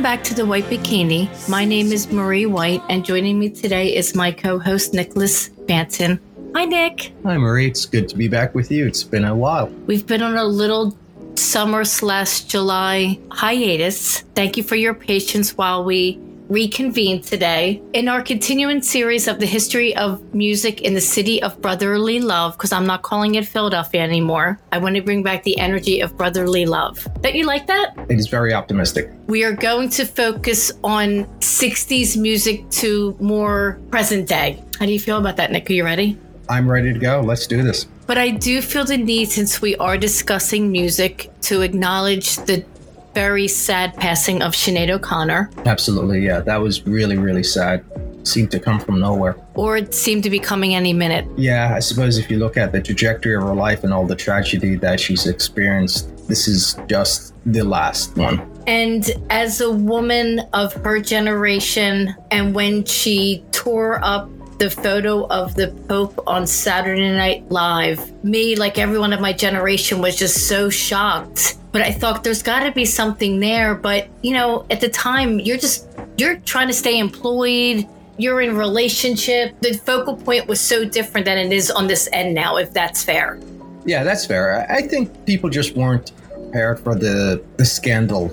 Welcome 0.00 0.16
back 0.16 0.24
to 0.28 0.34
the 0.34 0.46
White 0.46 0.64
Bikini. 0.64 1.28
My 1.46 1.66
name 1.66 1.92
is 1.92 2.10
Marie 2.10 2.46
White, 2.46 2.80
and 2.88 3.04
joining 3.04 3.38
me 3.38 3.50
today 3.50 3.94
is 3.94 4.14
my 4.14 4.32
co 4.32 4.58
host, 4.58 4.94
Nicholas 4.94 5.50
Banton. 5.50 6.18
Hi, 6.54 6.64
Nick. 6.64 7.12
Hi, 7.22 7.36
Marie. 7.36 7.66
It's 7.66 7.84
good 7.84 8.08
to 8.08 8.16
be 8.16 8.26
back 8.26 8.54
with 8.54 8.70
you. 8.70 8.86
It's 8.86 9.04
been 9.04 9.26
a 9.26 9.36
while. 9.36 9.66
We've 9.86 10.06
been 10.06 10.22
on 10.22 10.38
a 10.38 10.44
little 10.44 10.96
summer 11.34 11.84
slash 11.84 12.44
July 12.44 13.18
hiatus. 13.30 14.20
Thank 14.34 14.56
you 14.56 14.62
for 14.62 14.74
your 14.74 14.94
patience 14.94 15.58
while 15.58 15.84
we 15.84 16.18
reconvene 16.50 17.22
today 17.22 17.80
in 17.92 18.08
our 18.08 18.20
continuing 18.20 18.82
series 18.82 19.28
of 19.28 19.38
the 19.38 19.46
history 19.46 19.96
of 19.96 20.34
music 20.34 20.82
in 20.82 20.94
the 20.94 21.00
city 21.00 21.40
of 21.42 21.62
brotherly 21.62 22.18
love 22.18 22.54
because 22.54 22.72
I'm 22.72 22.84
not 22.84 23.02
calling 23.02 23.36
it 23.36 23.46
Philadelphia 23.46 24.02
anymore. 24.02 24.58
I 24.72 24.78
want 24.78 24.96
to 24.96 25.02
bring 25.02 25.22
back 25.22 25.44
the 25.44 25.56
energy 25.60 26.00
of 26.00 26.16
brotherly 26.16 26.66
love. 26.66 27.06
Don't 27.20 27.36
you 27.36 27.46
like 27.46 27.68
that? 27.68 27.94
It 28.08 28.18
is 28.18 28.26
very 28.26 28.52
optimistic. 28.52 29.12
We 29.28 29.44
are 29.44 29.52
going 29.52 29.90
to 29.90 30.04
focus 30.04 30.72
on 30.82 31.24
60s 31.38 32.20
music 32.20 32.68
to 32.70 33.16
more 33.20 33.78
present 33.92 34.28
day. 34.28 34.60
How 34.80 34.86
do 34.86 34.92
you 34.92 35.00
feel 35.00 35.18
about 35.18 35.36
that, 35.36 35.52
Nick? 35.52 35.70
Are 35.70 35.72
you 35.72 35.84
ready? 35.84 36.18
I'm 36.48 36.68
ready 36.68 36.92
to 36.92 36.98
go. 36.98 37.20
Let's 37.20 37.46
do 37.46 37.62
this. 37.62 37.86
But 38.08 38.18
I 38.18 38.30
do 38.30 38.60
feel 38.60 38.84
the 38.84 38.96
need, 38.96 39.30
since 39.30 39.62
we 39.62 39.76
are 39.76 39.96
discussing 39.96 40.72
music, 40.72 41.30
to 41.42 41.62
acknowledge 41.62 42.34
the 42.38 42.64
very 43.20 43.46
sad 43.48 43.94
passing 43.98 44.40
of 44.40 44.52
Sinead 44.54 44.88
O'Connor, 44.88 45.50
Absolutely. 45.66 46.20
Yeah, 46.24 46.40
that 46.40 46.56
was 46.66 46.86
really, 46.86 47.18
really 47.18 47.42
sad. 47.42 47.84
Seemed 48.24 48.50
to 48.52 48.58
come 48.58 48.78
from 48.80 48.98
nowhere. 48.98 49.34
or 49.54 49.76
it 49.76 49.94
seemed 49.94 50.22
to 50.22 50.30
be 50.30 50.38
coming 50.38 50.74
any 50.74 50.94
minute. 50.94 51.26
Yeah, 51.36 51.74
I 51.78 51.80
suppose 51.80 52.16
if 52.16 52.30
you 52.30 52.38
look 52.38 52.56
at 52.56 52.72
the 52.72 52.80
trajectory 52.80 53.34
of 53.36 53.42
her 53.42 53.54
life 53.54 53.84
and 53.84 53.92
all 53.92 54.06
the 54.06 54.16
tragedy 54.16 54.74
that 54.76 54.98
she's 55.00 55.26
experienced, 55.26 56.00
this 56.28 56.48
is 56.48 56.78
just 56.86 57.34
the 57.44 57.62
last 57.62 58.16
one. 58.16 58.36
And 58.66 59.02
as 59.28 59.60
a 59.60 59.70
woman 59.70 60.40
of 60.54 60.72
her 60.84 60.98
generation, 61.00 62.14
and 62.30 62.54
when 62.54 62.84
she 62.84 63.44
tore 63.52 64.02
up 64.02 64.30
the 64.58 64.70
photo 64.70 65.26
of 65.28 65.54
the 65.56 65.68
Pope 65.88 66.18
on 66.26 66.46
Saturday 66.46 67.10
Night 67.24 67.50
Live, 67.50 68.00
me, 68.24 68.56
like 68.56 68.78
everyone 68.78 69.12
of 69.12 69.20
my 69.20 69.32
generation, 69.34 70.00
was 70.00 70.16
just 70.16 70.48
so 70.48 70.70
shocked. 70.70 71.56
But 71.72 71.82
I 71.82 71.92
thought 71.92 72.24
there's 72.24 72.42
got 72.42 72.64
to 72.64 72.72
be 72.72 72.84
something 72.84 73.40
there. 73.40 73.74
But, 73.74 74.08
you 74.22 74.32
know, 74.32 74.66
at 74.70 74.80
the 74.80 74.88
time, 74.88 75.38
you're 75.38 75.58
just, 75.58 75.88
you're 76.16 76.36
trying 76.40 76.66
to 76.66 76.74
stay 76.74 76.98
employed. 76.98 77.86
You're 78.18 78.40
in 78.40 78.56
relationship. 78.56 79.58
The 79.60 79.74
focal 79.74 80.16
point 80.16 80.46
was 80.46 80.60
so 80.60 80.84
different 80.84 81.24
than 81.26 81.38
it 81.38 81.52
is 81.52 81.70
on 81.70 81.86
this 81.86 82.08
end 82.12 82.34
now, 82.34 82.56
if 82.56 82.72
that's 82.72 83.04
fair. 83.04 83.38
Yeah, 83.86 84.04
that's 84.04 84.26
fair. 84.26 84.66
I 84.70 84.82
think 84.82 85.24
people 85.26 85.48
just 85.48 85.76
weren't 85.76 86.12
prepared 86.30 86.80
for 86.80 86.94
the, 86.94 87.42
the 87.56 87.64
scandal 87.64 88.28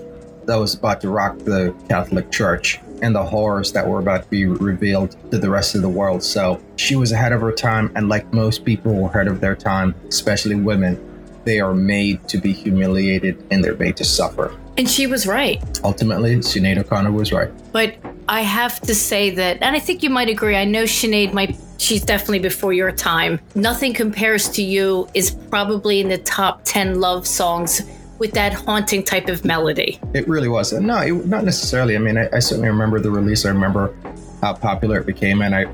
that 0.46 0.56
was 0.56 0.74
about 0.74 1.02
to 1.02 1.10
rock 1.10 1.38
the 1.40 1.76
Catholic 1.88 2.32
Church 2.32 2.80
and 3.02 3.14
the 3.14 3.24
horrors 3.24 3.72
that 3.74 3.88
were 3.88 4.00
about 4.00 4.24
to 4.24 4.30
be 4.30 4.46
revealed 4.46 5.16
to 5.30 5.38
the 5.38 5.50
rest 5.50 5.76
of 5.76 5.84
the 5.84 5.90
world. 5.90 6.24
So 6.24 6.62
she 6.78 6.96
was 6.96 7.12
ahead 7.12 7.32
of 7.32 7.42
her 7.42 7.52
time, 7.52 7.92
and 7.96 8.10
like 8.10 8.34
most 8.34 8.66
people 8.66 8.96
were 8.96 9.10
ahead 9.10 9.28
of 9.28 9.40
their 9.40 9.56
time, 9.56 9.94
especially 10.08 10.56
women, 10.56 10.96
they 11.48 11.62
are 11.62 11.74
made 11.74 12.28
to 12.28 12.38
be 12.38 12.52
humiliated 12.52 13.42
and 13.50 13.64
they're 13.64 13.78
made 13.78 13.96
to 13.98 14.04
suffer. 14.04 14.54
And 14.78 14.88
she 14.88 15.08
was 15.08 15.26
right. 15.26 15.64
Ultimately, 15.84 16.36
Sinead 16.36 16.78
O'Connor 16.78 17.12
was 17.12 17.32
right. 17.32 17.50
But 17.72 17.96
I 18.30 18.42
have 18.42 18.80
to 18.82 18.94
say 18.94 19.30
that, 19.32 19.64
and 19.64 19.76
I 19.76 19.80
think 19.80 20.04
you 20.04 20.10
might 20.10 20.28
agree. 20.28 20.56
I 20.56 20.66
know 20.66 20.84
Sinead 20.84 21.34
might. 21.34 21.58
She's 21.78 22.04
definitely 22.04 22.40
before 22.40 22.74
your 22.74 22.92
time. 22.92 23.40
Nothing 23.56 23.94
compares 23.94 24.50
to 24.50 24.62
you 24.62 25.08
is 25.14 25.32
probably 25.32 26.02
in 26.02 26.10
the 26.10 26.18
top 26.18 26.62
ten 26.64 27.00
love 27.00 27.26
songs 27.26 27.82
with 28.20 28.34
that 28.34 28.52
haunting 28.52 29.04
type 29.04 29.30
of 29.30 29.46
melody. 29.46 30.00
It 30.14 30.28
really 30.28 30.50
was. 30.50 30.74
No, 30.74 30.98
it, 30.98 31.26
not 31.26 31.46
necessarily. 31.46 31.96
I 31.96 32.00
mean, 32.00 32.18
I, 32.18 32.28
I 32.34 32.40
certainly 32.40 32.68
remember 32.70 33.00
the 33.00 33.12
release. 33.12 33.46
I 33.46 33.50
remember 33.50 33.96
how 34.42 34.54
popular 34.54 35.00
it 35.00 35.06
became, 35.06 35.42
and 35.42 35.56
I, 35.56 35.66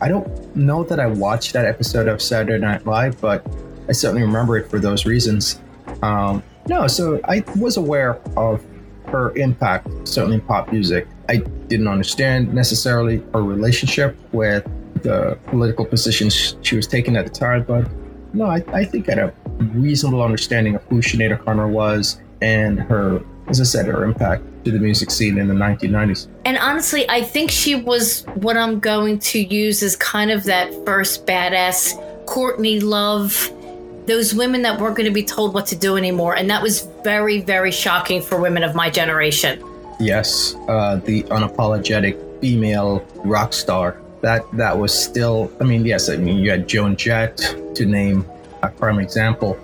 I 0.00 0.08
don't 0.08 0.56
know 0.56 0.82
that 0.84 0.98
I 0.98 1.06
watched 1.06 1.52
that 1.52 1.66
episode 1.66 2.08
of 2.08 2.20
Saturday 2.20 2.58
Night 2.58 2.84
Live, 2.84 3.20
but 3.20 3.46
I 3.90 3.92
certainly 3.92 4.22
remember 4.22 4.56
it 4.56 4.70
for 4.70 4.78
those 4.78 5.04
reasons. 5.04 5.60
Um, 6.02 6.44
no, 6.68 6.86
so 6.86 7.20
I 7.24 7.42
was 7.58 7.76
aware 7.76 8.20
of 8.36 8.64
her 9.08 9.36
impact, 9.36 9.88
certainly 10.06 10.36
in 10.36 10.42
pop 10.42 10.70
music. 10.70 11.08
I 11.28 11.38
didn't 11.66 11.88
understand 11.88 12.54
necessarily 12.54 13.20
her 13.32 13.42
relationship 13.42 14.16
with 14.32 14.64
the 15.02 15.36
political 15.46 15.84
positions 15.84 16.56
she 16.62 16.76
was 16.76 16.86
taking 16.86 17.16
at 17.16 17.24
the 17.24 17.32
time, 17.32 17.64
but 17.64 17.90
no, 18.32 18.44
I, 18.44 18.62
I 18.72 18.84
think 18.84 19.08
I 19.08 19.14
had 19.16 19.18
a 19.18 19.34
reasonable 19.74 20.22
understanding 20.22 20.76
of 20.76 20.84
who 20.84 21.00
Sinead 21.00 21.32
O'Connor 21.32 21.66
was 21.66 22.20
and 22.40 22.78
her, 22.78 23.20
as 23.48 23.60
I 23.60 23.64
said, 23.64 23.86
her 23.86 24.04
impact 24.04 24.44
to 24.64 24.70
the 24.70 24.78
music 24.78 25.10
scene 25.10 25.36
in 25.36 25.48
the 25.48 25.54
1990s. 25.54 26.28
And 26.44 26.58
honestly, 26.58 27.10
I 27.10 27.22
think 27.22 27.50
she 27.50 27.74
was 27.74 28.24
what 28.34 28.56
I'm 28.56 28.78
going 28.78 29.18
to 29.18 29.40
use 29.40 29.82
as 29.82 29.96
kind 29.96 30.30
of 30.30 30.44
that 30.44 30.72
first 30.84 31.26
badass 31.26 32.26
Courtney 32.26 32.78
Love, 32.78 33.50
those 34.06 34.34
women 34.34 34.62
that 34.62 34.80
weren't 34.80 34.96
going 34.96 35.08
to 35.08 35.14
be 35.14 35.24
told 35.24 35.54
what 35.54 35.66
to 35.66 35.76
do 35.76 35.96
anymore. 35.96 36.36
And 36.36 36.50
that 36.50 36.62
was 36.62 36.88
very, 37.04 37.40
very 37.40 37.70
shocking 37.70 38.22
for 38.22 38.40
women 38.40 38.62
of 38.62 38.74
my 38.74 38.90
generation. 38.90 39.62
Yes, 39.98 40.54
uh, 40.68 40.96
the 40.96 41.24
unapologetic 41.24 42.40
female 42.40 43.06
rock 43.16 43.52
star. 43.52 44.00
That 44.22 44.42
that 44.56 44.78
was 44.78 44.92
still. 44.92 45.50
I 45.60 45.64
mean, 45.64 45.84
yes. 45.84 46.08
I 46.08 46.16
mean, 46.16 46.38
you 46.38 46.50
had 46.50 46.68
Joan 46.68 46.96
Jett 46.96 47.36
to 47.74 47.86
name 47.86 48.26
a 48.62 48.68
prime 48.68 48.98
example, 48.98 49.58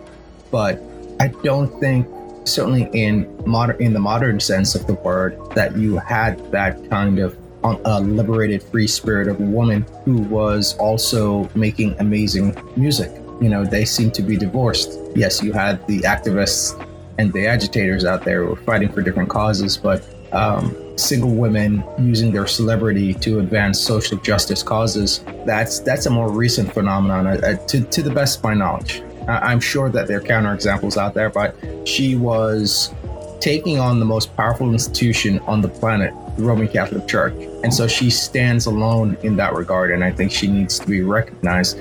but 0.50 0.80
I 1.20 1.28
don't 1.28 1.78
think, 1.80 2.06
certainly 2.44 2.88
in 2.92 3.26
modern 3.46 3.80
in 3.82 3.92
the 3.92 4.00
modern 4.00 4.40
sense 4.40 4.74
of 4.74 4.86
the 4.86 4.94
word, 4.94 5.38
that 5.54 5.76
you 5.76 5.96
had 5.98 6.38
that 6.52 6.88
kind 6.88 7.18
of 7.18 7.36
uh, 7.64 8.00
liberated, 8.00 8.62
free 8.62 8.86
spirit 8.86 9.28
of 9.28 9.40
a 9.40 9.44
woman 9.44 9.84
who 10.04 10.18
was 10.18 10.76
also 10.78 11.50
making 11.54 11.94
amazing 11.98 12.56
music. 12.76 13.10
You 13.40 13.48
know, 13.48 13.64
they 13.64 13.84
seem 13.84 14.10
to 14.12 14.22
be 14.22 14.36
divorced. 14.36 14.98
Yes, 15.14 15.42
you 15.42 15.52
had 15.52 15.86
the 15.86 16.00
activists 16.00 16.80
and 17.18 17.32
the 17.32 17.46
agitators 17.46 18.04
out 18.04 18.24
there 18.24 18.44
who 18.44 18.50
were 18.50 18.56
fighting 18.56 18.90
for 18.90 19.02
different 19.02 19.28
causes, 19.28 19.76
but 19.76 20.04
um, 20.32 20.74
single 20.96 21.30
women 21.34 21.84
using 21.98 22.32
their 22.32 22.46
celebrity 22.46 23.12
to 23.14 23.38
advance 23.38 23.80
social 23.80 24.16
justice 24.18 24.62
causes 24.62 25.22
that's 25.44 25.80
that's 25.80 26.06
a 26.06 26.10
more 26.10 26.30
recent 26.30 26.72
phenomenon 26.72 27.26
uh, 27.26 27.30
uh, 27.42 27.66
to, 27.66 27.82
to 27.84 28.02
the 28.02 28.10
best 28.10 28.38
of 28.38 28.44
my 28.44 28.54
knowledge. 28.54 29.02
I- 29.28 29.52
i'm 29.52 29.60
sure 29.60 29.90
that 29.90 30.08
there 30.08 30.18
are 30.18 30.22
counterexamples 30.22 30.96
out 30.96 31.14
there 31.14 31.28
but 31.28 31.54
she 31.84 32.16
was 32.16 32.94
taking 33.40 33.78
on 33.78 34.00
the 34.00 34.06
most 34.06 34.34
powerful 34.36 34.72
institution 34.72 35.38
on 35.40 35.60
the 35.60 35.68
planet 35.68 36.14
the 36.36 36.42
roman 36.42 36.68
catholic 36.68 37.06
church. 37.06 37.34
And 37.62 37.72
so 37.72 37.86
she 37.88 38.10
stands 38.10 38.66
alone 38.66 39.16
in 39.22 39.36
that 39.36 39.52
regard 39.54 39.90
and 39.90 40.02
i 40.02 40.10
think 40.10 40.32
she 40.32 40.46
needs 40.46 40.78
to 40.78 40.86
be 40.86 41.02
recognized 41.02 41.78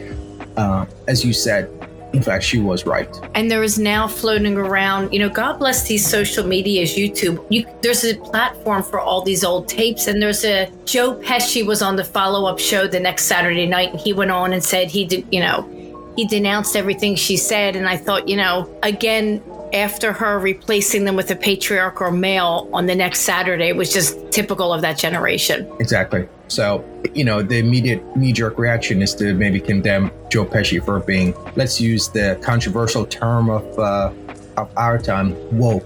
uh, 0.58 0.86
as 1.08 1.24
you 1.24 1.34
said 1.34 1.70
in 2.14 2.22
fact 2.22 2.44
she 2.44 2.60
was 2.60 2.86
right 2.86 3.10
And 3.36 3.52
there 3.52 3.64
is 3.64 3.78
now 3.78 4.08
floating 4.08 4.56
around, 4.56 5.12
you 5.12 5.20
know, 5.20 5.30
God 5.30 5.60
bless 5.60 5.88
these 5.88 6.08
social 6.08 6.48
medias, 6.48 6.96
YouTube. 6.96 7.46
You, 7.50 7.66
there's 7.82 8.06
a 8.06 8.16
platform 8.16 8.84
for 8.84 9.00
all 9.00 9.22
these 9.22 9.44
old 9.44 9.68
tapes, 9.68 10.08
and 10.08 10.22
there's 10.22 10.46
a 10.46 10.72
Joe 10.86 11.16
Pesci 11.16 11.66
was 11.66 11.82
on 11.82 11.98
the 11.98 12.06
follow 12.06 12.46
up 12.50 12.58
show 12.58 12.88
the 12.88 13.00
next 13.00 13.26
Saturday 13.26 13.66
night, 13.66 13.92
and 13.92 14.00
he 14.00 14.14
went 14.14 14.32
on 14.32 14.54
and 14.54 14.64
said 14.64 14.90
he 14.90 15.04
did, 15.06 15.28
you 15.32 15.42
know, 15.42 15.68
he 16.16 16.26
denounced 16.26 16.76
everything 16.76 17.16
she 17.16 17.36
said. 17.36 17.76
And 17.76 17.90
I 17.90 17.98
thought, 17.98 18.30
you 18.30 18.38
know, 18.38 18.74
again, 18.84 19.44
after 19.76 20.14
her 20.14 20.40
replacing 20.40 21.04
them 21.04 21.16
with 21.16 21.30
a 21.30 21.36
patriarchal 21.36 22.10
male 22.10 22.70
on 22.74 22.86
the 22.86 22.96
next 22.96 23.22
Saturday 23.22 23.74
was 23.74 23.92
just 23.92 24.32
typical 24.32 24.74
of 24.74 24.82
that 24.82 24.98
generation. 24.98 25.70
Exactly. 25.80 26.28
So, 26.48 26.86
you 27.14 27.26
know, 27.26 27.42
the 27.42 27.60
immediate 27.60 28.16
knee 28.16 28.32
jerk 28.32 28.58
reaction 28.58 29.02
is 29.02 29.14
to 29.16 29.34
maybe 29.34 29.60
condemn 29.60 30.12
Joe 30.30 30.46
Pesci 30.46 30.84
for 30.84 31.00
being, 31.02 31.36
let's 31.56 31.82
use 31.82 32.08
the 32.08 32.40
controversial 32.42 33.06
term 33.06 33.50
of, 33.50 33.80
uh, 33.80 34.14
of 34.56 34.70
our 34.78 34.98
time, 34.98 35.36
woke. 35.58 35.86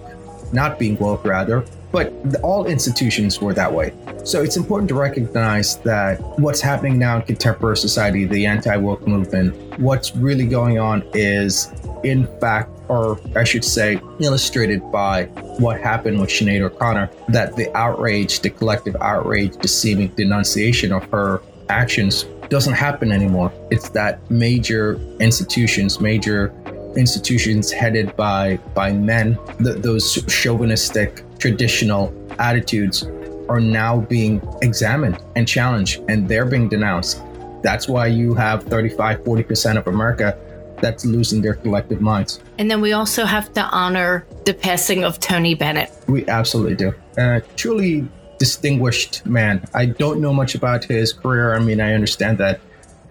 Not 0.54 0.78
being 0.78 0.98
woke, 0.98 1.26
rather. 1.26 1.66
But 1.92 2.14
all 2.44 2.68
institutions 2.68 3.42
were 3.42 3.54
that 3.54 3.74
way. 3.74 3.94
So 4.24 4.44
it's 4.44 4.58
important 4.58 4.90
to 4.90 4.96
recognize 4.96 5.78
that 5.78 6.20
what's 6.38 6.62
happening 6.62 7.00
now 7.00 7.16
in 7.16 7.24
contemporary 7.24 7.78
society, 7.78 8.26
the 8.26 8.46
anti 8.46 8.76
woke 8.78 9.08
movement, 9.08 9.80
what's 9.80 10.16
really 10.16 10.46
going 10.46 10.78
on 10.78 11.04
is, 11.14 11.72
in 12.04 12.28
fact, 12.40 12.70
or 12.90 13.20
I 13.36 13.44
should 13.44 13.64
say, 13.64 14.02
illustrated 14.20 14.92
by 14.92 15.26
what 15.60 15.80
happened 15.80 16.20
with 16.20 16.30
Sinead 16.30 16.62
O'Connor, 16.62 17.10
that 17.30 17.56
the 17.56 17.76
outrage, 17.78 18.42
the 18.42 18.50
collective 18.50 18.96
outrage, 19.00 19.56
the 19.58 19.68
seeming 19.68 20.10
denunciation 20.10 20.92
of 20.92 21.04
her 21.12 21.42
actions 21.70 22.26
doesn't 22.50 22.74
happen 22.74 23.12
anymore. 23.12 23.54
It's 23.70 23.90
that 23.90 24.30
major 24.32 25.00
institutions, 25.20 26.00
major 26.02 26.52
institutions 26.96 27.72
headed 27.72 28.16
by 28.18 28.58
by 28.74 28.92
men, 28.92 29.38
th- 29.64 29.78
those 29.78 30.24
chauvinistic 30.26 31.24
traditional 31.38 32.14
attitudes 32.40 33.04
are 33.48 33.60
now 33.60 34.00
being 34.02 34.42
examined 34.62 35.18
and 35.36 35.48
challenged 35.48 36.02
and 36.10 36.28
they're 36.28 36.46
being 36.46 36.68
denounced. 36.68 37.22
That's 37.62 37.88
why 37.88 38.08
you 38.08 38.34
have 38.36 38.64
35, 38.64 39.20
40% 39.24 39.78
of 39.78 39.88
America 39.88 40.38
that's 40.81 41.06
losing 41.06 41.42
their 41.42 41.56
collective 41.56 42.02
minds. 42.02 42.42
And 42.58 42.70
then 42.70 42.81
we 42.81 42.94
also 42.94 43.26
have 43.26 43.54
to 43.54 43.64
honor 43.64 44.26
the 44.46 44.54
passing 44.54 45.04
of 45.04 45.20
Tony 45.20 45.56
Bennett. 45.56 45.92
We 46.08 46.28
absolutely 46.28 46.76
do. 46.76 46.94
Uh, 47.18 47.42
truly 47.56 48.08
distinguished 48.40 49.26
man. 49.26 49.64
I 49.74 49.86
don't 49.86 50.20
know 50.22 50.34
much 50.34 50.56
about 50.56 50.84
his 50.86 51.14
career. 51.14 51.54
I 51.56 51.60
mean, 51.60 51.80
I 51.80 51.94
understand 51.94 52.38
that, 52.40 52.60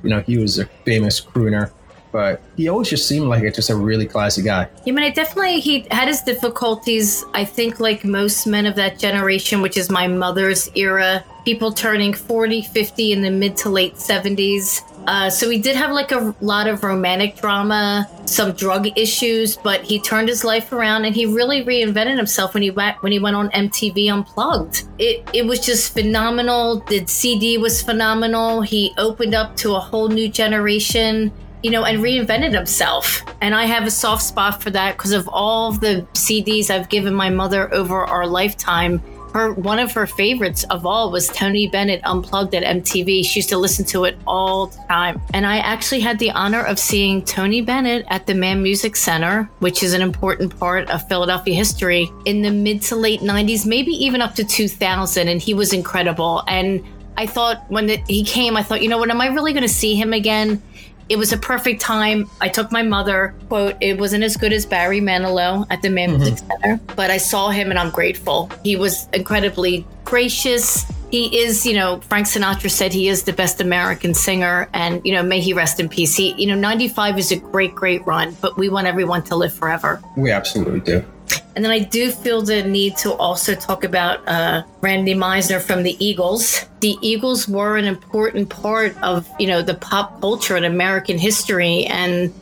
you 0.02 0.10
know, 0.10 0.20
he 0.22 0.38
was 0.38 0.58
a 0.58 0.64
famous 0.84 1.20
crooner, 1.20 1.70
but 2.10 2.40
he 2.56 2.68
always 2.68 2.88
just 2.88 3.06
seemed 3.06 3.26
like 3.26 3.44
a, 3.44 3.50
just 3.50 3.70
a 3.70 3.76
really 3.76 4.06
classy 4.06 4.42
guy. 4.42 4.68
I 4.86 4.90
mean, 4.90 5.04
I 5.04 5.10
definitely 5.10 5.60
he 5.60 5.86
had 5.90 6.08
his 6.08 6.22
difficulties. 6.22 7.24
I 7.34 7.44
think, 7.44 7.78
like 7.78 8.04
most 8.04 8.46
men 8.46 8.66
of 8.66 8.74
that 8.76 8.98
generation, 8.98 9.60
which 9.60 9.76
is 9.76 9.90
my 9.90 10.08
mother's 10.08 10.70
era, 10.74 11.24
people 11.44 11.72
turning 11.72 12.14
40, 12.14 12.62
50 12.62 13.12
in 13.12 13.22
the 13.22 13.30
mid 13.30 13.56
to 13.58 13.68
late 13.68 13.94
70s. 13.94 14.82
Uh, 15.08 15.30
so 15.30 15.48
he 15.48 15.58
did 15.58 15.74
have 15.74 15.90
like 15.90 16.12
a 16.12 16.34
lot 16.42 16.66
of 16.68 16.84
romantic 16.84 17.34
drama, 17.34 18.06
some 18.26 18.52
drug 18.52 18.86
issues, 18.94 19.56
but 19.56 19.80
he 19.80 19.98
turned 19.98 20.28
his 20.28 20.44
life 20.44 20.70
around 20.70 21.06
and 21.06 21.14
he 21.14 21.24
really 21.24 21.64
reinvented 21.64 22.18
himself 22.18 22.52
when 22.52 22.62
he 22.62 22.70
went 22.70 23.02
when 23.02 23.10
he 23.10 23.18
went 23.18 23.34
on 23.34 23.48
MTV 23.52 24.12
Unplugged. 24.12 24.86
It 24.98 25.26
it 25.32 25.46
was 25.46 25.60
just 25.60 25.94
phenomenal. 25.94 26.80
The 26.90 27.06
CD 27.06 27.56
was 27.56 27.80
phenomenal. 27.80 28.60
He 28.60 28.92
opened 28.98 29.34
up 29.34 29.56
to 29.56 29.76
a 29.76 29.80
whole 29.80 30.08
new 30.08 30.28
generation 30.28 31.32
you 31.62 31.70
know, 31.70 31.84
and 31.84 31.98
reinvented 31.98 32.54
himself. 32.54 33.22
And 33.40 33.52
I 33.52 33.64
have 33.64 33.84
a 33.84 33.90
soft 33.90 34.22
spot 34.22 34.62
for 34.62 34.70
that 34.70 34.96
because 34.96 35.10
of 35.10 35.28
all 35.28 35.72
the 35.72 36.06
CDs 36.12 36.70
I've 36.70 36.88
given 36.88 37.12
my 37.12 37.30
mother 37.30 37.72
over 37.74 38.04
our 38.04 38.28
lifetime. 38.28 39.02
Her 39.32 39.52
one 39.52 39.78
of 39.78 39.92
her 39.92 40.06
favorites 40.06 40.64
of 40.64 40.86
all 40.86 41.10
was 41.10 41.28
Tony 41.28 41.68
Bennett 41.68 42.00
Unplugged 42.04 42.54
at 42.54 42.62
MTV. 42.62 43.24
She 43.24 43.40
used 43.40 43.48
to 43.50 43.58
listen 43.58 43.84
to 43.86 44.04
it 44.04 44.16
all 44.26 44.66
the 44.66 44.78
time. 44.88 45.20
And 45.34 45.46
I 45.46 45.58
actually 45.58 46.00
had 46.00 46.18
the 46.18 46.30
honor 46.30 46.62
of 46.62 46.78
seeing 46.78 47.24
Tony 47.24 47.60
Bennett 47.60 48.06
at 48.08 48.26
the 48.26 48.34
Mann 48.34 48.62
Music 48.62 48.96
Center, 48.96 49.50
which 49.58 49.82
is 49.82 49.92
an 49.92 50.02
important 50.02 50.58
part 50.58 50.88
of 50.90 51.06
Philadelphia 51.08 51.54
history, 51.54 52.10
in 52.24 52.42
the 52.42 52.50
mid 52.50 52.82
to 52.82 52.96
late 52.96 53.20
90s, 53.20 53.66
maybe 53.66 53.92
even 53.92 54.22
up 54.22 54.34
to 54.34 54.44
2000. 54.44 55.28
And 55.28 55.40
he 55.40 55.54
was 55.54 55.72
incredible. 55.72 56.42
And 56.48 56.84
I 57.18 57.26
thought 57.26 57.64
when 57.68 57.86
the, 57.86 57.96
he 58.06 58.24
came, 58.24 58.56
I 58.56 58.62
thought, 58.62 58.80
you 58.80 58.88
know 58.88 58.96
what, 58.96 59.10
am 59.10 59.20
I 59.20 59.26
really 59.26 59.52
going 59.52 59.64
to 59.64 59.68
see 59.68 59.96
him 59.96 60.12
again? 60.12 60.62
It 61.08 61.16
was 61.16 61.32
a 61.32 61.38
perfect 61.38 61.80
time. 61.80 62.28
I 62.40 62.48
took 62.48 62.70
my 62.70 62.82
mother, 62.82 63.34
quote, 63.48 63.76
it 63.80 63.98
wasn't 63.98 64.24
as 64.24 64.36
good 64.36 64.52
as 64.52 64.66
Barry 64.66 65.00
Manilow 65.00 65.66
at 65.70 65.80
the 65.82 65.88
Mann 65.88 66.18
Music 66.18 66.34
mm-hmm. 66.34 66.62
Center, 66.62 66.80
but 66.96 67.10
I 67.10 67.16
saw 67.16 67.50
him 67.50 67.70
and 67.70 67.78
I'm 67.78 67.90
grateful. 67.90 68.50
He 68.62 68.76
was 68.76 69.08
incredibly 69.12 69.86
gracious. 70.04 70.84
He 71.10 71.38
is, 71.38 71.64
you 71.64 71.74
know, 71.74 72.00
Frank 72.00 72.26
Sinatra 72.26 72.70
said 72.70 72.92
he 72.92 73.08
is 73.08 73.22
the 73.22 73.32
best 73.32 73.60
American 73.62 74.12
singer 74.12 74.68
and, 74.74 75.00
you 75.06 75.14
know, 75.14 75.22
may 75.22 75.40
he 75.40 75.54
rest 75.54 75.80
in 75.80 75.88
peace. 75.88 76.14
He, 76.14 76.34
you 76.34 76.46
know, 76.46 76.54
95 76.54 77.18
is 77.18 77.32
a 77.32 77.36
great, 77.36 77.74
great 77.74 78.06
run, 78.06 78.36
but 78.42 78.58
we 78.58 78.68
want 78.68 78.86
everyone 78.86 79.22
to 79.24 79.36
live 79.36 79.54
forever. 79.54 80.02
We 80.16 80.30
absolutely 80.30 80.80
do. 80.80 81.04
And 81.56 81.64
then 81.64 81.72
I 81.72 81.80
do 81.80 82.12
feel 82.12 82.42
the 82.42 82.62
need 82.62 82.96
to 82.98 83.14
also 83.14 83.54
talk 83.54 83.82
about 83.82 84.26
uh, 84.28 84.62
Randy 84.80 85.14
Meisner 85.14 85.60
from 85.60 85.82
the 85.82 85.96
Eagles. 86.04 86.66
The 86.80 86.96
Eagles 87.02 87.48
were 87.48 87.76
an 87.76 87.84
important 87.84 88.48
part 88.48 88.96
of, 89.02 89.28
you 89.40 89.48
know, 89.48 89.60
the 89.60 89.74
pop 89.74 90.20
culture 90.20 90.54
and 90.54 90.64
American 90.64 91.18
history. 91.18 91.84
And, 91.86 92.32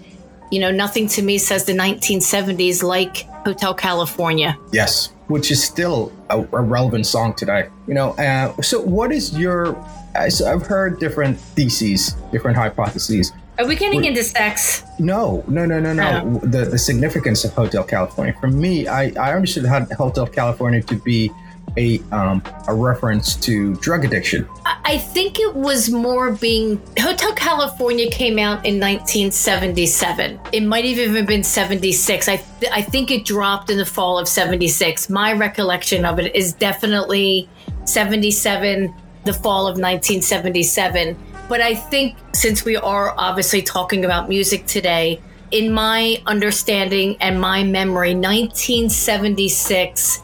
you 0.51 0.61
know, 0.61 0.71
nothing 0.71 1.09
to 1.09 1.23
me 1.23 1.39
says 1.39 1.65
the 1.65 1.73
1970s 1.73 2.83
like 2.83 3.27
Hotel 3.47 3.73
California. 3.73 4.59
Yes, 4.73 5.15
which 5.29 5.51
is 5.51 5.65
still 5.65 6.13
a, 6.29 6.41
a 6.41 6.61
relevant 6.61 7.07
song 7.07 7.33
today. 7.35 7.69
You 7.87 7.95
know, 7.95 8.11
uh, 8.19 8.61
so 8.61 8.83
what 8.83 9.13
is 9.13 9.39
your? 9.39 9.83
So 10.29 10.51
I've 10.51 10.67
heard 10.67 10.99
different 10.99 11.39
theses, 11.39 12.13
different 12.33 12.57
hypotheses. 12.57 13.33
Are 13.59 13.67
we 13.67 13.77
getting 13.77 14.05
into 14.05 14.23
sex? 14.23 14.85
No, 14.99 15.45
no, 15.49 15.65
no, 15.65 15.81
no, 15.81 15.93
no. 15.93 16.41
Oh. 16.43 16.47
The 16.47 16.65
the 16.67 16.79
significance 16.79 17.45
of 17.45 17.53
Hotel 17.53 17.85
California. 17.85 18.35
For 18.41 18.49
me, 18.49 18.87
I, 18.87 19.13
I 19.19 19.35
understood 19.35 19.65
Hotel 19.67 20.27
California 20.27 20.83
to 20.83 20.97
be 20.97 21.31
a 21.77 22.01
um, 22.13 22.43
a 22.69 22.75
reference 22.75 23.37
to 23.37 23.75
drug 23.77 24.05
addiction. 24.05 24.49
I 24.65 24.77
I 24.89 24.99
think 24.99 25.41
it 25.41 25.53
was 25.57 25.91
more 25.91 26.31
being 26.31 26.81
Hotel 26.97 27.35
California 27.35 28.09
came 28.09 28.39
out 28.39 28.65
in 28.65 28.79
1977. 28.79 30.39
It 30.53 30.61
might 30.61 30.85
have 30.85 30.99
even 30.99 31.27
been 31.27 31.43
76. 31.43 32.29
I 32.29 32.37
th- 32.37 32.73
I 32.73 32.83
think 32.83 33.11
it 33.11 33.25
dropped 33.25 33.69
in 33.69 33.79
the 33.79 33.85
fall 33.85 34.17
of 34.17 34.29
76. 34.29 35.11
My 35.11 35.33
recollection 35.33 36.05
of 36.05 36.21
it 36.21 36.37
is 36.37 36.53
definitely 36.53 37.49
77, 37.85 38.95
the 39.25 39.33
fall 39.33 39.67
of 39.67 39.77
1977. 39.77 41.17
But 41.49 41.61
I 41.61 41.75
think 41.75 42.17
since 42.33 42.65
we 42.65 42.77
are 42.77 43.15
obviously 43.17 43.63
talking 43.63 44.05
about 44.05 44.29
music 44.29 44.67
today, 44.67 45.21
in 45.53 45.73
my 45.73 46.21
understanding 46.27 47.17
and 47.21 47.41
my 47.41 47.63
memory, 47.63 48.15
1976 48.15 50.21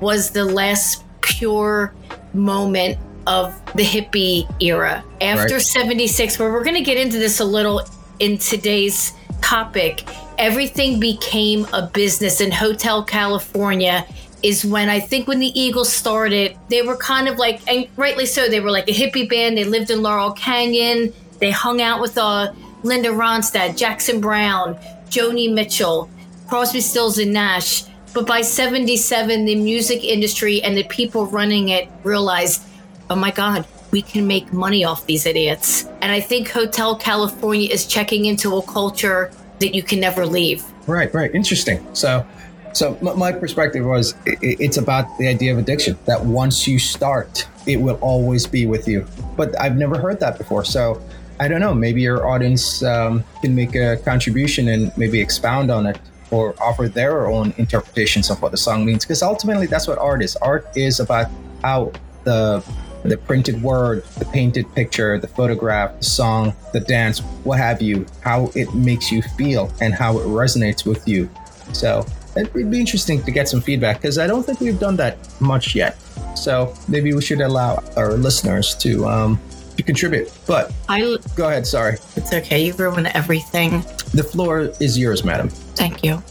was 0.00 0.30
the 0.30 0.44
last 0.44 1.04
pure 1.22 1.94
moment 2.34 2.98
of 3.26 3.54
the 3.74 3.82
hippie 3.82 4.46
era. 4.62 5.02
After 5.20 5.54
Right. 5.54 5.62
76, 5.62 6.38
where 6.38 6.52
we're 6.52 6.64
going 6.64 6.76
to 6.76 6.82
get 6.82 6.96
into 6.96 7.18
this 7.18 7.40
a 7.40 7.44
little 7.44 7.82
in 8.18 8.38
today's 8.38 9.12
topic, 9.40 10.06
everything 10.38 11.00
became 11.00 11.66
a 11.72 11.86
business 11.86 12.40
in 12.40 12.50
Hotel 12.50 13.02
California. 13.02 14.06
Is 14.42 14.64
when 14.64 14.88
I 14.88 15.00
think 15.00 15.26
when 15.26 15.40
the 15.40 15.58
Eagles 15.58 15.92
started, 15.92 16.56
they 16.68 16.82
were 16.82 16.96
kind 16.96 17.28
of 17.28 17.38
like, 17.38 17.60
and 17.70 17.88
rightly 17.96 18.24
so, 18.26 18.48
they 18.48 18.60
were 18.60 18.70
like 18.70 18.88
a 18.88 18.92
hippie 18.92 19.28
band. 19.28 19.58
They 19.58 19.64
lived 19.64 19.90
in 19.90 20.02
Laurel 20.02 20.32
Canyon. 20.32 21.12
They 21.40 21.50
hung 21.50 21.80
out 21.82 22.00
with 22.00 22.16
uh, 22.16 22.52
Linda 22.82 23.08
Ronstadt, 23.08 23.76
Jackson 23.76 24.20
Browne, 24.20 24.76
Joni 25.08 25.52
Mitchell, 25.52 26.08
Crosby, 26.48 26.80
Stills, 26.80 27.18
and 27.18 27.32
Nash. 27.32 27.84
But 28.14 28.26
by 28.26 28.42
77, 28.42 29.44
the 29.44 29.56
music 29.56 30.04
industry 30.04 30.62
and 30.62 30.76
the 30.76 30.84
people 30.84 31.26
running 31.26 31.68
it 31.68 31.88
realized, 32.04 32.62
oh 33.10 33.16
my 33.16 33.30
God, 33.30 33.66
we 33.90 34.02
can 34.02 34.26
make 34.26 34.52
money 34.52 34.84
off 34.84 35.06
these 35.06 35.26
idiots. 35.26 35.84
And 36.00 36.12
I 36.12 36.20
think 36.20 36.50
Hotel 36.50 36.96
California 36.96 37.68
is 37.70 37.86
checking 37.86 38.26
into 38.26 38.56
a 38.56 38.62
culture 38.62 39.30
that 39.60 39.74
you 39.74 39.82
can 39.82 40.00
never 40.00 40.26
leave. 40.26 40.64
Right, 40.86 41.12
right. 41.12 41.34
Interesting. 41.34 41.84
So, 41.94 42.26
so 42.72 42.98
my 43.00 43.32
perspective 43.32 43.84
was 43.84 44.14
it's 44.26 44.76
about 44.76 45.16
the 45.18 45.28
idea 45.28 45.52
of 45.52 45.58
addiction. 45.58 45.98
That 46.06 46.24
once 46.24 46.66
you 46.66 46.78
start, 46.78 47.46
it 47.66 47.76
will 47.76 47.98
always 48.00 48.46
be 48.46 48.66
with 48.66 48.86
you. 48.86 49.06
But 49.36 49.58
I've 49.60 49.76
never 49.76 49.98
heard 49.98 50.20
that 50.20 50.38
before. 50.38 50.64
So 50.64 51.02
I 51.40 51.48
don't 51.48 51.60
know. 51.60 51.74
Maybe 51.74 52.02
your 52.02 52.26
audience 52.26 52.82
um, 52.82 53.24
can 53.42 53.54
make 53.54 53.74
a 53.74 53.96
contribution 53.98 54.68
and 54.68 54.96
maybe 54.96 55.20
expound 55.20 55.70
on 55.70 55.86
it 55.86 55.98
or 56.30 56.54
offer 56.60 56.88
their 56.88 57.28
own 57.28 57.54
interpretations 57.56 58.30
of 58.30 58.42
what 58.42 58.50
the 58.50 58.58
song 58.58 58.84
means. 58.84 59.04
Because 59.04 59.22
ultimately, 59.22 59.66
that's 59.66 59.86
what 59.86 59.98
art 59.98 60.22
is. 60.22 60.36
Art 60.36 60.66
is 60.76 61.00
about 61.00 61.30
how 61.62 61.92
the 62.24 62.64
the 63.04 63.16
printed 63.16 63.62
word, 63.62 64.04
the 64.18 64.24
painted 64.24 64.72
picture, 64.74 65.18
the 65.18 65.28
photograph, 65.28 65.96
the 65.98 66.04
song, 66.04 66.54
the 66.72 66.80
dance, 66.80 67.20
what 67.44 67.58
have 67.58 67.80
you, 67.80 68.04
how 68.20 68.50
it 68.54 68.74
makes 68.74 69.12
you 69.12 69.22
feel 69.22 69.72
and 69.80 69.94
how 69.94 70.18
it 70.18 70.24
resonates 70.24 70.84
with 70.84 71.06
you. 71.06 71.30
So 71.72 72.04
it 72.38 72.54
would 72.54 72.70
be 72.70 72.80
interesting 72.80 73.22
to 73.24 73.30
get 73.30 73.48
some 73.48 73.60
feedback 73.60 74.00
because 74.00 74.18
I 74.18 74.26
don't 74.26 74.44
think 74.44 74.60
we've 74.60 74.78
done 74.78 74.96
that 74.96 75.18
much 75.40 75.74
yet. 75.74 75.96
So 76.36 76.74
maybe 76.86 77.12
we 77.12 77.22
should 77.22 77.40
allow 77.40 77.82
our 77.96 78.12
listeners 78.14 78.74
to 78.76 79.06
um, 79.06 79.40
to 79.76 79.82
contribute. 79.82 80.30
But 80.46 80.72
I, 80.88 81.16
go 81.34 81.48
ahead. 81.48 81.66
Sorry, 81.66 81.98
it's 82.16 82.32
okay. 82.32 82.66
You 82.66 82.74
ruin 82.74 83.06
everything. 83.06 83.84
the 84.12 84.24
floor 84.24 84.70
is 84.80 84.98
yours, 84.98 85.24
madam. 85.24 85.48
Thank 85.48 86.04
you. 86.04 86.22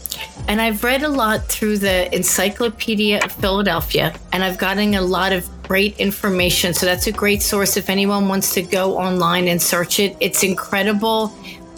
And 0.48 0.60
I've 0.60 0.82
read 0.82 1.02
a 1.02 1.08
lot 1.08 1.46
through 1.46 1.78
the 1.78 2.14
Encyclopedia 2.14 3.20
of 3.24 3.32
Philadelphia, 3.32 4.14
and 4.32 4.42
I've 4.42 4.58
gotten 4.58 4.94
a 4.94 5.02
lot 5.02 5.32
of 5.32 5.46
great 5.62 5.98
information. 5.98 6.72
So 6.72 6.86
that's 6.86 7.06
a 7.06 7.12
great 7.12 7.42
source 7.42 7.76
if 7.76 7.90
anyone 7.90 8.28
wants 8.28 8.54
to 8.54 8.62
go 8.62 8.96
online 8.96 9.48
and 9.48 9.60
search 9.60 10.00
it. 10.00 10.16
It's 10.20 10.42
incredible, 10.42 11.34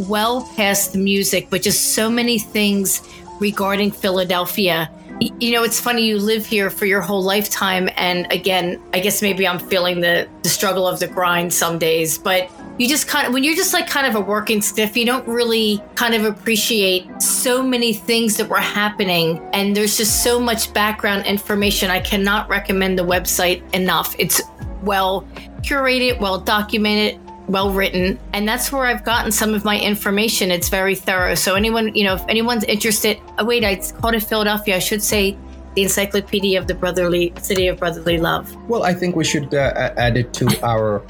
well 0.08 0.48
past 0.56 0.92
the 0.92 0.98
music, 0.98 1.48
but 1.50 1.62
just 1.62 1.94
so 1.94 2.08
many 2.08 2.38
things 2.38 3.02
regarding 3.40 3.90
Philadelphia. 3.90 4.90
You 5.20 5.52
know, 5.52 5.64
it's 5.64 5.80
funny, 5.80 6.06
you 6.06 6.18
live 6.18 6.46
here 6.46 6.70
for 6.70 6.86
your 6.86 7.00
whole 7.00 7.22
lifetime. 7.22 7.90
And 7.96 8.30
again, 8.32 8.80
I 8.94 9.00
guess 9.00 9.20
maybe 9.20 9.46
I'm 9.46 9.58
feeling 9.58 10.00
the, 10.00 10.28
the 10.42 10.48
struggle 10.48 10.86
of 10.86 10.98
the 10.98 11.08
grind 11.08 11.52
some 11.52 11.78
days, 11.78 12.16
but 12.16 12.50
you 12.80 12.88
just 12.88 13.06
kind 13.06 13.26
of 13.26 13.34
when 13.34 13.44
you're 13.44 13.54
just 13.54 13.74
like 13.74 13.86
kind 13.86 14.06
of 14.06 14.14
a 14.14 14.20
working 14.20 14.62
stiff 14.62 14.96
you 14.96 15.04
don't 15.04 15.28
really 15.28 15.82
kind 15.96 16.14
of 16.14 16.24
appreciate 16.24 17.06
so 17.20 17.62
many 17.62 17.92
things 17.92 18.38
that 18.38 18.48
were 18.48 18.56
happening 18.56 19.38
and 19.52 19.76
there's 19.76 19.98
just 19.98 20.22
so 20.22 20.40
much 20.40 20.72
background 20.72 21.26
information 21.26 21.90
i 21.90 22.00
cannot 22.00 22.48
recommend 22.48 22.98
the 22.98 23.02
website 23.02 23.62
enough 23.74 24.16
it's 24.18 24.40
well 24.82 25.28
curated 25.60 26.18
well 26.20 26.40
documented 26.40 27.20
well 27.50 27.70
written, 27.70 28.18
and 28.32 28.48
that's 28.48 28.72
where 28.72 28.84
I've 28.84 29.04
gotten 29.04 29.32
some 29.32 29.54
of 29.54 29.64
my 29.64 29.78
information. 29.78 30.50
It's 30.50 30.68
very 30.68 30.94
thorough. 30.94 31.34
So 31.34 31.54
anyone, 31.54 31.94
you 31.94 32.04
know, 32.04 32.14
if 32.14 32.24
anyone's 32.28 32.64
interested, 32.64 33.18
oh 33.38 33.44
wait, 33.44 33.64
I 33.64 33.76
called 33.76 34.14
it 34.14 34.22
Philadelphia. 34.22 34.76
I 34.76 34.78
should 34.78 35.02
say 35.02 35.36
the 35.74 35.82
Encyclopedia 35.82 36.58
of 36.58 36.66
the 36.66 36.74
Brotherly 36.74 37.32
City 37.40 37.68
of 37.68 37.78
Brotherly 37.78 38.18
Love. 38.18 38.54
Well, 38.68 38.82
I 38.82 38.92
think 38.92 39.14
we 39.14 39.24
should 39.24 39.54
uh, 39.54 39.92
add 39.96 40.16
it 40.16 40.32
to 40.34 40.46
our 40.66 41.02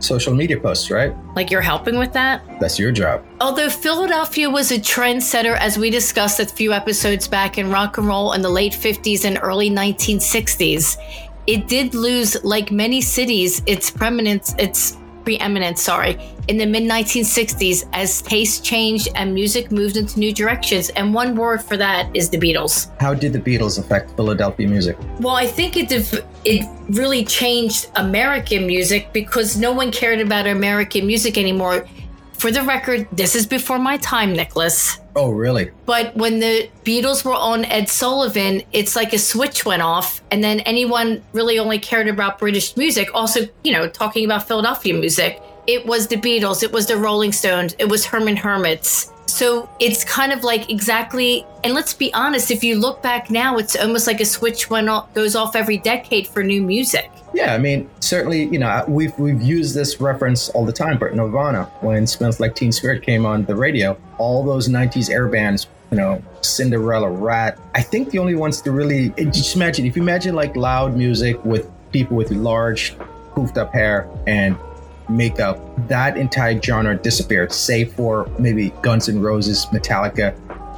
social 0.00 0.34
media 0.34 0.58
posts, 0.58 0.90
right? 0.90 1.14
Like 1.36 1.50
you're 1.50 1.60
helping 1.60 1.98
with 1.98 2.12
that. 2.14 2.42
That's 2.60 2.78
your 2.78 2.92
job. 2.92 3.24
Although 3.40 3.70
Philadelphia 3.70 4.50
was 4.50 4.72
a 4.72 4.78
trendsetter, 4.78 5.56
as 5.58 5.78
we 5.78 5.90
discussed 5.90 6.40
a 6.40 6.46
few 6.46 6.72
episodes 6.72 7.28
back 7.28 7.58
in 7.58 7.70
rock 7.70 7.98
and 7.98 8.06
roll 8.06 8.32
in 8.32 8.42
the 8.42 8.50
late 8.50 8.72
50s 8.72 9.24
and 9.24 9.38
early 9.42 9.70
1960s, 9.70 10.96
it 11.46 11.68
did 11.68 11.94
lose, 11.94 12.42
like 12.44 12.70
many 12.70 13.00
cities, 13.00 13.62
its 13.66 13.90
prominence, 13.90 14.54
its 14.58 14.96
preeminence, 15.30 15.80
sorry, 15.80 16.18
in 16.48 16.56
the 16.58 16.66
mid 16.66 16.82
1960s 16.82 17.88
as 17.92 18.20
taste 18.22 18.64
changed 18.64 19.08
and 19.14 19.32
music 19.32 19.70
moved 19.70 19.96
into 19.96 20.18
new 20.18 20.32
directions. 20.34 20.88
And 20.90 21.14
one 21.14 21.36
word 21.36 21.62
for 21.62 21.76
that 21.76 22.10
is 22.14 22.30
the 22.30 22.38
Beatles. 22.38 22.90
How 22.98 23.14
did 23.14 23.32
the 23.32 23.38
Beatles 23.38 23.78
affect 23.78 24.10
Philadelphia 24.16 24.66
music? 24.66 24.96
Well, 25.20 25.36
I 25.36 25.46
think 25.46 25.76
it 25.76 25.88
def- 25.88 26.26
it 26.44 26.66
really 26.88 27.24
changed 27.24 27.90
American 27.94 28.66
music 28.66 29.12
because 29.12 29.56
no 29.56 29.72
one 29.72 29.92
cared 29.92 30.20
about 30.20 30.48
American 30.48 31.06
music 31.06 31.38
anymore. 31.38 31.86
For 32.40 32.50
the 32.50 32.62
record, 32.62 33.06
this 33.12 33.36
is 33.36 33.44
before 33.44 33.78
my 33.78 33.98
time, 33.98 34.32
Nicholas. 34.32 34.98
Oh, 35.14 35.28
really? 35.28 35.72
But 35.84 36.16
when 36.16 36.38
the 36.38 36.70
Beatles 36.84 37.22
were 37.22 37.34
on 37.34 37.66
Ed 37.66 37.86
Sullivan, 37.90 38.62
it's 38.72 38.96
like 38.96 39.12
a 39.12 39.18
switch 39.18 39.66
went 39.66 39.82
off, 39.82 40.22
and 40.30 40.42
then 40.42 40.60
anyone 40.60 41.22
really 41.34 41.58
only 41.58 41.78
cared 41.78 42.08
about 42.08 42.38
British 42.38 42.78
music. 42.78 43.10
Also, 43.12 43.40
you 43.62 43.72
know, 43.72 43.90
talking 43.90 44.24
about 44.24 44.48
Philadelphia 44.48 44.94
music, 44.94 45.42
it 45.66 45.84
was 45.84 46.06
the 46.06 46.16
Beatles, 46.16 46.62
it 46.62 46.72
was 46.72 46.86
the 46.86 46.96
Rolling 46.96 47.32
Stones, 47.32 47.76
it 47.78 47.90
was 47.90 48.06
Herman 48.06 48.36
Hermits. 48.36 49.12
So 49.26 49.68
it's 49.78 50.02
kind 50.02 50.32
of 50.32 50.42
like 50.42 50.70
exactly, 50.70 51.44
and 51.62 51.74
let's 51.74 51.92
be 51.92 52.10
honest, 52.14 52.50
if 52.50 52.64
you 52.64 52.76
look 52.76 53.02
back 53.02 53.30
now, 53.30 53.58
it's 53.58 53.76
almost 53.76 54.06
like 54.06 54.22
a 54.22 54.24
switch 54.24 54.70
went 54.70 54.88
off, 54.88 55.12
goes 55.12 55.36
off 55.36 55.54
every 55.54 55.76
decade 55.76 56.26
for 56.26 56.42
new 56.42 56.62
music. 56.62 57.10
Yeah, 57.32 57.54
I 57.54 57.58
mean, 57.58 57.88
certainly, 58.00 58.44
you 58.44 58.58
know, 58.58 58.84
we've 58.88 59.16
we've 59.18 59.40
used 59.40 59.74
this 59.74 60.00
reference 60.00 60.48
all 60.50 60.64
the 60.64 60.72
time. 60.72 60.98
But 60.98 61.14
Nirvana, 61.14 61.64
when 61.80 62.06
"Smells 62.06 62.40
Like 62.40 62.54
Teen 62.54 62.72
Spirit" 62.72 63.02
came 63.02 63.24
on 63.24 63.44
the 63.44 63.54
radio, 63.54 63.96
all 64.18 64.44
those 64.44 64.68
'90s 64.68 65.10
air 65.10 65.28
bands, 65.28 65.68
you 65.90 65.96
know, 65.96 66.22
Cinderella, 66.40 67.08
Ratt. 67.08 67.58
I 67.74 67.82
think 67.82 68.10
the 68.10 68.18
only 68.18 68.34
ones 68.34 68.60
to 68.62 68.72
really 68.72 69.10
just 69.30 69.54
imagine 69.54 69.86
if 69.86 69.96
you 69.96 70.02
imagine 70.02 70.34
like 70.34 70.56
loud 70.56 70.96
music 70.96 71.42
with 71.44 71.70
people 71.92 72.16
with 72.16 72.30
large, 72.30 72.96
poofed 73.34 73.56
up 73.56 73.72
hair 73.72 74.08
and 74.26 74.56
makeup, 75.08 75.58
that 75.88 76.16
entire 76.16 76.60
genre 76.60 76.96
disappeared, 76.96 77.52
save 77.52 77.92
for 77.94 78.28
maybe 78.38 78.70
Guns 78.82 79.08
N' 79.08 79.20
Roses, 79.20 79.66
Metallica, 79.66 80.34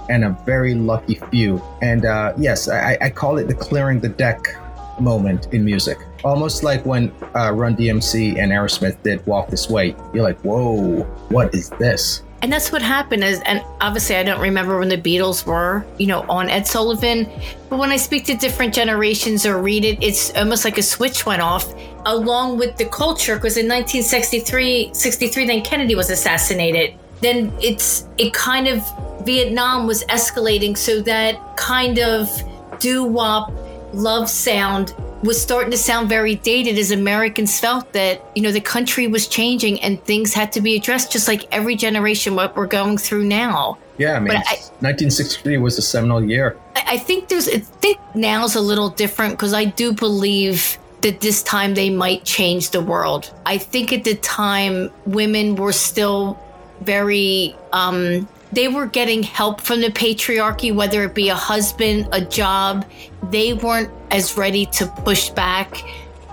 and 0.09 0.25
a 0.25 0.37
very 0.44 0.75
lucky 0.75 1.16
few. 1.30 1.62
And 1.80 2.04
uh, 2.04 2.32
yes, 2.37 2.68
I, 2.68 2.99
I 3.00 3.11
call 3.11 3.38
it 3.38 3.49
the 3.49 3.54
clearing 3.54 4.00
the 4.00 4.09
deck 4.09 4.56
moment 5.02 5.52
in 5.52 5.64
music. 5.64 5.99
Almost 6.25 6.62
like 6.62 6.87
when 6.87 7.12
uh, 7.35 7.52
Run 7.52 7.76
DMC 7.76 8.38
and 8.38 8.52
Aerosmith 8.52 9.02
did 9.02 9.26
Walk 9.26 9.49
This 9.49 9.68
Way. 9.68 9.97
You're 10.14 10.23
like, 10.23 10.40
whoa, 10.40 11.02
what 11.28 11.54
is 11.54 11.71
this? 11.71 12.23
And 12.42 12.52
that's 12.52 12.73
what 12.73 12.82
happened 12.82 13.23
is 13.23 13.40
and 13.44 13.62
obviously 13.80 14.16
I 14.16 14.25
don't 14.25 14.40
remember 14.40 14.76
when 14.76 14.88
the 14.88 14.99
Beatles 14.99 15.47
were, 15.47 15.87
you 15.99 16.09
know, 16.09 16.23
on 16.28 16.50
Ed 16.50 16.66
Sullivan, 16.66 17.30
but 17.71 17.78
when 17.78 17.90
I 17.90 17.97
speak 17.97 18.25
to 18.26 18.35
different 18.35 18.75
generations 18.75 19.47
or 19.47 19.62
read 19.62 19.85
it, 19.85 20.02
it's 20.02 20.35
almost 20.35 20.64
like 20.64 20.76
a 20.76 20.82
switch 20.82 21.25
went 21.25 21.40
off 21.40 21.73
along 22.04 22.59
with 22.59 22.76
the 22.78 22.87
culture 22.87 23.37
because 23.37 23.56
in 23.56 23.68
1963 23.68 24.90
63 24.92 25.47
then 25.47 25.62
Kennedy 25.62 25.94
was 25.94 26.11
assassinated. 26.11 26.99
Then 27.21 27.52
it's 27.61 28.09
it 28.18 28.35
kind 28.35 28.66
of 28.66 28.82
Vietnam 29.25 29.87
was 29.87 30.02
escalating 30.06 30.76
so 30.76 31.00
that 31.02 31.56
kind 31.56 32.00
of 32.00 32.28
doo-wop 32.80 33.52
love 33.92 34.28
sound 34.28 34.94
was 35.22 35.40
starting 35.40 35.70
to 35.70 35.76
sound 35.78 36.08
very 36.08 36.34
dated 36.37 36.76
as 36.78 36.90
Americans 36.90 37.61
felt 37.61 37.92
that, 37.92 38.25
you 38.34 38.42
know, 38.42 38.50
the 38.50 38.61
country 38.61 39.06
was 39.06 39.28
changing 39.28 39.80
and 39.82 40.02
things 40.04 40.34
had 40.34 40.50
to 40.52 40.61
be 40.61 40.75
addressed 40.76 41.12
just 41.12 41.28
like 41.28 41.46
every 41.52 41.76
generation 41.76 42.34
what 42.34 42.56
we're 42.56 42.66
going 42.66 42.99
through 42.99 43.25
now. 43.25 43.78
Yeah, 43.99 44.14
I 44.14 44.18
mean, 44.18 44.28
But 44.28 44.38
I- 44.49 44.58
1963 44.80 45.58
was 45.58 45.78
a 45.78 45.82
seminal 45.82 46.25
year. 46.25 46.56
I 46.76 46.82
I 46.94 46.99
think 46.99 47.28
there's 47.28 47.49
I 47.49 47.58
think 47.58 47.99
now's 48.14 48.54
a 48.56 48.61
little 48.61 48.90
different 48.90 49.34
because 49.34 49.54
I 49.54 49.64
do 49.64 49.92
believe 49.92 50.76
that 51.02 51.20
this 51.20 51.42
time 51.42 51.75
they 51.75 51.90
might 51.90 52.25
change 52.25 52.70
the 52.70 52.80
world. 52.80 53.32
I 53.46 53.58
think 53.58 53.92
at 53.92 54.04
the 54.04 54.14
time 54.16 54.90
women 55.06 55.54
were 55.56 55.72
still 55.72 56.38
very 56.80 57.54
um 57.72 58.28
they 58.52 58.68
were 58.68 58.87
getting 58.87 59.23
help 59.23 59.61
from 59.61 59.80
the 59.80 59.88
patriarchy 59.88 60.75
whether 60.75 61.04
it 61.04 61.14
be 61.14 61.28
a 61.30 61.35
husband, 61.35 62.09
a 62.12 62.21
job. 62.21 62.87
They 63.30 63.54
weren't 63.54 63.90
as 64.11 64.37
ready 64.37 64.66
to 64.66 64.87
push 64.87 65.30
back. 65.30 65.82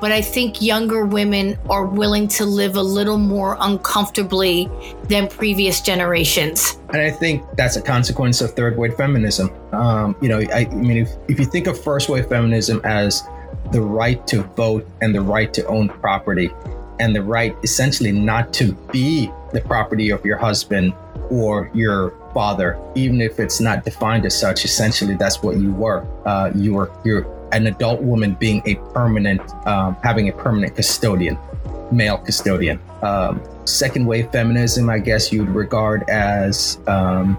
But 0.01 0.13
I 0.13 0.21
think 0.21 0.61
younger 0.61 1.05
women 1.05 1.57
are 1.69 1.85
willing 1.85 2.29
to 2.29 2.45
live 2.45 2.77
a 2.77 2.81
little 2.81 3.17
more 3.17 3.57
uncomfortably 3.59 4.69
than 5.09 5.27
previous 5.27 5.81
generations. 5.81 6.79
And 6.93 7.01
I 7.01 7.11
think 7.11 7.43
that's 7.57 7.75
a 7.75 7.81
consequence 7.81 8.39
of 8.39 8.53
third 8.53 8.77
wave 8.77 8.95
feminism. 8.95 9.51
Um, 9.73 10.15
you 10.21 10.29
know, 10.29 10.39
I, 10.39 10.59
I 10.59 10.73
mean, 10.73 10.97
if, 10.97 11.09
if 11.27 11.38
you 11.38 11.45
think 11.45 11.67
of 11.67 11.81
first 11.81 12.07
wave 12.07 12.27
feminism 12.27 12.79
as 12.85 13.23
the 13.71 13.81
right 13.81 14.25
to 14.27 14.43
vote 14.43 14.88
and 15.01 15.13
the 15.13 15.21
right 15.21 15.53
to 15.53 15.65
own 15.67 15.89
property, 15.89 16.49
and 16.99 17.15
the 17.15 17.23
right 17.23 17.55
essentially 17.63 18.11
not 18.11 18.53
to 18.53 18.73
be 18.91 19.31
the 19.53 19.61
property 19.61 20.09
of 20.09 20.23
your 20.25 20.37
husband 20.37 20.93
or 21.29 21.71
your 21.73 22.13
father, 22.33 22.79
even 22.95 23.21
if 23.21 23.39
it's 23.39 23.59
not 23.59 23.85
defined 23.85 24.25
as 24.25 24.37
such, 24.37 24.65
essentially 24.65 25.15
that's 25.15 25.41
what 25.41 25.57
you 25.57 25.71
were. 25.73 26.05
Uh, 26.25 26.51
you 26.55 26.73
were 26.73 26.91
you're 27.03 27.25
an 27.51 27.67
adult 27.67 28.01
woman 28.01 28.35
being 28.35 28.61
a 28.65 28.75
permanent, 28.93 29.41
um, 29.65 29.95
having 30.03 30.29
a 30.29 30.33
permanent 30.33 30.75
custodian, 30.75 31.37
male 31.91 32.17
custodian. 32.17 32.79
Um, 33.01 33.41
second 33.65 34.05
wave 34.05 34.31
feminism, 34.31 34.89
I 34.89 34.99
guess 34.99 35.31
you'd 35.31 35.49
regard 35.49 36.07
as 36.09 36.77
um, 36.87 37.37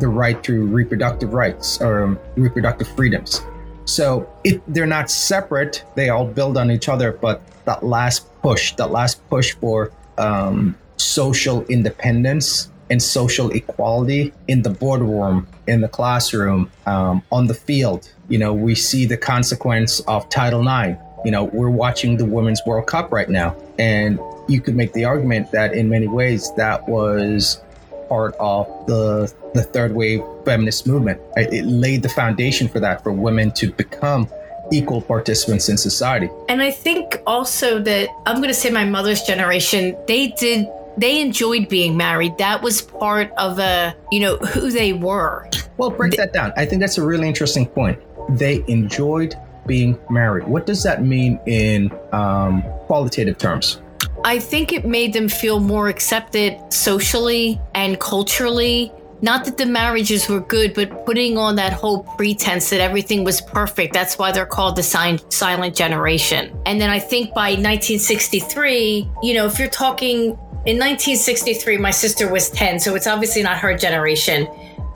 the 0.00 0.08
right 0.08 0.42
to 0.44 0.66
reproductive 0.66 1.34
rights 1.34 1.80
or 1.80 2.02
um, 2.02 2.18
reproductive 2.36 2.88
freedoms. 2.88 3.42
So 3.84 4.30
it, 4.44 4.62
they're 4.66 4.86
not 4.86 5.10
separate; 5.10 5.84
they 5.94 6.08
all 6.08 6.26
build 6.26 6.56
on 6.56 6.70
each 6.70 6.88
other. 6.88 7.12
But 7.12 7.42
that 7.64 7.84
last 7.84 8.26
push, 8.42 8.74
that 8.76 8.90
last 8.90 9.26
push 9.28 9.54
for 9.54 9.92
um, 10.18 10.76
social 10.96 11.64
independence 11.66 12.70
and 12.90 13.02
social 13.02 13.50
equality 13.50 14.32
in 14.48 14.62
the 14.62 14.70
boardroom, 14.70 15.46
in 15.66 15.80
the 15.80 15.88
classroom, 15.88 16.70
um, 16.86 17.22
on 17.32 17.46
the 17.46 17.54
field. 17.54 18.10
You 18.28 18.38
know, 18.38 18.52
we 18.52 18.74
see 18.74 19.06
the 19.06 19.16
consequence 19.16 20.00
of 20.00 20.28
Title 20.28 20.60
IX. 20.60 20.98
You 21.24 21.30
know, 21.30 21.44
we're 21.44 21.70
watching 21.70 22.16
the 22.16 22.26
Women's 22.26 22.60
World 22.66 22.86
Cup 22.86 23.10
right 23.10 23.28
now, 23.28 23.56
and 23.78 24.18
you 24.48 24.60
could 24.60 24.76
make 24.76 24.92
the 24.92 25.04
argument 25.06 25.50
that 25.52 25.72
in 25.72 25.88
many 25.88 26.06
ways 26.06 26.52
that 26.56 26.86
was 26.86 27.62
part 28.08 28.34
of 28.38 28.66
the 28.86 29.32
the 29.54 29.62
third 29.62 29.94
wave 29.94 30.22
feminist 30.44 30.86
movement. 30.86 31.20
It 31.36 31.52
it 31.52 31.64
laid 31.64 32.02
the 32.02 32.08
foundation 32.08 32.68
for 32.68 32.80
that 32.80 33.02
for 33.02 33.12
women 33.12 33.50
to 33.52 33.72
become 33.72 34.28
equal 34.72 35.00
participants 35.00 35.68
in 35.68 35.76
society. 35.76 36.28
And 36.48 36.62
I 36.62 36.70
think 36.70 37.20
also 37.26 37.80
that 37.82 38.08
I'm 38.26 38.36
going 38.36 38.48
to 38.48 38.54
say 38.54 38.70
my 38.70 38.84
mother's 38.84 39.22
generation, 39.22 39.96
they 40.06 40.28
did, 40.28 40.66
they 40.96 41.20
enjoyed 41.20 41.68
being 41.68 41.96
married. 41.96 42.38
That 42.38 42.62
was 42.62 42.82
part 42.82 43.30
of 43.32 43.58
a, 43.58 43.94
you 44.10 44.20
know, 44.20 44.36
who 44.36 44.70
they 44.70 44.92
were. 44.92 45.48
Well, 45.76 45.90
break 45.90 46.12
that 46.12 46.32
down. 46.32 46.52
I 46.56 46.64
think 46.64 46.80
that's 46.80 46.98
a 46.98 47.04
really 47.04 47.28
interesting 47.28 47.66
point. 47.66 47.98
They 48.38 48.64
enjoyed 48.68 49.34
being 49.66 49.98
married. 50.10 50.46
What 50.46 50.66
does 50.66 50.82
that 50.82 51.02
mean 51.02 51.40
in 51.46 51.90
um, 52.12 52.62
qualitative 52.86 53.38
terms? 53.38 53.80
I 54.24 54.38
think 54.38 54.72
it 54.72 54.86
made 54.86 55.12
them 55.12 55.28
feel 55.28 55.60
more 55.60 55.88
accepted 55.88 56.58
socially 56.72 57.60
and 57.74 58.00
culturally. 58.00 58.90
Not 59.20 59.44
that 59.44 59.58
the 59.58 59.66
marriages 59.66 60.28
were 60.28 60.40
good, 60.40 60.72
but 60.72 61.04
putting 61.04 61.36
on 61.36 61.56
that 61.56 61.74
whole 61.74 62.04
pretense 62.16 62.70
that 62.70 62.80
everything 62.80 63.22
was 63.22 63.42
perfect. 63.42 63.92
That's 63.92 64.18
why 64.18 64.32
they're 64.32 64.46
called 64.46 64.76
the 64.76 64.82
silent 64.82 65.76
generation. 65.76 66.58
And 66.64 66.80
then 66.80 66.88
I 66.88 66.98
think 66.98 67.34
by 67.34 67.50
1963, 67.50 69.10
you 69.22 69.34
know, 69.34 69.46
if 69.46 69.58
you're 69.58 69.68
talking 69.68 70.38
in 70.66 70.78
1963, 70.78 71.76
my 71.76 71.90
sister 71.90 72.30
was 72.30 72.48
10, 72.50 72.80
so 72.80 72.94
it's 72.94 73.06
obviously 73.06 73.42
not 73.42 73.58
her 73.58 73.76
generation, 73.76 74.48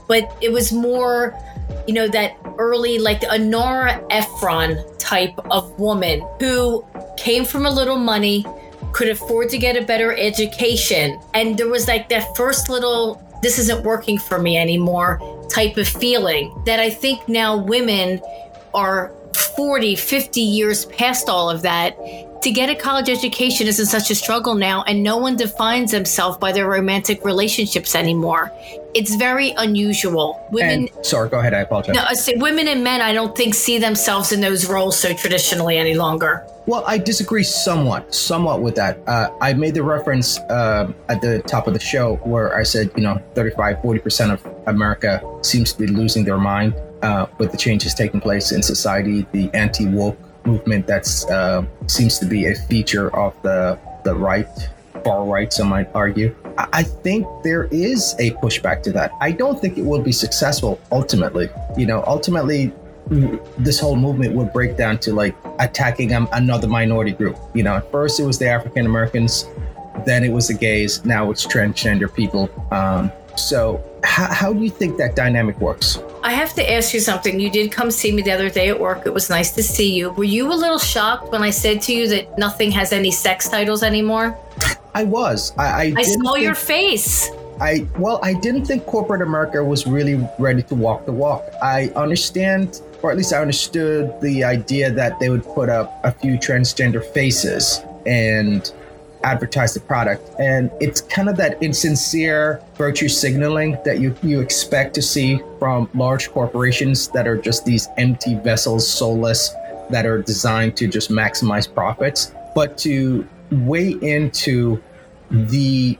but 0.08 0.34
it 0.40 0.50
was 0.50 0.72
more, 0.72 1.38
you 1.86 1.92
know, 1.92 2.08
that 2.08 2.34
early, 2.58 2.98
like 2.98 3.22
a 3.28 3.38
Nora 3.38 4.02
Ephron 4.08 4.82
type 4.98 5.38
of 5.50 5.78
woman 5.78 6.26
who 6.40 6.82
came 7.18 7.44
from 7.44 7.66
a 7.66 7.70
little 7.70 7.98
money, 7.98 8.46
could 8.92 9.08
afford 9.08 9.48
to 9.50 9.58
get 9.58 9.76
a 9.76 9.82
better 9.82 10.14
education. 10.16 11.20
And 11.34 11.56
there 11.56 11.68
was 11.68 11.88
like 11.88 12.08
that 12.08 12.36
first 12.36 12.68
little, 12.68 13.22
this 13.42 13.58
isn't 13.58 13.84
working 13.84 14.18
for 14.18 14.38
me 14.38 14.56
anymore 14.56 15.20
type 15.50 15.76
of 15.76 15.88
feeling 15.88 16.54
that 16.66 16.80
I 16.80 16.90
think 16.90 17.28
now 17.28 17.56
women 17.56 18.20
are 18.74 19.12
40, 19.36 19.96
50 19.96 20.40
years 20.40 20.84
past 20.86 21.28
all 21.28 21.50
of 21.50 21.62
that. 21.62 21.96
To 22.42 22.52
get 22.52 22.70
a 22.70 22.74
college 22.76 23.08
education 23.08 23.66
isn't 23.66 23.86
such 23.86 24.12
a 24.12 24.14
struggle 24.14 24.54
now, 24.54 24.84
and 24.84 25.02
no 25.02 25.16
one 25.16 25.34
defines 25.36 25.90
themselves 25.90 26.36
by 26.38 26.52
their 26.52 26.68
romantic 26.68 27.24
relationships 27.24 27.96
anymore. 27.96 28.52
It's 28.94 29.16
very 29.16 29.50
unusual. 29.56 30.46
Women, 30.52 30.88
And 30.94 31.04
sorry, 31.06 31.28
go 31.30 31.40
ahead. 31.40 31.52
I 31.52 31.60
apologize. 31.60 31.96
no, 31.96 32.04
I 32.06 32.14
say 32.14 32.34
women 32.36 32.68
and 32.68 32.84
men, 32.84 33.02
I 33.02 33.12
don't 33.12 33.36
think 33.36 33.54
see 33.54 33.78
themselves 33.78 34.30
in 34.30 34.40
those 34.40 34.68
roles 34.68 34.96
so 34.98 35.12
traditionally 35.14 35.78
any 35.78 35.94
longer. 35.94 36.46
Well, 36.66 36.84
I 36.86 36.98
disagree 36.98 37.42
somewhat, 37.42 38.14
somewhat 38.14 38.62
with 38.62 38.76
that. 38.76 39.00
Uh, 39.08 39.30
I 39.40 39.54
made 39.54 39.74
the 39.74 39.82
reference 39.82 40.38
uh, 40.38 40.92
at 41.08 41.20
the 41.20 41.42
top 41.42 41.66
of 41.66 41.74
the 41.74 41.80
show 41.80 42.16
where 42.22 42.56
I 42.56 42.62
said, 42.62 42.90
you 42.94 43.02
know, 43.02 43.20
35, 43.34 43.78
40% 43.78 44.32
of 44.32 44.46
America 44.68 45.20
seems 45.42 45.72
to 45.72 45.78
be 45.78 45.86
losing 45.88 46.24
their 46.24 46.38
mind 46.38 46.74
uh, 47.02 47.26
with 47.38 47.52
the 47.52 47.56
changes 47.56 47.94
taking 47.94 48.20
place 48.20 48.52
in 48.52 48.62
society, 48.62 49.26
the 49.32 49.50
anti 49.54 49.86
woke 49.86 50.18
movement 50.44 50.86
that 50.86 51.06
uh, 51.30 51.62
seems 51.86 52.18
to 52.18 52.26
be 52.26 52.46
a 52.46 52.54
feature 52.54 53.14
of 53.14 53.34
the, 53.42 53.78
the 54.04 54.14
right, 54.14 54.48
far 55.04 55.24
right, 55.24 55.52
some 55.52 55.68
might 55.68 55.88
argue. 55.94 56.34
I, 56.56 56.82
think 56.82 57.26
there 57.44 57.64
is 57.70 58.16
a 58.18 58.32
pushback 58.32 58.82
to 58.84 58.92
that. 58.92 59.12
I 59.20 59.30
don't 59.30 59.60
think 59.60 59.78
it 59.78 59.84
will 59.84 60.02
be 60.02 60.10
successful 60.10 60.80
ultimately. 60.90 61.48
You 61.76 61.86
know, 61.86 62.02
ultimately, 62.04 62.72
this 63.58 63.78
whole 63.78 63.96
movement 63.96 64.34
would 64.34 64.52
break 64.52 64.76
down 64.76 64.98
to 64.98 65.14
like 65.14 65.36
attacking 65.60 66.12
um, 66.14 66.28
another 66.32 66.66
minority 66.66 67.12
group. 67.12 67.38
You 67.54 67.62
know, 67.62 67.76
at 67.76 67.90
first 67.92 68.18
it 68.18 68.24
was 68.24 68.38
the 68.38 68.48
African 68.48 68.86
Americans, 68.86 69.46
then 70.04 70.24
it 70.24 70.30
was 70.30 70.48
the 70.48 70.54
gays, 70.54 71.04
now 71.04 71.30
it's 71.30 71.46
transgender 71.46 72.12
people. 72.12 72.50
Um, 72.72 73.12
so, 73.38 73.82
how, 74.04 74.32
how 74.32 74.52
do 74.52 74.60
you 74.60 74.70
think 74.70 74.96
that 74.98 75.16
dynamic 75.16 75.58
works? 75.60 75.98
I 76.22 76.32
have 76.32 76.52
to 76.54 76.72
ask 76.72 76.92
you 76.92 77.00
something. 77.00 77.38
You 77.38 77.50
did 77.50 77.72
come 77.72 77.90
see 77.90 78.12
me 78.12 78.22
the 78.22 78.32
other 78.32 78.50
day 78.50 78.68
at 78.68 78.78
work. 78.78 79.06
It 79.06 79.14
was 79.14 79.30
nice 79.30 79.52
to 79.52 79.62
see 79.62 79.94
you. 79.94 80.10
Were 80.10 80.24
you 80.24 80.52
a 80.52 80.54
little 80.54 80.78
shocked 80.78 81.30
when 81.30 81.42
I 81.42 81.50
said 81.50 81.80
to 81.82 81.92
you 81.92 82.08
that 82.08 82.38
nothing 82.38 82.70
has 82.72 82.92
any 82.92 83.10
sex 83.10 83.48
titles 83.48 83.82
anymore? 83.82 84.36
I 84.94 85.04
was. 85.04 85.52
I, 85.56 85.64
I, 85.64 85.94
I 85.96 86.02
saw 86.02 86.32
think- 86.32 86.44
your 86.44 86.54
face. 86.54 87.30
I 87.60 87.86
well, 87.98 88.20
I 88.22 88.34
didn't 88.34 88.66
think 88.66 88.86
corporate 88.86 89.20
America 89.20 89.64
was 89.64 89.84
really 89.84 90.24
ready 90.38 90.62
to 90.62 90.76
walk 90.76 91.06
the 91.06 91.12
walk. 91.12 91.44
I 91.60 91.88
understand, 91.96 92.80
or 93.02 93.10
at 93.10 93.16
least 93.16 93.32
I 93.32 93.40
understood 93.40 94.14
the 94.20 94.44
idea 94.44 94.92
that 94.92 95.18
they 95.18 95.28
would 95.28 95.44
put 95.44 95.68
up 95.68 96.00
a 96.04 96.12
few 96.12 96.38
transgender 96.38 97.04
faces 97.04 97.80
and 98.06 98.72
advertise 99.28 99.74
the 99.74 99.80
product. 99.80 100.22
And 100.38 100.70
it's 100.80 101.00
kind 101.02 101.28
of 101.28 101.36
that 101.36 101.62
insincere 101.62 102.62
virtue 102.74 103.08
signaling 103.08 103.76
that 103.84 104.00
you, 104.00 104.14
you 104.22 104.40
expect 104.40 104.94
to 104.94 105.02
see 105.02 105.40
from 105.58 105.88
large 105.94 106.30
corporations 106.30 107.08
that 107.08 107.28
are 107.28 107.36
just 107.36 107.64
these 107.64 107.88
empty 107.98 108.36
vessels, 108.36 108.88
soulless, 108.88 109.50
that 109.90 110.06
are 110.06 110.22
designed 110.22 110.76
to 110.78 110.86
just 110.86 111.10
maximize 111.10 111.72
profits. 111.72 112.32
But 112.54 112.78
to 112.78 113.26
weigh 113.50 113.92
into 114.00 114.82
the 115.30 115.98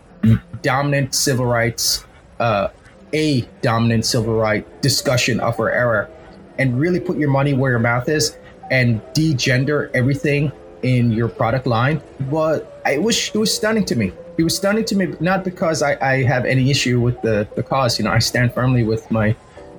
dominant 0.63 1.15
civil 1.15 1.47
rights, 1.47 2.05
uh, 2.41 2.69
a 3.13 3.43
dominant 3.63 4.05
civil 4.05 4.35
right 4.35 4.65
discussion 4.83 5.41
of 5.41 5.59
our 5.61 5.71
era, 5.71 6.09
and 6.59 6.79
really 6.81 7.01
put 7.01 7.17
your 7.19 7.31
money 7.31 7.53
where 7.55 7.71
your 7.71 7.79
mouth 7.79 8.09
is 8.09 8.37
and 8.71 9.01
degender 9.15 9.91
everything 9.95 10.53
in 10.83 11.11
your 11.11 11.29
product 11.29 11.67
line. 11.67 12.01
But 12.31 12.78
it 12.91 13.03
was 13.03 13.31
it 13.35 13.39
was 13.39 13.55
stunning 13.55 13.85
to 13.87 13.97
me. 13.97 14.13
It 14.37 14.45
was 14.45 14.57
stunning 14.57 14.85
to 14.85 14.97
me, 14.97 15.15
not 15.21 15.45
because 15.45 15.83
I, 15.83 15.97
I 16.01 16.23
have 16.23 16.45
any 16.45 16.71
issue 16.71 17.01
with 17.01 17.21
the, 17.23 17.49
the 17.57 17.63
cause. 17.63 17.99
You 17.99 18.05
know, 18.05 18.13
I 18.13 18.21
stand 18.21 18.55
firmly 18.55 18.85
with 18.85 19.11
my 19.11 19.35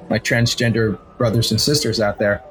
my 0.09 0.19
transgender 0.19 0.99
brothers 1.17 1.51
and 1.51 1.61
sisters 1.61 1.99
out 1.99 2.19
there. 2.19 2.43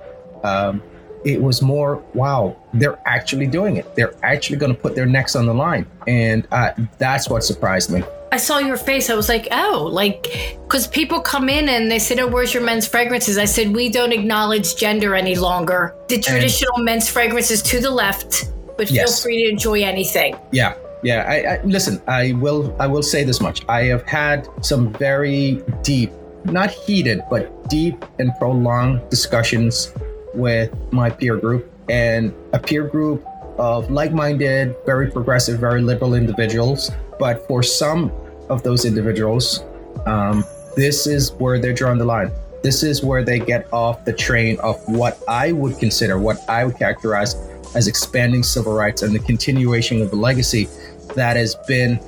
Um, 0.42 0.83
it 1.25 1.42
was 1.42 1.61
more, 1.61 1.97
wow, 2.14 2.57
they're 2.73 2.99
actually 3.05 3.49
doing 3.49 3.77
it. 3.77 3.97
They're 3.97 4.14
actually 4.23 4.57
going 4.57 4.75
to 4.75 4.81
put 4.81 4.94
their 4.94 5.07
necks 5.07 5.35
on 5.35 5.47
the 5.47 5.55
line, 5.55 5.87
and 6.07 6.47
uh, 6.53 6.73
that's 6.99 7.29
what 7.29 7.44
surprised 7.44 7.90
me. 7.90 8.05
I 8.31 8.37
saw 8.37 8.59
your 8.59 8.77
face. 8.77 9.09
I 9.09 9.14
was 9.14 9.29
like, 9.29 9.49
oh, 9.51 9.88
like, 9.90 10.57
because 10.62 10.87
people 10.87 11.21
come 11.21 11.49
in 11.49 11.68
and 11.68 11.90
they 11.90 11.99
said, 11.99 12.18
oh, 12.21 12.29
where's 12.29 12.53
your 12.53 12.62
men's 12.62 12.87
fragrances? 12.87 13.38
I 13.38 13.47
said, 13.47 13.75
we 13.75 13.88
don't 13.88 14.12
acknowledge 14.12 14.77
gender 14.77 15.14
any 15.14 15.35
longer. 15.35 15.94
The 16.09 16.21
traditional 16.21 16.79
men's 16.79 17.09
fragrances 17.09 17.62
to 17.62 17.81
the 17.81 17.90
left, 17.90 18.53
but 18.79 18.88
feel 18.88 18.97
Yes. 18.97 19.23
free 19.23 19.45
to 19.45 19.51
enjoy 19.51 19.83
anything. 19.83 20.37
Yeah, 20.53 20.75
yeah. 21.03 21.25
I, 21.29 21.37
I 21.57 21.62
listen. 21.64 22.01
I 22.07 22.33
will. 22.33 22.75
I 22.81 22.87
will 22.87 23.03
say 23.03 23.25
this 23.25 23.41
much. 23.41 23.62
I 23.69 23.83
have 23.93 24.05
had 24.07 24.49
some 24.62 24.93
very 24.95 25.62
deep, 25.83 26.11
not 26.45 26.71
heated, 26.71 27.21
but 27.29 27.69
deep 27.69 28.03
and 28.19 28.33
prolonged 28.38 29.03
discussions 29.11 29.93
with 30.35 30.71
my 30.93 31.11
peer 31.11 31.37
group 31.37 31.71
and 31.91 32.33
a 32.53 32.59
peer 32.59 32.85
group 32.87 33.25
of 33.59 33.91
like-minded, 33.91 34.77
very 34.87 35.11
progressive, 35.11 35.59
very 35.59 35.83
liberal 35.83 36.14
individuals. 36.14 36.91
But 37.19 37.47
for 37.49 37.62
some 37.62 38.12
of 38.49 38.62
those 38.62 38.85
individuals, 38.85 39.64
um, 40.07 40.45
this 40.77 41.07
is 41.09 41.33
where 41.33 41.59
they're 41.59 41.75
drawing 41.75 41.99
the 41.99 42.05
line. 42.05 42.31
This 42.62 42.83
is 42.83 43.03
where 43.03 43.25
they 43.25 43.41
get 43.41 43.67
off 43.73 44.05
the 44.05 44.12
train 44.12 44.59
of 44.61 44.77
what 44.87 45.19
I 45.27 45.53
would 45.53 45.79
consider, 45.79 46.19
what 46.19 46.38
I 46.49 46.64
would 46.64 46.79
characterize 46.79 47.35
as 47.74 47.87
expanding 47.87 48.42
civil 48.42 48.72
rights 48.72 49.02
and 49.02 49.14
the 49.14 49.18
continuation 49.18 50.02
of 50.02 50.11
the 50.11 50.16
legacy 50.16 50.68
that 51.14 51.37
has 51.37 51.54
been 51.66 52.00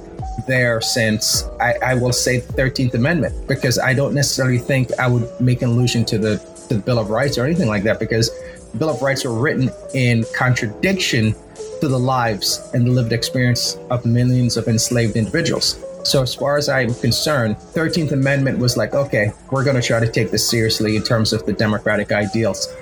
there 0.46 0.80
since 0.80 1.44
I, 1.60 1.74
I 1.84 1.94
will 1.94 2.12
say 2.12 2.40
the 2.40 2.52
13th 2.52 2.94
Amendment, 2.94 3.46
because 3.46 3.78
I 3.78 3.94
don't 3.94 4.14
necessarily 4.14 4.58
think 4.58 4.90
I 4.98 5.06
would 5.06 5.28
make 5.40 5.62
an 5.62 5.70
allusion 5.70 6.04
to 6.06 6.18
the, 6.18 6.38
to 6.68 6.74
the 6.74 6.80
Bill 6.80 6.98
of 6.98 7.10
Rights 7.10 7.38
or 7.38 7.44
anything 7.44 7.68
like 7.68 7.82
that, 7.84 7.98
because 7.98 8.30
Bill 8.78 8.90
of 8.90 9.02
Rights 9.02 9.24
were 9.24 9.34
written 9.34 9.70
in 9.94 10.24
contradiction 10.34 11.34
to 11.80 11.88
the 11.88 11.98
lives 11.98 12.70
and 12.74 12.86
the 12.86 12.90
lived 12.90 13.12
experience 13.12 13.76
of 13.90 14.04
millions 14.04 14.56
of 14.56 14.68
enslaved 14.68 15.16
individuals. 15.16 15.82
So, 16.04 16.22
as 16.22 16.34
far 16.34 16.56
as 16.56 16.68
I'm 16.68 16.94
concerned, 16.94 17.56
13th 17.56 18.12
Amendment 18.12 18.58
was 18.58 18.76
like, 18.76 18.94
okay, 18.94 19.32
we're 19.50 19.64
going 19.64 19.76
to 19.76 19.82
try 19.82 20.00
to 20.00 20.10
take 20.10 20.30
this 20.30 20.48
seriously 20.48 20.96
in 20.96 21.02
terms 21.02 21.32
of 21.32 21.44
the 21.44 21.52
democratic 21.52 22.10
ideals. 22.12 22.74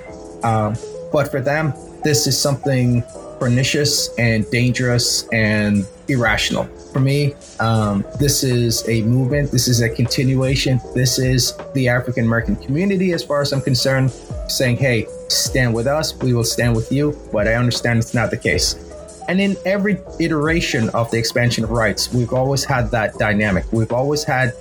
Um, 0.43 0.75
but 1.11 1.29
for 1.29 1.41
them, 1.41 1.73
this 2.03 2.27
is 2.27 2.39
something 2.39 3.03
pernicious 3.39 4.09
and 4.17 4.49
dangerous 4.51 5.27
and 5.29 5.85
irrational. 6.07 6.65
For 6.91 6.99
me, 6.99 7.35
um, 7.59 8.03
this 8.19 8.43
is 8.43 8.87
a 8.89 9.03
movement. 9.03 9.51
This 9.51 9.67
is 9.67 9.81
a 9.81 9.89
continuation. 9.89 10.81
This 10.95 11.19
is 11.19 11.53
the 11.73 11.87
African 11.87 12.25
American 12.25 12.55
community, 12.55 13.13
as 13.13 13.23
far 13.23 13.41
as 13.41 13.53
I'm 13.53 13.61
concerned, 13.61 14.11
saying, 14.47 14.77
hey, 14.77 15.05
stand 15.27 15.73
with 15.73 15.87
us. 15.87 16.15
We 16.17 16.33
will 16.33 16.43
stand 16.43 16.75
with 16.75 16.91
you. 16.91 17.17
But 17.31 17.47
I 17.47 17.53
understand 17.53 17.99
it's 17.99 18.13
not 18.13 18.31
the 18.31 18.37
case. 18.37 18.75
And 19.27 19.39
in 19.39 19.55
every 19.63 20.01
iteration 20.19 20.89
of 20.89 21.11
the 21.11 21.19
expansion 21.19 21.63
of 21.63 21.69
rights, 21.69 22.11
we've 22.11 22.33
always 22.33 22.63
had 22.63 22.89
that 22.91 23.13
dynamic. 23.19 23.71
We've 23.71 23.91
always 23.91 24.23
had, 24.23 24.53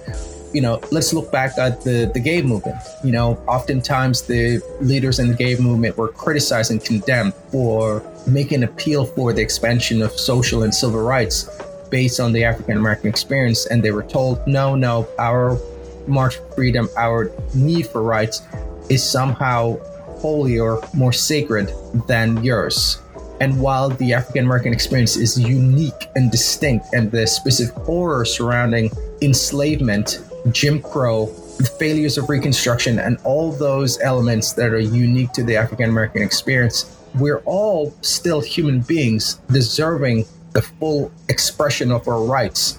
you 0.53 0.61
know, 0.61 0.81
let's 0.91 1.13
look 1.13 1.31
back 1.31 1.59
at 1.59 1.83
the, 1.83 2.11
the 2.13 2.21
gay 2.21 2.43
movement. 2.43 2.77
You 3.05 3.13
know, 3.13 3.35
oftentimes 3.47 4.23
the 4.23 4.63
leaders 4.81 5.19
in 5.19 5.29
the 5.29 5.35
gay 5.35 5.57
movement 5.57 5.97
were 5.97 6.09
criticized 6.09 6.71
and 6.71 6.83
condemned 6.83 7.35
for 7.51 8.03
making 8.27 8.63
appeal 8.63 9.07
for 9.07 9.33
the 9.33 9.43
expansion 9.43 10.03
of 10.03 10.13
social 10.13 10.63
and 10.63 10.75
civil 10.75 11.01
rights 11.01 11.49
based 11.91 12.21
on 12.21 12.33
the 12.33 12.45
African 12.45 12.77
American 12.77 13.09
experience. 13.09 13.67
And 13.67 13.83
they 13.83 13.91
were 13.91 14.03
told, 14.03 14.47
no, 14.47 14.75
no, 14.75 15.09
our 15.19 15.59
march 16.07 16.37
for 16.37 16.55
freedom, 16.55 16.89
our 16.97 17.31
need 17.55 17.87
for 17.87 18.03
rights 18.03 18.43
is 18.89 19.03
somehow 19.03 19.79
holier, 20.19 20.79
more 20.95 21.13
sacred 21.13 21.71
than 22.07 22.43
yours. 22.43 23.01
And 23.41 23.61
while 23.61 23.89
the 23.89 24.15
African 24.15 24.45
American 24.45 24.73
experience 24.73 25.17
is 25.17 25.39
unique 25.39 26.09
and 26.17 26.31
distinct, 26.31 26.87
and 26.93 27.11
the 27.11 27.27
specific 27.27 27.75
horror 27.75 28.25
surrounding 28.25 28.91
enslavement, 29.23 30.19
Jim 30.53 30.81
Crow, 30.81 31.27
the 31.59 31.71
failures 31.79 32.19
of 32.19 32.29
Reconstruction, 32.29 32.99
and 32.99 33.19
all 33.25 33.53
those 33.53 34.01
elements 34.01 34.53
that 34.53 34.73
are 34.73 34.79
unique 34.79 35.33
to 35.33 35.43
the 35.43 35.57
African 35.57 35.91
American 35.91 36.23
experience, 36.23 36.97
we're 37.19 37.43
all 37.45 37.93
still 38.01 38.41
human 38.41 38.81
beings 38.81 39.41
deserving 39.51 40.25
the 40.53 40.63
full 40.63 41.11
expression 41.29 41.91
of 41.91 42.07
our 42.09 42.23
rights. 42.23 42.79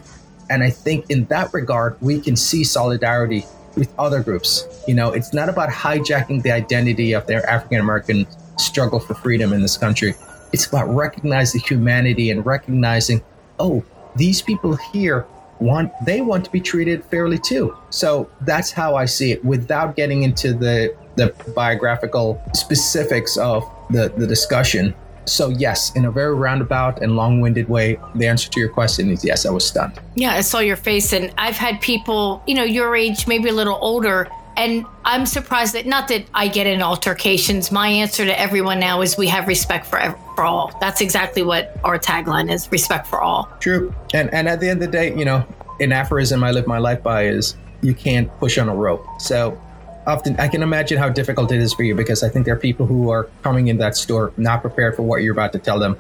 And 0.50 0.63
I 0.63 0.69
think 0.69 1.10
in 1.10 1.26
that 1.26 1.54
regard, 1.54 1.98
we 2.02 2.19
can 2.19 2.36
see 2.36 2.63
solidarity 2.63 3.45
with 3.76 3.93
other 4.00 4.24
groups. 4.24 4.67
You 4.88 4.95
know, 4.95 5.12
it's 5.12 5.34
not 5.34 5.50
about 5.50 5.69
hijacking 5.69 6.43
the 6.43 6.52
identity 6.52 7.13
of 7.13 7.28
their 7.28 7.48
African 7.48 7.80
American 7.80 8.26
struggle 8.58 9.00
for 9.00 9.13
freedom 9.13 9.54
in 9.54 9.62
this 9.62 9.78
country. 9.78 10.15
It's 10.52 10.65
about 10.65 10.89
recognizing 10.89 11.62
humanity 11.62 12.32
and 12.32 12.45
recognizing, 12.45 13.22
oh, 13.60 13.84
these 14.15 14.41
people 14.41 14.76
here 14.91 15.28
want 15.60 15.91
they 16.06 16.22
want 16.22 16.45
to 16.45 16.52
be 16.52 16.62
treated 16.62 17.04
fairly 17.06 17.38
too. 17.38 17.76
So 17.89 18.30
that's 18.41 18.72
how 18.72 18.95
I 18.95 19.06
see 19.06 19.32
it 19.32 19.43
without 19.43 19.95
getting 19.95 20.24
into 20.24 20.54
the 20.54 20.95
the 21.15 21.34
biographical 21.54 22.41
specifics 22.54 23.38
of 23.38 23.69
the, 23.89 24.10
the 24.15 24.26
discussion. 24.26 24.95
So 25.26 25.50
yes, 25.50 25.93
in 25.95 26.06
a 26.06 26.12
very 26.12 26.34
roundabout 26.34 27.02
and 27.04 27.15
long-winded 27.15 27.69
way, 27.69 28.00
the 28.15 28.26
answer 28.26 28.50
to 28.50 28.60
your 28.60 28.69
question 28.69 29.12
is 29.12 29.24
yes, 29.24 29.45
I 29.45 29.52
was 29.52 29.67
stunned. 29.67 30.00
Yeah, 30.15 30.32
I 30.32 30.41
saw 30.41 30.60
your 30.60 30.78
face, 30.78 31.13
and 31.13 31.32
I've 31.38 31.58
had 31.58 31.82
people, 31.82 32.41
you 32.48 32.56
know, 32.56 32.63
your 32.63 32.95
age, 32.95 33.28
maybe 33.28 33.50
a 33.50 33.54
little 33.54 33.78
older, 33.82 34.28
and 34.58 34.86
I'm 35.06 35.26
surprised 35.26 35.76
that 35.76 35.86
not 35.86 36.08
that 36.08 36.26
I 36.34 36.48
get 36.48 36.67
in 36.67 36.82
altercations. 36.82 37.72
My 37.72 37.88
answer 37.88 38.26
to 38.26 38.39
everyone 38.39 38.80
now 38.80 39.02
is 39.02 39.17
we 39.17 39.28
have 39.28 39.48
respect 39.48 39.86
for 39.86 40.00
for 40.39 40.45
all. 40.45 40.71
That's 40.80 41.02
exactly 41.02 41.43
what 41.43 41.75
our 41.84 41.99
tagline 41.99 42.49
is: 42.49 42.71
respect 42.71 43.08
for 43.08 43.21
all. 43.21 43.49
True. 43.60 43.93
And 44.13 44.34
and 44.34 44.47
at 44.47 44.62
the 44.62 44.69
end 44.69 44.82
of 44.82 44.89
the 44.89 44.97
day, 44.97 45.13
you 45.13 45.25
know, 45.25 45.45
an 45.82 45.91
aphorism 45.91 46.45
I 46.45 46.52
live 46.52 46.65
my 46.65 46.78
life 46.78 47.04
by 47.04 47.28
is 47.28 47.58
you 47.82 47.93
can't 47.93 48.30
push 48.39 48.58
on 48.58 48.69
a 48.69 48.75
rope. 48.75 49.06
So 49.19 49.60
often 50.08 50.39
I 50.39 50.47
can 50.47 50.63
imagine 50.63 50.97
how 50.97 51.10
difficult 51.10 51.52
it 51.52 51.60
is 51.60 51.73
for 51.73 51.84
you 51.84 51.93
because 51.93 52.23
I 52.23 52.30
think 52.30 52.45
there 52.45 52.56
are 52.56 52.65
people 52.69 52.86
who 52.86 53.10
are 53.10 53.25
coming 53.43 53.67
in 53.67 53.80
that 53.80 53.97
store 53.97 54.32
not 54.38 54.62
prepared 54.62 54.95
for 54.95 55.04
what 55.04 55.23
you're 55.23 55.34
about 55.34 55.52
to 55.54 55.60
tell 55.60 55.78
them 55.78 55.97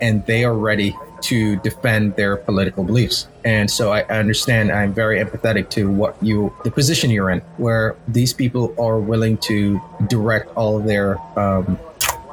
and 0.00 0.24
they 0.24 0.42
are 0.44 0.54
ready 0.54 0.96
to 1.20 1.56
defend 1.56 2.16
their 2.16 2.36
political 2.36 2.84
beliefs. 2.84 3.28
And 3.44 3.70
so 3.70 3.92
I 3.92 4.02
understand 4.04 4.72
I'm 4.72 4.94
very 4.94 5.22
empathetic 5.22 5.68
to 5.70 5.90
what 5.90 6.16
you 6.22 6.50
the 6.64 6.70
position 6.70 7.10
you're 7.10 7.30
in 7.30 7.40
where 7.58 7.94
these 8.08 8.32
people 8.32 8.74
are 8.78 8.98
willing 8.98 9.36
to 9.48 9.80
direct 10.08 10.48
all 10.56 10.78
of 10.78 10.84
their 10.86 11.18
um, 11.38 11.78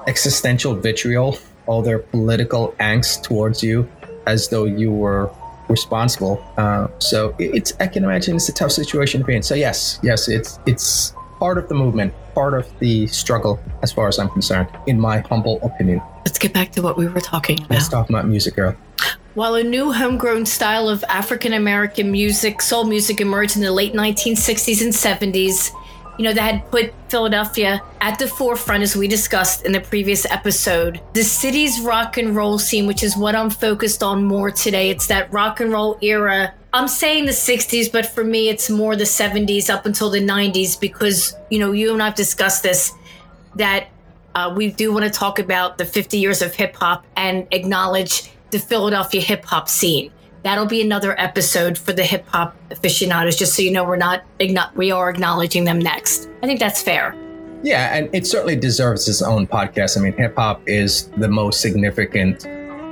existential 0.08 0.74
vitriol, 0.74 1.38
all 1.70 1.84
their 1.84 2.00
political 2.00 2.74
angst 2.80 3.22
towards 3.22 3.62
you 3.62 3.88
as 4.26 4.50
though 4.50 4.66
you 4.66 4.92
were 4.92 5.32
responsible. 5.70 6.44
Uh, 6.58 6.88
so 6.98 7.36
it's 7.38 7.74
I 7.80 7.86
can 7.86 8.04
imagine 8.04 8.36
it's 8.36 8.50
a 8.50 8.54
tough 8.54 8.72
situation 8.72 9.22
to 9.22 9.26
be 9.26 9.36
in. 9.36 9.44
So 9.44 9.54
yes, 9.54 10.00
yes, 10.02 10.28
it's 10.28 10.60
it's 10.66 11.14
part 11.38 11.60
of 11.60 11.70
the 11.70 11.76
movement, 11.76 12.12
part 12.34 12.56
of 12.56 12.68
the 12.80 13.06
struggle, 13.08 13.60
as 13.84 13.92
far 13.92 14.08
as 14.08 14.18
I'm 14.18 14.30
concerned, 14.30 14.68
in 14.88 15.00
my 15.00 15.20
humble 15.20 15.60
opinion. 15.62 16.02
Let's 16.26 16.40
get 16.40 16.54
back 16.54 16.72
to 16.72 16.82
what 16.82 16.98
we 16.98 17.08
were 17.08 17.22
talking 17.22 17.60
about. 17.60 17.70
Let's 17.70 17.88
talk 17.88 18.10
about 18.10 18.28
music, 18.28 18.56
girl. 18.56 18.76
While 19.36 19.54
a 19.54 19.64
new 19.64 19.94
homegrown 19.94 20.48
style 20.48 20.90
of 20.90 21.04
African 21.08 21.54
American 21.54 22.12
music, 22.12 22.64
soul 22.64 22.84
music, 22.84 23.22
emerged 23.22 23.56
in 23.56 23.62
the 23.62 23.72
late 23.72 23.94
1960s 23.94 24.82
and 24.82 24.92
70s, 24.92 25.72
you 26.20 26.26
know, 26.26 26.34
that 26.34 26.42
had 26.42 26.70
put 26.70 26.94
Philadelphia 27.08 27.82
at 28.02 28.20
the 28.20 28.28
forefront, 28.28 28.84
as 28.84 28.94
we 28.94 29.08
discussed 29.08 29.66
in 29.66 29.72
the 29.72 29.80
previous 29.80 30.26
episode. 30.26 31.00
The 31.14 31.24
city's 31.24 31.80
rock 31.80 32.18
and 32.18 32.36
roll 32.36 32.60
scene, 32.60 32.88
which 32.88 33.04
is 33.04 33.16
what 33.16 33.36
I'm 33.36 33.50
focused 33.50 34.04
on 34.04 34.26
more 34.26 34.52
today, 34.52 34.90
it's 34.90 35.08
that 35.08 35.32
rock 35.32 35.62
and 35.62 35.72
roll 35.72 35.98
era. 36.02 36.54
I'm 36.74 36.90
saying 36.90 37.26
the 37.26 37.32
60s, 37.32 37.90
but 37.90 38.06
for 38.06 38.26
me, 38.26 38.50
it's 38.50 38.70
more 38.70 38.98
the 38.98 39.06
70s 39.06 39.70
up 39.70 39.86
until 39.86 40.10
the 40.10 40.20
90s 40.20 40.78
because, 40.78 41.38
you 41.50 41.58
know, 41.58 41.72
you 41.72 41.94
and 41.94 42.04
I've 42.04 42.16
discussed 42.16 42.64
this 42.64 42.92
that 43.56 43.88
uh, 44.36 44.54
we 44.54 44.72
do 44.72 44.92
want 44.92 45.06
to 45.06 45.12
talk 45.12 45.40
about 45.40 45.78
the 45.78 45.86
50 45.86 46.18
years 46.18 46.42
of 46.42 46.54
hip 46.54 46.76
hop 46.76 47.06
and 47.16 47.48
acknowledge 47.52 48.30
the 48.52 48.60
Philadelphia 48.60 49.22
hip 49.22 49.46
hop 49.46 49.70
scene. 49.70 50.12
That'll 50.43 50.65
be 50.65 50.82
another 50.82 51.19
episode 51.19 51.78
for 51.78 51.91
the 51.91 52.04
hip 52.04 52.25
hop 52.28 52.56
aficionados, 52.71 53.36
just 53.36 53.56
so 53.56 53.62
you 53.62 53.71
know 53.71 53.84
we're 53.84 53.97
not 53.97 54.23
we 54.75 54.91
are 54.91 55.10
acknowledging 55.10 55.65
them 55.65 55.80
next. 55.80 56.30
I 56.41 56.47
think 56.47 56.60
that's 56.60 56.82
fair. 56.82 57.15
Yeah, 57.62 57.93
and 57.93 58.10
it 58.15 58.25
certainly 58.25 58.56
deserves 58.56 59.08
its 59.10 59.21
own 59.21 59.45
podcast. 59.47 59.97
I 59.97 60.02
mean, 60.02 60.13
hip 60.13 60.36
hop 60.38 60.62
is 60.65 61.10
the 61.17 61.28
most 61.28 61.60
significant 61.60 62.47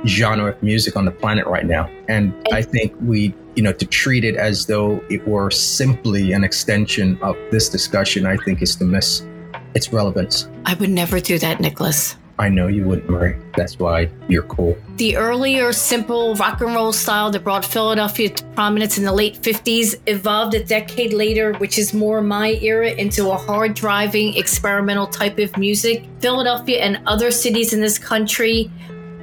genre 0.06 0.52
of 0.52 0.62
music 0.62 0.94
on 0.94 1.04
the 1.04 1.10
planet 1.10 1.46
right 1.46 1.66
now, 1.66 1.86
and, 2.08 2.34
and 2.34 2.48
I 2.52 2.62
think 2.62 2.94
we, 3.00 3.34
you 3.56 3.62
know, 3.62 3.72
to 3.72 3.86
treat 3.86 4.24
it 4.24 4.36
as 4.36 4.66
though 4.66 5.02
it 5.08 5.26
were 5.26 5.50
simply 5.50 6.32
an 6.32 6.44
extension 6.44 7.18
of 7.22 7.34
this 7.50 7.68
discussion, 7.68 8.26
I 8.26 8.36
think 8.36 8.60
is 8.60 8.76
to 8.76 8.84
miss 8.84 9.26
its 9.74 9.92
relevance. 9.92 10.48
I 10.66 10.74
would 10.74 10.90
never 10.90 11.18
do 11.18 11.38
that, 11.38 11.60
Nicholas. 11.60 12.16
I 12.40 12.48
know 12.48 12.68
you 12.68 12.84
wouldn't, 12.84 13.10
Marie. 13.10 13.34
That's 13.56 13.80
why 13.80 14.08
you're 14.28 14.44
cool. 14.44 14.78
The 14.96 15.16
earlier, 15.16 15.72
simple 15.72 16.36
rock 16.36 16.60
and 16.60 16.72
roll 16.72 16.92
style 16.92 17.32
that 17.32 17.42
brought 17.42 17.64
Philadelphia 17.64 18.28
to 18.28 18.44
prominence 18.54 18.96
in 18.96 19.04
the 19.04 19.12
late 19.12 19.42
50s 19.42 19.96
evolved 20.06 20.54
a 20.54 20.62
decade 20.62 21.12
later, 21.12 21.54
which 21.54 21.78
is 21.78 21.92
more 21.92 22.20
my 22.20 22.52
era, 22.62 22.90
into 22.92 23.30
a 23.30 23.36
hard 23.36 23.74
driving, 23.74 24.36
experimental 24.36 25.08
type 25.08 25.38
of 25.38 25.56
music. 25.56 26.04
Philadelphia 26.20 26.78
and 26.78 27.00
other 27.06 27.32
cities 27.32 27.72
in 27.72 27.80
this 27.80 27.98
country 27.98 28.70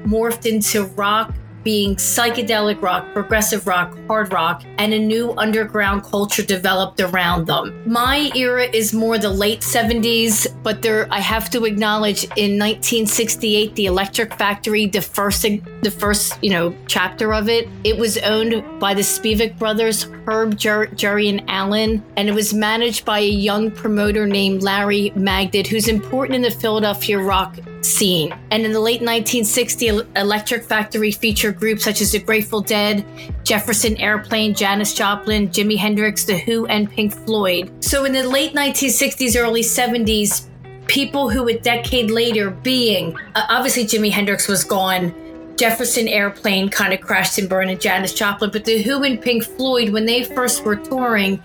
morphed 0.03 0.45
into 0.45 0.85
rock, 0.95 1.33
being 1.65 1.95
psychedelic 1.95 2.81
rock, 2.81 3.11
progressive 3.11 3.67
rock, 3.67 3.97
hard 4.07 4.31
rock, 4.31 4.63
and 4.77 4.93
a 4.93 4.99
new 4.99 5.33
underground 5.33 6.03
culture 6.03 6.43
developed 6.43 7.01
around 7.01 7.47
them. 7.47 7.73
My 7.85 8.31
era 8.35 8.63
is 8.63 8.93
more 8.93 9.17
the 9.17 9.31
late 9.31 9.59
70s, 9.59 10.47
but 10.63 10.81
there 10.81 11.07
I 11.11 11.19
have 11.19 11.49
to 11.49 11.65
acknowledge 11.65 12.23
in 12.37 12.57
1968 12.57 13.75
the 13.75 13.87
Electric 13.87 14.33
Factory, 14.35 14.85
the 14.85 15.01
first 15.01 15.35
the 15.35 15.91
first, 15.91 16.41
you 16.41 16.51
know, 16.51 16.73
chapter 16.87 17.33
of 17.33 17.49
it, 17.49 17.67
it 17.83 17.97
was 17.97 18.17
owned 18.19 18.63
by 18.79 18.93
the 18.93 19.01
Spivak 19.01 19.57
brothers, 19.57 20.03
Herb, 20.27 20.57
Jer- 20.57 20.87
Jerry 20.87 21.27
and 21.27 21.43
Alan, 21.49 22.03
and 22.15 22.29
it 22.29 22.33
was 22.33 22.53
managed 22.53 23.05
by 23.05 23.19
a 23.19 23.27
young 23.27 23.71
promoter 23.71 24.27
named 24.27 24.61
Larry 24.61 25.11
Magid, 25.15 25.67
who's 25.67 25.87
important 25.87 26.35
in 26.35 26.41
the 26.43 26.51
Philadelphia 26.51 27.19
rock 27.19 27.57
scene. 27.85 28.35
And 28.51 28.63
in 28.63 28.71
the 28.71 28.79
late 28.79 29.01
1960s, 29.01 30.05
Electric 30.17 30.63
Factory 30.63 31.11
featured 31.11 31.57
groups 31.57 31.83
such 31.83 32.01
as 32.01 32.11
the 32.11 32.19
Grateful 32.19 32.61
Dead, 32.61 33.05
Jefferson 33.43 33.95
Airplane, 33.97 34.53
Janis 34.53 34.93
Joplin, 34.93 35.49
Jimi 35.49 35.77
Hendrix, 35.77 36.25
The 36.25 36.37
Who, 36.37 36.65
and 36.67 36.89
Pink 36.89 37.13
Floyd. 37.13 37.71
So 37.83 38.05
in 38.05 38.13
the 38.13 38.27
late 38.27 38.53
1960s, 38.53 39.39
early 39.39 39.61
70s, 39.61 40.47
people 40.87 41.29
who 41.29 41.47
a 41.47 41.57
decade 41.57 42.11
later 42.11 42.49
being, 42.49 43.15
uh, 43.35 43.45
obviously 43.49 43.85
Jimi 43.85 44.11
Hendrix 44.11 44.47
was 44.47 44.63
gone, 44.63 45.13
Jefferson 45.57 46.07
Airplane 46.07 46.69
kind 46.69 46.93
of 46.93 46.99
crashed 46.99 47.37
and 47.37 47.47
burned, 47.47 47.69
and 47.69 47.79
Janis 47.79 48.13
Joplin, 48.13 48.51
but 48.51 48.65
The 48.65 48.81
Who 48.81 49.03
and 49.03 49.21
Pink 49.21 49.43
Floyd, 49.43 49.89
when 49.89 50.05
they 50.05 50.23
first 50.23 50.65
were 50.65 50.75
touring, 50.75 51.41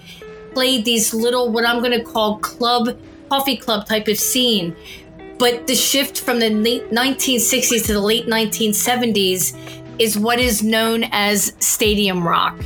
played 0.52 0.84
these 0.84 1.14
little, 1.14 1.50
what 1.50 1.64
I'm 1.64 1.78
going 1.78 1.96
to 1.96 2.04
call 2.04 2.38
club, 2.38 2.98
coffee 3.28 3.56
club 3.56 3.86
type 3.86 4.08
of 4.08 4.18
scene 4.18 4.74
but 5.40 5.66
the 5.66 5.74
shift 5.74 6.20
from 6.20 6.38
the 6.38 6.50
late 6.50 6.90
1960s 6.90 7.86
to 7.86 7.94
the 7.94 8.00
late 8.00 8.26
1970s 8.26 9.56
is 9.98 10.18
what 10.18 10.38
is 10.38 10.62
known 10.62 11.04
as 11.12 11.54
stadium 11.60 12.28
rock. 12.28 12.60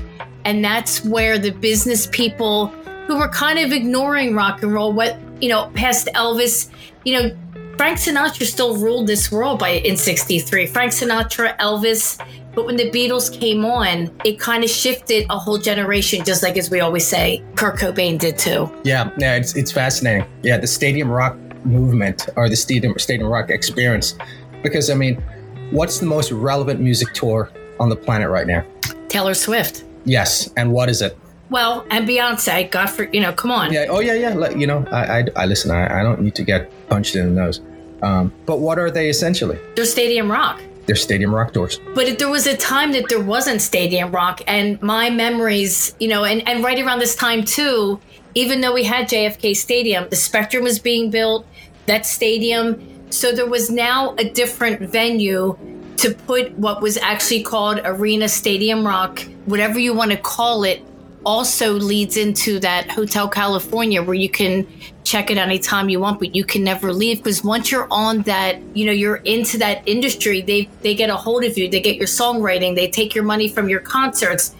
And 0.45 0.63
that's 0.63 1.05
where 1.05 1.39
the 1.39 1.53
business 1.53 2.09
people 2.09 2.67
who 3.07 3.17
were 3.17 3.29
kind 3.29 3.61
of 3.61 3.73
ignoring 3.73 4.35
rock 4.35 4.65
and 4.65 4.73
roll, 4.73 4.93
what, 4.93 5.17
you 5.41 5.49
know, 5.49 5.71
past 5.75 6.09
Elvis, 6.17 6.69
you 7.05 7.17
know, 7.17 7.37
Frank 7.77 7.99
Sinatra 7.99 8.45
still 8.45 8.77
ruled 8.77 9.07
this 9.07 9.31
world 9.31 9.61
by 9.61 9.69
in 9.69 9.97
63. 9.97 10.67
Frank 10.67 10.91
Sinatra, 10.91 11.57
Elvis, 11.59 12.21
but 12.55 12.67
when 12.67 12.77
the 12.77 12.91
Beatles 12.91 13.33
came 13.33 13.65
on, 13.65 14.11
it 14.25 14.39
kind 14.39 14.65
of 14.65 14.71
shifted 14.71 15.27
a 15.31 15.39
whole 15.39 15.59
generation, 15.59 16.25
just 16.25 16.43
like 16.43 16.57
as 16.57 16.71
we 16.71 16.81
always 16.81 17.07
say, 17.07 17.43
Kurt 17.57 17.77
Cobain 17.79 18.19
did 18.19 18.39
too. 18.39 18.71
Yeah, 18.85 19.11
yeah, 19.19 19.35
it's, 19.35 19.57
it's 19.57 19.73
fascinating. 19.73 20.25
Yeah, 20.43 20.59
the 20.59 20.67
stadium 20.67 21.11
rock 21.11 21.37
movement 21.65 22.29
or 22.37 22.49
the 22.49 22.57
stadium 22.57 22.99
stadium 22.99 23.29
rock 23.29 23.51
experience. 23.51 24.15
Because 24.63 24.91
i 24.91 24.95
mean 24.95 25.23
what's 25.71 25.99
the 25.99 26.07
most 26.07 26.31
relevant 26.33 26.81
music 26.81 27.13
tour 27.13 27.51
on 27.81 27.89
the 27.89 27.97
planet 27.97 28.29
right 28.31 28.47
now? 28.47 28.65
Taylor 29.09 29.35
swift. 29.35 29.85
Yes 30.05 30.51
and 30.57 30.73
what 30.73 30.89
is 30.89 31.03
it? 31.03 31.17
Well 31.51 31.87
and 31.91 32.09
beyonce 32.09 32.71
god 32.71 32.87
for 32.87 33.05
you 33.13 33.21
know 33.21 33.33
come 33.33 33.51
on. 33.51 33.73
Yeah 33.73 33.87
oh 33.89 34.01
yeah 34.01 34.15
yeah 34.15 34.51
you 34.51 34.67
know 34.67 34.87
i 34.91 35.21
i, 35.21 35.25
I 35.37 35.47
listen 35.47 35.71
I, 35.71 36.01
I 36.01 36.03
don't 36.03 36.21
need 36.21 36.35
to 36.37 36.45
get 36.45 36.71
punched 36.89 37.17
in 37.17 37.35
the 37.35 37.43
nose. 37.43 37.61
Um, 38.03 38.33
but 38.45 38.61
what 38.61 38.79
are 38.79 38.91
they 38.91 39.09
essentially? 39.09 39.59
They're 39.77 39.87
stadium 39.87 40.31
rock. 40.31 40.61
They're 40.87 40.97
stadium 40.97 41.35
rock 41.35 41.55
tours. 41.55 41.81
But 41.95 42.19
there 42.19 42.29
was 42.29 42.47
a 42.47 42.57
time 42.57 42.93
that 42.93 43.09
there 43.09 43.21
wasn't 43.21 43.63
stadium 43.63 44.13
rock, 44.13 44.43
and 44.47 44.81
my 44.83 45.09
memories, 45.09 45.95
you 45.99 46.09
know, 46.09 46.25
and, 46.25 46.47
and 46.47 46.63
right 46.63 46.79
around 46.79 46.99
this 46.99 47.17
time 47.17 47.45
too, 47.45 48.01
even 48.35 48.61
though 48.61 48.75
we 48.75 48.85
had 48.85 49.09
JFK 49.09 49.57
Stadium, 49.57 50.07
the 50.11 50.17
Spectrum 50.17 50.65
was 50.65 50.79
being 50.79 51.11
built, 51.11 51.47
that 51.87 52.07
stadium. 52.07 53.11
So 53.11 53.33
there 53.33 53.47
was 53.47 53.71
now 53.71 54.15
a 54.19 54.25
different 54.25 54.81
venue 54.91 55.57
to 55.99 56.15
put 56.15 56.53
what 56.59 56.83
was 56.83 56.97
actually 56.97 57.43
called 57.43 57.81
Arena 57.85 58.29
Stadium 58.29 58.87
Rock, 58.87 59.21
whatever 59.47 59.79
you 59.79 59.95
want 59.95 60.11
to 60.11 60.17
call 60.17 60.65
it, 60.65 60.85
also 61.25 61.73
leads 61.73 62.17
into 62.17 62.59
that 62.61 62.91
Hotel 62.91 63.29
California 63.29 64.03
where 64.03 64.15
you 64.15 64.29
can 64.29 64.67
check 65.05 65.31
it 65.31 65.39
anytime 65.39 65.89
you 65.89 66.01
want, 66.01 66.19
but 66.19 66.35
you 66.35 66.45
can 66.45 66.63
never 66.63 66.93
leave 66.93 67.19
because 67.19 67.43
once 67.43 67.71
you're 67.71 67.89
on 67.91 68.23
that, 68.23 68.61
you 68.77 68.85
know, 68.85 68.93
you're 68.93 69.17
into 69.17 69.57
that 69.59 69.87
industry, 69.87 70.43
they 70.43 70.69
they 70.83 70.95
get 70.95 71.11
a 71.11 71.17
hold 71.17 71.45
of 71.45 71.57
you, 71.57 71.69
they 71.69 71.81
get 71.81 71.97
your 71.97 72.07
songwriting, 72.07 72.75
they 72.75 72.91
take 72.91 73.15
your 73.15 73.25
money 73.25 73.49
from 73.49 73.69
your 73.69 73.81
concerts. 73.81 74.55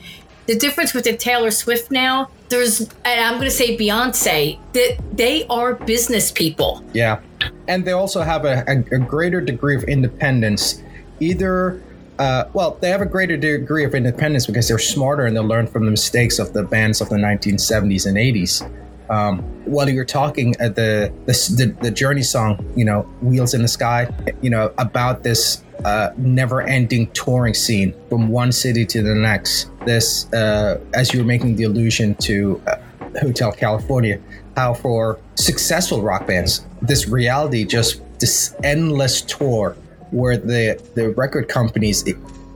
The 0.47 0.57
difference 0.57 0.95
with 0.95 1.05
the 1.05 1.17
Taylor 1.17 1.51
Swift 1.51 1.91
now, 1.91 2.31
there's, 2.49 2.81
and 2.81 3.21
I'm 3.21 3.35
going 3.35 3.45
to 3.45 3.51
say 3.51 3.77
Beyonce, 3.77 4.59
that 4.73 4.97
they 5.13 5.47
are 5.47 5.75
business 5.75 6.31
people. 6.31 6.85
Yeah. 6.93 7.21
And 7.69 7.85
they 7.85 7.93
also 7.93 8.23
have 8.23 8.45
a, 8.45 8.65
a, 8.67 8.97
a 8.97 8.99
greater 8.99 9.41
degree 9.41 9.77
of 9.77 9.85
independence, 9.85 10.83
either. 11.21 11.83
Uh, 12.19 12.45
well, 12.53 12.79
they 12.81 12.91
have 12.91 13.01
a 13.01 13.07
greater 13.07 13.37
degree 13.37 13.85
of 13.85 13.95
independence 13.95 14.47
because 14.47 14.69
they're 14.69 14.79
smarter 14.79 15.27
and 15.27 15.37
they 15.37 15.41
learn 15.41 15.67
from 15.67 15.85
the 15.85 15.91
mistakes 15.91 16.39
of 16.39 16.53
the 16.53 16.63
bands 16.63 17.01
of 17.01 17.09
the 17.09 17.17
1970s 17.17 18.07
and 18.07 18.17
80s. 18.17 18.71
Um, 19.11 19.41
while 19.65 19.89
you're 19.89 20.05
talking 20.05 20.55
uh, 20.61 20.69
the, 20.69 21.13
the 21.27 21.77
the 21.83 21.91
Journey 21.91 22.23
song, 22.23 22.65
you 22.75 22.87
know, 22.87 23.03
"Wheels 23.21 23.53
in 23.53 23.61
the 23.61 23.69
Sky," 23.69 24.09
you 24.41 24.49
know, 24.49 24.73
about 24.79 25.25
this 25.25 25.64
uh, 25.85 26.11
never-ending 26.17 27.11
touring 27.13 27.55
scene 27.55 27.95
from 28.09 28.29
one 28.29 28.53
city 28.53 28.85
to 28.87 29.03
the 29.03 29.15
next. 29.15 29.71
This, 29.85 30.33
uh, 30.33 30.81
as 30.95 31.13
you 31.13 31.21
were 31.21 31.27
making 31.27 31.57
the 31.57 31.65
allusion 31.65 32.15
to 32.17 32.61
uh, 32.67 32.77
Hotel 33.21 33.53
California, 33.53 34.21
how 34.57 34.75
for 34.75 35.19
successful 35.35 36.03
rock 36.03 36.27
bands, 36.27 36.65
this 36.83 37.09
reality 37.09 37.65
just 37.65 38.01
this 38.19 38.55
endless 38.63 39.21
tour 39.23 39.77
where 40.11 40.37
the 40.37 40.81
the 40.95 41.11
record 41.11 41.49
companies 41.49 42.05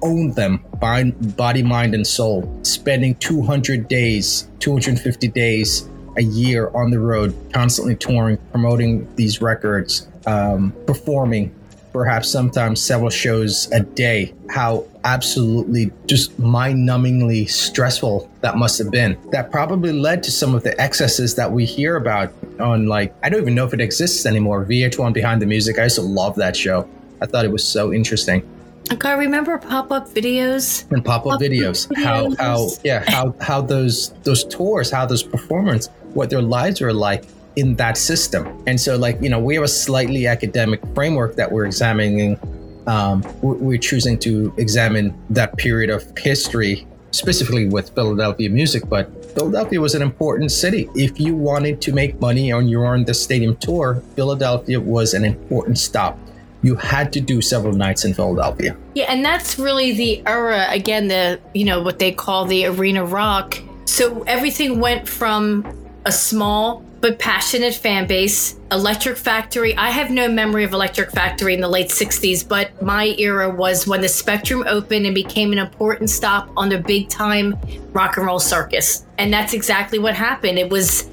own 0.02 0.30
them 0.32 0.64
body, 0.80 1.62
mind, 1.62 1.94
and 1.94 2.06
soul, 2.06 2.60
spending 2.62 3.14
200 3.16 3.88
days, 3.88 4.48
250 4.60 5.28
days 5.28 5.88
a 6.16 6.22
year 6.22 6.70
on 6.74 6.90
the 6.90 6.98
road, 6.98 7.34
constantly 7.52 7.94
touring, 7.96 8.38
promoting 8.50 9.12
these 9.16 9.40
records, 9.40 10.08
um, 10.26 10.72
performing, 10.86 11.54
perhaps 11.92 12.30
sometimes 12.30 12.82
several 12.82 13.10
shows 13.10 13.70
a 13.72 13.80
day. 13.80 14.34
How 14.50 14.84
absolutely 15.04 15.90
just 16.06 16.38
mind 16.38 16.88
numbingly 16.88 17.48
stressful 17.48 18.30
that 18.40 18.56
must 18.56 18.78
have 18.78 18.90
been. 18.90 19.18
That 19.30 19.50
probably 19.50 19.92
led 19.92 20.22
to 20.24 20.30
some 20.30 20.54
of 20.54 20.62
the 20.62 20.78
excesses 20.80 21.34
that 21.36 21.50
we 21.52 21.64
hear 21.64 21.96
about 21.96 22.32
on, 22.60 22.86
like, 22.86 23.14
I 23.22 23.28
don't 23.28 23.40
even 23.40 23.54
know 23.54 23.64
if 23.64 23.74
it 23.74 23.80
exists 23.80 24.26
anymore. 24.26 24.64
VH1 24.64 25.12
Behind 25.12 25.42
the 25.42 25.46
Music. 25.46 25.78
I 25.78 25.84
used 25.84 25.96
to 25.96 26.02
love 26.02 26.36
that 26.36 26.56
show. 26.56 26.88
I 27.20 27.26
thought 27.26 27.44
it 27.44 27.50
was 27.50 27.64
so 27.64 27.92
interesting. 27.92 28.48
Okay, 28.90 29.14
remember 29.14 29.58
pop-up 29.58 30.08
videos 30.08 30.90
and 30.90 31.04
pop-up 31.04 31.40
videos. 31.40 31.94
How 32.02 32.34
how 32.36 32.68
yeah 32.84 33.04
how 33.06 33.34
how 33.40 33.60
those 33.60 34.12
those 34.22 34.44
tours, 34.44 34.90
how 34.90 35.04
those 35.04 35.22
performance, 35.22 35.88
what 36.14 36.30
their 36.30 36.40
lives 36.40 36.80
were 36.80 36.94
like 36.94 37.24
in 37.58 37.74
that 37.74 37.96
system. 37.96 38.62
And 38.66 38.80
so, 38.80 38.96
like 38.96 39.20
you 39.20 39.28
know, 39.28 39.40
we 39.40 39.56
have 39.56 39.64
a 39.64 39.68
slightly 39.68 40.26
academic 40.26 40.80
framework 40.94 41.34
that 41.36 41.50
we're 41.50 41.66
examining. 41.66 42.38
Um, 42.86 43.22
we're 43.42 43.78
choosing 43.78 44.18
to 44.20 44.54
examine 44.56 45.12
that 45.30 45.56
period 45.58 45.90
of 45.90 46.02
history 46.16 46.86
specifically 47.10 47.68
with 47.68 47.90
Philadelphia 47.94 48.48
music, 48.48 48.88
but 48.88 49.04
Philadelphia 49.34 49.80
was 49.80 49.94
an 49.94 50.02
important 50.02 50.52
city. 50.52 50.88
If 50.94 51.20
you 51.20 51.34
wanted 51.34 51.82
to 51.82 51.92
make 51.92 52.20
money 52.20 52.52
on 52.52 52.68
your 52.68 52.86
on 52.86 53.04
the 53.04 53.12
stadium 53.12 53.56
tour, 53.56 54.02
Philadelphia 54.14 54.80
was 54.80 55.12
an 55.14 55.24
important 55.24 55.78
stop 55.78 56.18
you 56.62 56.74
had 56.74 57.12
to 57.12 57.20
do 57.20 57.40
several 57.40 57.72
nights 57.72 58.04
in 58.04 58.12
Philadelphia. 58.12 58.76
Yeah, 58.94 59.04
and 59.04 59.24
that's 59.24 59.60
really 59.60 59.92
the 59.92 60.26
era 60.26 60.66
again, 60.70 61.06
the 61.06 61.40
you 61.54 61.64
know 61.64 61.80
what 61.80 61.98
they 61.98 62.10
call 62.10 62.46
the 62.46 62.66
arena 62.66 63.04
rock. 63.04 63.58
So 63.84 64.22
everything 64.24 64.80
went 64.80 65.08
from 65.08 65.64
a 66.04 66.12
small 66.12 66.82
but 67.00 67.18
passionate 67.18 67.74
fan 67.74 68.06
base. 68.06 68.58
Electric 68.72 69.16
Factory. 69.16 69.76
I 69.76 69.90
have 69.90 70.10
no 70.10 70.28
memory 70.28 70.64
of 70.64 70.72
Electric 70.72 71.10
Factory 71.10 71.54
in 71.54 71.60
the 71.60 71.68
late 71.68 71.88
60s, 71.88 72.46
but 72.46 72.80
my 72.82 73.14
era 73.18 73.48
was 73.48 73.86
when 73.86 74.00
the 74.00 74.08
Spectrum 74.08 74.64
opened 74.66 75.06
and 75.06 75.14
became 75.14 75.52
an 75.52 75.58
important 75.58 76.10
stop 76.10 76.50
on 76.56 76.68
the 76.68 76.78
big 76.78 77.08
time 77.08 77.56
rock 77.92 78.16
and 78.16 78.26
roll 78.26 78.40
circus. 78.40 79.06
And 79.16 79.32
that's 79.32 79.52
exactly 79.52 79.98
what 79.98 80.14
happened. 80.14 80.58
It 80.58 80.70
was, 80.70 81.08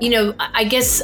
you 0.00 0.10
know, 0.10 0.34
I 0.38 0.64
guess 0.64 1.02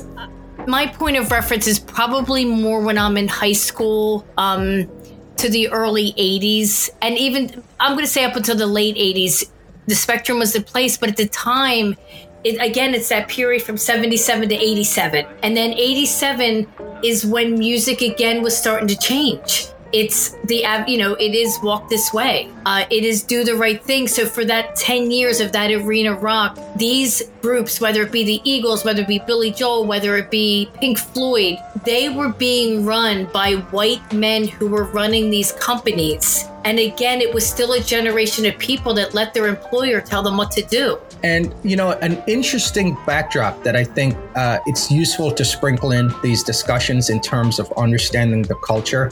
my 0.66 0.86
point 0.86 1.16
of 1.16 1.30
reference 1.30 1.66
is 1.66 1.78
probably 1.78 2.44
more 2.44 2.80
when 2.80 2.98
I'm 2.98 3.16
in 3.16 3.28
high 3.28 3.52
school 3.52 4.26
um, 4.38 4.90
to 5.36 5.48
the 5.48 5.68
early 5.68 6.12
80s. 6.14 6.90
And 7.02 7.18
even, 7.18 7.62
I'm 7.80 7.92
going 7.92 8.04
to 8.04 8.10
say 8.10 8.24
up 8.24 8.36
until 8.36 8.56
the 8.56 8.66
late 8.66 8.96
80s, 8.96 9.50
the 9.86 9.94
spectrum 9.94 10.38
was 10.38 10.52
the 10.52 10.62
place. 10.62 10.96
But 10.96 11.10
at 11.10 11.16
the 11.16 11.28
time, 11.28 11.96
it, 12.44 12.60
again, 12.60 12.94
it's 12.94 13.08
that 13.10 13.28
period 13.28 13.62
from 13.62 13.76
77 13.76 14.48
to 14.48 14.54
87. 14.54 15.26
And 15.42 15.56
then 15.56 15.72
87 15.72 16.66
is 17.04 17.24
when 17.24 17.58
music 17.58 18.02
again 18.02 18.42
was 18.42 18.56
starting 18.56 18.88
to 18.88 18.96
change. 18.96 19.66
It's 19.92 20.30
the 20.44 20.64
you 20.88 20.96
know 20.96 21.12
it 21.16 21.34
is 21.34 21.58
walk 21.62 21.90
this 21.90 22.14
way. 22.14 22.48
Uh, 22.64 22.86
it 22.90 23.04
is 23.04 23.22
do 23.22 23.44
the 23.44 23.54
right 23.54 23.82
thing. 23.84 24.08
So 24.08 24.24
for 24.24 24.42
that 24.46 24.74
10 24.76 25.10
years 25.10 25.38
of 25.38 25.52
that 25.52 25.70
arena 25.70 26.14
rock 26.14 26.58
these 26.76 27.30
groups 27.42 27.78
whether 27.78 28.00
it 28.00 28.10
be 28.10 28.24
the 28.24 28.40
eagles 28.42 28.86
whether 28.86 29.02
it 29.02 29.08
be 29.08 29.20
billy 29.26 29.50
joel 29.50 29.84
whether 29.84 30.16
it 30.16 30.30
be 30.30 30.70
pink 30.74 30.96
floyd 30.96 31.58
they 31.84 32.08
were 32.08 32.30
being 32.30 32.86
run 32.86 33.26
by 33.34 33.56
white 33.70 34.12
men 34.14 34.48
who 34.48 34.68
were 34.68 34.84
running 34.84 35.28
these 35.28 35.52
companies. 35.52 36.44
And 36.64 36.78
again 36.78 37.20
it 37.20 37.34
was 37.34 37.46
still 37.46 37.74
a 37.74 37.80
generation 37.80 38.46
of 38.46 38.56
people 38.56 38.94
that 38.94 39.12
let 39.12 39.34
their 39.34 39.46
employer 39.46 40.00
tell 40.00 40.22
them 40.22 40.38
what 40.38 40.50
to 40.52 40.62
do 40.62 40.98
and 41.24 41.54
you 41.62 41.76
know 41.76 41.92
an 42.00 42.22
interesting 42.26 42.96
backdrop 43.06 43.62
that 43.62 43.76
i 43.76 43.84
think 43.84 44.16
uh, 44.34 44.58
it's 44.66 44.90
useful 44.90 45.30
to 45.30 45.44
sprinkle 45.44 45.92
in 45.92 46.12
these 46.22 46.42
discussions 46.42 47.10
in 47.10 47.20
terms 47.20 47.58
of 47.58 47.72
understanding 47.76 48.42
the 48.42 48.56
culture 48.56 49.10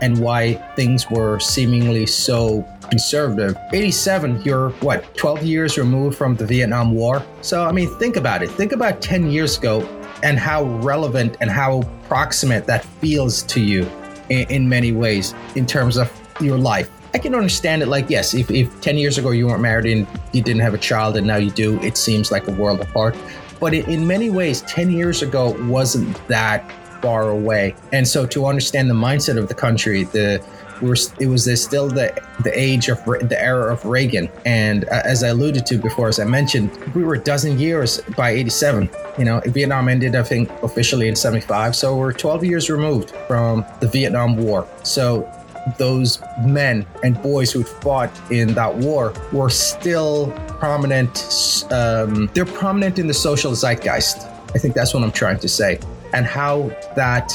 and 0.00 0.18
why 0.18 0.54
things 0.76 1.10
were 1.10 1.38
seemingly 1.38 2.06
so 2.06 2.66
conservative. 2.90 3.56
87, 3.72 4.42
you're 4.42 4.70
what, 4.80 5.14
12 5.16 5.42
years 5.44 5.78
removed 5.78 6.16
from 6.16 6.36
the 6.36 6.44
Vietnam 6.44 6.92
War? 6.92 7.24
So, 7.40 7.64
I 7.64 7.72
mean, 7.72 7.88
think 7.98 8.16
about 8.16 8.42
it. 8.42 8.50
Think 8.50 8.72
about 8.72 9.00
10 9.00 9.30
years 9.30 9.58
ago 9.58 9.80
and 10.22 10.38
how 10.38 10.64
relevant 10.64 11.36
and 11.40 11.50
how 11.50 11.82
proximate 12.08 12.66
that 12.66 12.84
feels 12.84 13.42
to 13.44 13.60
you 13.60 13.88
in, 14.28 14.46
in 14.50 14.68
many 14.68 14.92
ways 14.92 15.34
in 15.54 15.66
terms 15.66 15.96
of 15.96 16.12
your 16.40 16.58
life. 16.58 16.90
I 17.12 17.18
can 17.18 17.34
understand 17.34 17.82
it 17.82 17.86
like, 17.86 18.08
yes, 18.08 18.34
if, 18.34 18.50
if 18.50 18.80
10 18.80 18.96
years 18.96 19.18
ago 19.18 19.30
you 19.30 19.46
weren't 19.46 19.62
married 19.62 19.86
and 19.86 20.06
you 20.32 20.42
didn't 20.42 20.62
have 20.62 20.74
a 20.74 20.78
child 20.78 21.16
and 21.16 21.26
now 21.26 21.36
you 21.36 21.50
do, 21.50 21.80
it 21.80 21.96
seems 21.96 22.30
like 22.30 22.46
a 22.46 22.52
world 22.52 22.80
apart. 22.80 23.16
But 23.58 23.74
in 23.74 24.06
many 24.06 24.30
ways, 24.30 24.62
10 24.62 24.90
years 24.90 25.22
ago 25.22 25.56
wasn't 25.68 26.16
that 26.28 26.70
far 27.02 27.30
away. 27.30 27.74
And 27.92 28.06
so 28.06 28.26
to 28.26 28.46
understand 28.46 28.88
the 28.88 28.94
mindset 28.94 29.38
of 29.38 29.48
the 29.48 29.54
country, 29.54 30.04
the 30.04 30.44
we're, 30.80 30.96
it 31.18 31.26
was 31.26 31.62
still 31.62 31.88
the 31.88 32.18
the 32.42 32.58
age 32.58 32.88
of 32.88 33.04
the 33.04 33.36
era 33.38 33.70
of 33.70 33.84
Reagan, 33.84 34.30
and 34.46 34.84
uh, 34.84 35.02
as 35.04 35.22
I 35.22 35.28
alluded 35.28 35.66
to 35.66 35.76
before, 35.78 36.08
as 36.08 36.18
I 36.18 36.24
mentioned, 36.24 36.70
we 36.94 37.04
were 37.04 37.14
a 37.14 37.18
dozen 37.18 37.58
years 37.58 38.00
by 38.16 38.30
'87. 38.30 38.88
You 39.18 39.26
know, 39.26 39.42
Vietnam 39.46 39.88
ended, 39.88 40.16
I 40.16 40.22
think, 40.22 40.50
officially 40.62 41.08
in 41.08 41.16
'75, 41.16 41.76
so 41.76 41.96
we're 41.96 42.12
12 42.12 42.44
years 42.44 42.70
removed 42.70 43.10
from 43.26 43.64
the 43.80 43.88
Vietnam 43.88 44.36
War. 44.38 44.66
So 44.82 45.30
those 45.78 46.20
men 46.44 46.86
and 47.02 47.20
boys 47.22 47.50
who 47.52 47.62
fought 47.62 48.10
in 48.30 48.54
that 48.54 48.74
war 48.74 49.12
were 49.32 49.50
still 49.50 50.32
prominent. 50.58 51.64
Um, 51.70 52.30
they're 52.34 52.44
prominent 52.44 52.98
in 52.98 53.06
the 53.06 53.14
social 53.14 53.52
zeitgeist. 53.52 54.26
I 54.54 54.58
think 54.58 54.74
that's 54.74 54.92
what 54.94 55.02
I'm 55.02 55.12
trying 55.12 55.38
to 55.38 55.48
say 55.48 55.80
and 56.12 56.26
how 56.26 56.70
that 56.96 57.32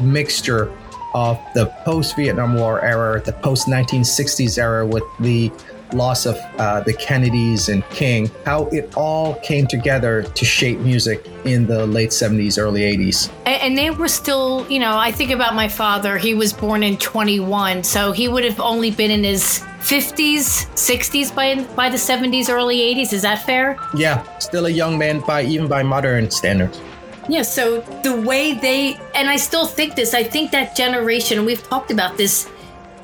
mixture 0.00 0.72
of 1.14 1.38
the 1.54 1.66
post 1.84 2.16
Vietnam 2.16 2.54
War 2.54 2.82
era, 2.84 3.20
the 3.20 3.32
post 3.32 3.66
1960s 3.66 4.58
era 4.58 4.86
with 4.86 5.02
the 5.18 5.50
loss 5.94 6.26
of 6.26 6.36
uh, 6.58 6.80
the 6.80 6.92
Kennedys 6.92 7.68
and 7.68 7.88
King, 7.90 8.30
how 8.44 8.66
it 8.66 8.94
all 8.96 9.34
came 9.40 9.66
together 9.66 10.22
to 10.22 10.44
shape 10.44 10.78
music 10.78 11.26
in 11.44 11.66
the 11.66 11.86
late 11.86 12.10
70s, 12.10 12.58
early 12.58 12.82
80s. 12.82 13.30
And, 13.46 13.62
and, 13.62 13.78
they 13.78 13.90
were 13.90 14.08
still, 14.08 14.66
you 14.70 14.78
know, 14.78 14.98
I 14.98 15.10
think 15.12 15.30
about 15.30 15.54
my 15.54 15.68
father, 15.68 16.18
he 16.18 16.34
was 16.34 16.52
born 16.52 16.82
in 16.82 16.96
21, 16.98 17.82
so 17.84 18.12
he 18.12 18.28
would 18.28 18.44
have 18.44 18.60
only 18.60 18.90
been 18.90 19.10
in 19.10 19.24
his 19.24 19.60
50s, 19.80 20.66
60s 20.74 21.34
by 21.34 21.62
by 21.74 21.88
the 21.88 21.96
70s, 21.96 22.50
early 22.50 22.78
80s. 22.78 23.12
Is 23.12 23.22
that 23.22 23.44
fair? 23.46 23.78
Yeah, 23.94 24.22
still 24.38 24.66
a 24.66 24.70
young 24.70 24.98
man 24.98 25.20
by 25.20 25.42
even 25.42 25.68
by 25.68 25.82
modern 25.82 26.30
standards. 26.30 26.80
Yeah, 27.28 27.42
so 27.42 27.80
the 28.02 28.20
way 28.20 28.54
they, 28.54 28.98
and 29.14 29.30
I 29.30 29.36
still 29.36 29.66
think 29.66 29.94
this, 29.94 30.14
I 30.14 30.24
think 30.24 30.50
that 30.50 30.74
generation, 30.74 31.44
we've 31.44 31.62
talked 31.62 31.90
about 31.90 32.16
this, 32.16 32.48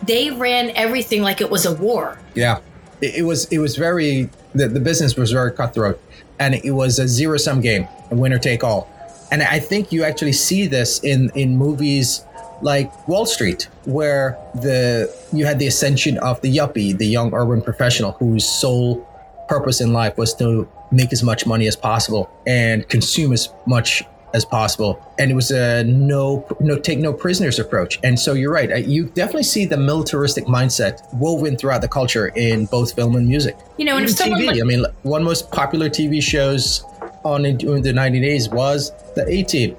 they 0.02 0.30
ran 0.30 0.70
everything 0.70 1.22
like 1.22 1.40
it 1.40 1.48
was 1.48 1.64
a 1.64 1.74
war. 1.74 2.18
Yeah. 2.34 2.60
It, 3.00 3.16
it 3.16 3.22
was, 3.22 3.46
it 3.46 3.58
was 3.58 3.76
very, 3.76 4.30
the, 4.54 4.68
the 4.68 4.80
business 4.80 5.16
was 5.16 5.32
very 5.32 5.52
cutthroat 5.52 6.00
and 6.38 6.54
it 6.54 6.72
was 6.72 6.98
a 6.98 7.08
zero 7.08 7.36
sum 7.36 7.60
game, 7.60 7.88
a 8.10 8.14
winner 8.14 8.38
take 8.38 8.62
all. 8.62 8.88
And 9.30 9.42
I 9.42 9.58
think 9.58 9.92
you 9.92 10.04
actually 10.04 10.32
see 10.32 10.66
this 10.66 11.00
in, 11.00 11.30
in 11.34 11.56
movies 11.56 12.24
like 12.62 13.08
Wall 13.08 13.26
Street, 13.26 13.68
where 13.84 14.38
the 14.54 15.14
you 15.32 15.44
had 15.44 15.58
the 15.58 15.66
ascension 15.66 16.18
of 16.18 16.40
the 16.40 16.54
yuppie, 16.54 16.96
the 16.96 17.06
young 17.06 17.34
urban 17.34 17.60
professional 17.60 18.12
whose 18.12 18.44
sole 18.46 19.06
purpose 19.48 19.80
in 19.80 19.92
life 19.92 20.16
was 20.16 20.34
to 20.34 20.68
make 20.90 21.12
as 21.12 21.22
much 21.22 21.46
money 21.46 21.66
as 21.66 21.76
possible 21.76 22.30
and 22.46 22.88
consume 22.88 23.32
as 23.32 23.48
much 23.66 24.04
as 24.36 24.44
possible. 24.44 25.02
And 25.18 25.30
it 25.30 25.34
was 25.34 25.50
a 25.50 25.82
no, 25.84 26.46
no 26.60 26.78
take 26.78 26.98
no 26.98 27.12
prisoners 27.12 27.58
approach. 27.58 27.98
And 28.04 28.20
so 28.20 28.34
you're 28.34 28.52
right. 28.52 28.86
You 28.86 29.06
definitely 29.06 29.44
see 29.44 29.64
the 29.64 29.78
militaristic 29.78 30.44
mindset 30.44 31.02
woven 31.14 31.56
throughout 31.56 31.80
the 31.80 31.88
culture 31.88 32.28
in 32.28 32.66
both 32.66 32.94
film 32.94 33.16
and 33.16 33.26
music. 33.26 33.56
You 33.78 33.86
know, 33.86 33.96
and 33.96 34.06
TV. 34.06 34.46
Like- 34.46 34.60
I 34.60 34.64
mean, 34.64 34.84
one 35.02 35.24
most 35.24 35.50
popular 35.50 35.88
TV 35.88 36.22
shows 36.22 36.84
on 37.24 37.44
in, 37.46 37.58
in 37.66 37.82
the 37.82 37.92
90s 37.92 38.52
was 38.52 38.92
the 39.14 39.26
A 39.26 39.42
Team. 39.42 39.74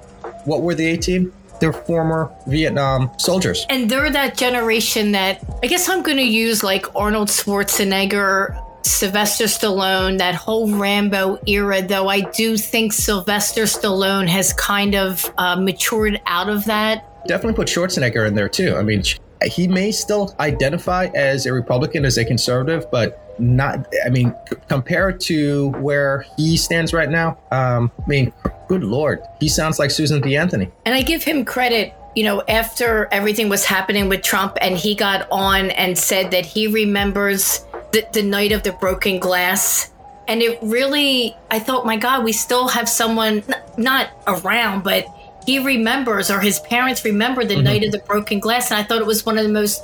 What 0.45 0.63
were 0.63 0.75
the 0.75 0.87
A 0.87 0.97
Team? 0.97 1.31
They're 1.59 1.73
former 1.73 2.31
Vietnam 2.47 3.09
soldiers. 3.17 3.65
And 3.69 3.89
they're 3.89 4.11
that 4.11 4.37
generation 4.37 5.11
that 5.13 5.43
I 5.63 5.67
guess 5.67 5.89
I'm 5.89 6.03
going 6.03 6.17
to 6.17 6.23
use 6.23 6.63
like 6.63 6.85
Arnold 6.95 7.29
Schwarzenegger 7.29 8.63
Sylvester 8.83 9.45
Stallone, 9.45 10.17
that 10.17 10.35
whole 10.35 10.69
Rambo 10.69 11.39
era, 11.45 11.81
though 11.81 12.07
I 12.07 12.21
do 12.21 12.57
think 12.57 12.93
Sylvester 12.93 13.63
Stallone 13.63 14.27
has 14.27 14.53
kind 14.53 14.95
of 14.95 15.31
uh, 15.37 15.55
matured 15.55 16.21
out 16.25 16.49
of 16.49 16.65
that. 16.65 17.27
Definitely 17.27 17.55
put 17.55 17.67
Schwarzenegger 17.67 18.27
in 18.27 18.35
there 18.35 18.49
too. 18.49 18.75
I 18.75 18.83
mean, 18.83 19.03
he 19.45 19.67
may 19.67 19.91
still 19.91 20.35
identify 20.39 21.09
as 21.13 21.45
a 21.45 21.53
Republican, 21.53 22.05
as 22.05 22.17
a 22.17 22.25
conservative, 22.25 22.89
but 22.91 23.35
not. 23.39 23.87
I 24.05 24.09
mean, 24.09 24.33
c- 24.49 24.55
compared 24.67 25.19
to 25.21 25.69
where 25.73 26.25
he 26.37 26.57
stands 26.57 26.93
right 26.93 27.09
now, 27.09 27.37
um, 27.51 27.91
I 28.03 28.07
mean, 28.07 28.33
good 28.67 28.83
lord, 28.83 29.21
he 29.39 29.47
sounds 29.47 29.79
like 29.79 29.91
Susan 29.91 30.21
B. 30.21 30.35
Anthony. 30.35 30.71
And 30.85 30.95
I 30.95 31.01
give 31.01 31.23
him 31.23 31.45
credit, 31.45 31.93
you 32.15 32.23
know, 32.23 32.41
after 32.47 33.07
everything 33.11 33.47
was 33.47 33.63
happening 33.63 34.09
with 34.09 34.23
Trump 34.23 34.57
and 34.59 34.75
he 34.75 34.95
got 34.95 35.27
on 35.29 35.69
and 35.71 35.97
said 35.97 36.31
that 36.31 36.45
he 36.45 36.67
remembers 36.67 37.63
the, 37.91 38.05
the 38.13 38.23
night 38.23 38.51
of 38.51 38.63
the 38.63 38.71
broken 38.73 39.19
glass. 39.19 39.91
And 40.27 40.41
it 40.41 40.59
really, 40.61 41.35
I 41.49 41.59
thought, 41.59 41.85
my 41.85 41.97
God, 41.97 42.23
we 42.23 42.33
still 42.33 42.67
have 42.67 42.89
someone 42.89 43.43
n- 43.47 43.61
not 43.77 44.09
around, 44.27 44.83
but 44.83 45.05
he 45.45 45.59
remembers 45.59 46.29
or 46.29 46.41
his 46.41 46.59
parents 46.59 47.05
remember 47.05 47.45
the 47.45 47.55
mm-hmm. 47.55 47.63
night 47.63 47.83
of 47.83 47.91
the 47.91 47.99
broken 47.99 48.39
glass. 48.39 48.69
And 48.71 48.79
I 48.79 48.83
thought 48.83 48.99
it 48.99 49.07
was 49.07 49.25
one 49.25 49.37
of 49.37 49.45
the 49.45 49.51
most 49.51 49.81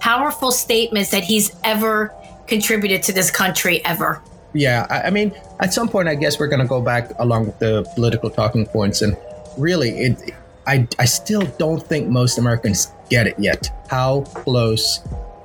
powerful 0.00 0.52
statements 0.52 1.10
that 1.10 1.24
he's 1.24 1.54
ever 1.64 2.14
contributed 2.46 3.02
to 3.04 3.12
this 3.12 3.30
country 3.30 3.84
ever. 3.84 4.22
Yeah, 4.52 4.86
I, 4.90 5.02
I 5.02 5.10
mean, 5.10 5.32
at 5.60 5.72
some 5.72 5.88
point, 5.88 6.08
I 6.08 6.14
guess 6.14 6.38
we're 6.38 6.48
going 6.48 6.60
to 6.60 6.66
go 6.66 6.80
back 6.80 7.12
along 7.18 7.46
with 7.46 7.58
the 7.60 7.84
political 7.94 8.30
talking 8.30 8.66
points, 8.66 9.02
and 9.02 9.16
really, 9.56 9.90
it. 9.90 10.34
I, 10.66 10.86
I 10.98 11.04
still 11.04 11.42
don't 11.58 11.82
think 11.82 12.08
most 12.08 12.38
Americans 12.38 12.92
get 13.08 13.26
it 13.26 13.38
yet. 13.38 13.70
How 13.88 14.22
close 14.22 15.00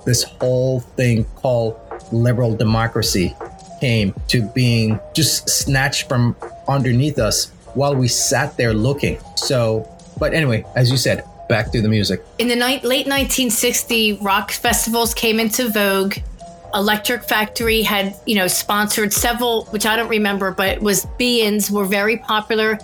this 0.06 0.24
whole 0.24 0.82
thing 0.82 1.24
called 1.36 1.80
liberal 2.12 2.56
democracy 2.56 3.36
came 3.82 4.14
to 4.28 4.42
being 4.50 5.00
just 5.14 5.50
snatched 5.50 6.08
from 6.08 6.36
underneath 6.68 7.20
us 7.20 7.52
while 7.74 7.96
we 7.96 8.08
sat 8.08 8.56
there 8.58 8.74
looking. 8.74 9.20
So, 9.36 9.88
but 10.18 10.34
anyway, 10.34 10.66
as 10.76 10.90
you 10.90 10.98
said, 10.98 11.24
back 11.48 11.72
to 11.72 11.82
the 11.82 11.90
music. 11.90 12.24
In 12.40 12.48
the 12.48 12.56
ni- 12.56 12.82
late 12.82 13.08
1960, 13.08 14.14
rock 14.14 14.52
festivals 14.52 15.14
came 15.14 15.40
into 15.40 15.70
vogue. 15.70 16.18
Electric 16.74 17.24
Factory 17.24 17.84
had, 17.84 18.16
you 18.26 18.36
know, 18.36 18.48
sponsored 18.48 19.14
several, 19.14 19.66
which 19.66 19.86
I 19.86 19.96
don't 19.96 20.10
remember, 20.10 20.52
but 20.52 20.70
it 20.70 20.82
was 20.82 21.06
be-ins 21.18 21.72
were 21.72 21.86
very 21.86 22.18
popular. 22.18 22.78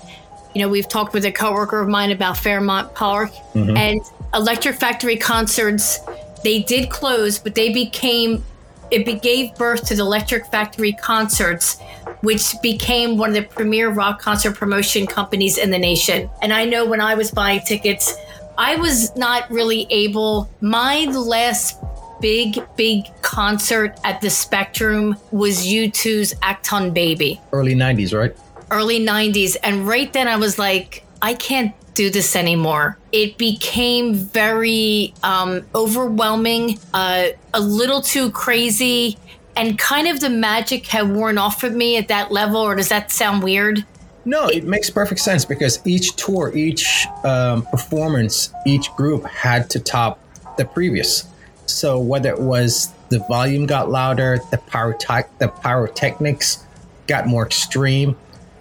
You 0.54 0.62
know, 0.62 0.70
we've 0.70 0.88
talked 0.88 1.14
with 1.14 1.26
a 1.26 1.32
coworker 1.32 1.82
of 1.82 1.90
mine 1.90 2.12
about 2.12 2.38
Fairmount 2.38 2.94
Park 2.96 3.32
mm-hmm. 3.54 3.76
and 3.76 4.02
Electric 4.34 4.76
Factory 4.76 5.18
concerts. 5.18 6.00
They 6.44 6.62
did 6.64 6.90
close, 6.90 7.38
but 7.38 7.56
they 7.56 7.74
became 7.74 8.44
it 8.92 9.06
be- 9.06 9.14
gave 9.14 9.56
birth 9.56 9.86
to 9.88 9.96
the 9.96 10.02
Electric 10.02 10.46
Factory 10.48 10.94
concerts, 10.94 11.80
which 12.22 12.54
became 12.62 13.18
one 13.18 13.30
of 13.30 13.36
the 13.36 13.44
premier 13.44 13.90
rock 13.90 14.22
concert 14.22 14.56
promotion 14.56 15.08
companies 15.08 15.58
in 15.58 15.72
the 15.72 15.80
nation. 15.80 16.30
And 16.42 16.54
I 16.54 16.66
know 16.66 16.86
when 16.86 17.02
I 17.02 17.16
was 17.16 17.32
buying 17.32 17.62
tickets, 17.62 18.16
I 18.58 18.76
was 18.76 19.16
not 19.16 19.50
really 19.50 19.88
able. 19.90 20.50
My 20.62 21.06
last 21.06 21.80
big, 22.20 22.64
big 22.76 23.06
concert 23.22 24.00
at 24.04 24.22
the 24.22 24.30
Spectrum 24.30 25.16
was 25.32 25.66
U2's 25.66 26.36
Achtung 26.36 26.94
Baby 26.94 27.42
Early 27.52 27.74
90s, 27.74 28.14
right? 28.18 28.36
early 28.72 29.06
90s 29.06 29.58
and 29.64 29.86
right 29.86 30.14
then 30.14 30.30
i 30.30 30.38
was 30.38 30.58
like 30.58 31.04
i 31.22 31.34
can't 31.34 31.74
do 31.94 32.10
this 32.10 32.36
anymore 32.36 32.98
it 33.12 33.38
became 33.38 34.14
very 34.14 35.14
um, 35.24 35.62
overwhelming 35.76 36.80
uh, 36.94 37.28
a 37.54 37.60
little 37.60 38.02
too 38.02 38.32
crazy 38.32 39.18
and 39.58 39.78
kind 39.78 40.08
of 40.08 40.22
the 40.22 40.30
magic 40.30 40.88
had 40.88 41.10
worn 41.12 41.38
off 41.38 41.64
of 41.64 41.74
me 41.74 41.98
at 41.98 42.08
that 42.08 42.32
level 42.32 42.62
or 42.62 42.76
does 42.76 42.90
that 42.90 43.12
sound 43.12 43.44
weird 43.44 43.86
No, 44.24 44.48
it 44.48 44.64
makes 44.66 44.90
perfect 44.90 45.20
sense 45.20 45.46
because 45.46 45.80
each 45.86 46.16
tour, 46.16 46.56
each 46.56 47.08
um, 47.24 47.64
performance, 47.64 48.54
each 48.68 48.92
group 48.96 49.26
had 49.26 49.68
to 49.72 49.80
top 49.80 50.20
the 50.58 50.66
previous. 50.66 51.28
So 51.66 52.00
whether 52.00 52.30
it 52.30 52.40
was 52.40 52.92
the 53.10 53.20
volume 53.28 53.66
got 53.66 53.90
louder, 53.90 54.40
the 54.52 54.58
pyrotech, 54.58 55.26
the 55.40 55.48
pyrotechnics 55.48 56.66
got 57.08 57.28
more 57.28 57.46
extreme, 57.46 58.16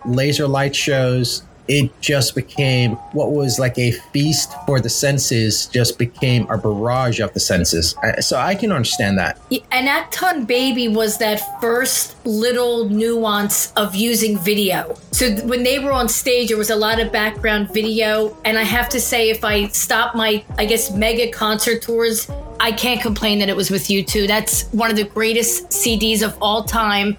laser 0.06 0.48
light 0.48 0.74
shows, 0.74 1.42
it 1.70 1.88
just 2.00 2.34
became 2.34 2.96
what 3.12 3.30
was 3.30 3.60
like 3.60 3.78
a 3.78 3.92
feast 4.12 4.52
for 4.66 4.80
the 4.80 4.88
senses, 4.88 5.66
just 5.66 5.98
became 5.98 6.50
a 6.50 6.58
barrage 6.58 7.20
of 7.20 7.32
the 7.32 7.38
senses. 7.38 7.94
So 8.18 8.36
I 8.36 8.56
can 8.56 8.72
understand 8.72 9.16
that. 9.18 9.38
and 9.70 9.86
achtung 9.86 10.46
baby 10.46 10.88
was 10.88 11.18
that 11.18 11.38
first 11.60 12.16
little 12.26 12.88
nuance 12.88 13.72
of 13.76 13.94
using 13.94 14.36
video 14.38 14.96
so 15.12 15.30
when 15.46 15.62
they 15.62 15.78
were 15.78 15.92
on 15.92 16.08
stage 16.08 16.48
there 16.48 16.58
was 16.58 16.70
a 16.70 16.76
lot 16.76 16.98
of 16.98 17.12
background 17.12 17.72
video 17.72 18.36
and 18.44 18.58
i 18.58 18.62
have 18.62 18.88
to 18.88 19.00
say 19.00 19.30
if 19.30 19.44
i 19.44 19.66
stop 19.68 20.14
my 20.14 20.44
i 20.58 20.64
guess 20.64 20.90
mega 20.92 21.30
concert 21.30 21.82
tours 21.82 22.30
i 22.58 22.70
can't 22.72 23.00
complain 23.00 23.38
that 23.38 23.48
it 23.48 23.56
was 23.56 23.70
with 23.70 23.84
U2 23.88 24.26
that's 24.26 24.64
one 24.72 24.90
of 24.90 24.96
the 24.96 25.04
greatest 25.04 25.68
cds 25.68 26.22
of 26.22 26.36
all 26.40 26.64
time 26.64 27.16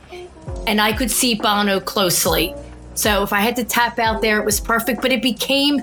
and 0.68 0.82
i 0.82 0.92
could 0.92 1.12
see 1.12 1.36
bono 1.36 1.80
closely 1.80 2.54
so 3.02 3.24
if 3.24 3.34
i 3.34 3.40
had 3.40 3.56
to 3.56 3.64
tap 3.64 4.00
out 4.00 4.22
there 4.22 4.40
it 4.40 4.46
was 4.46 4.60
perfect 4.60 5.02
but 5.02 5.12
it 5.12 5.22
became 5.22 5.82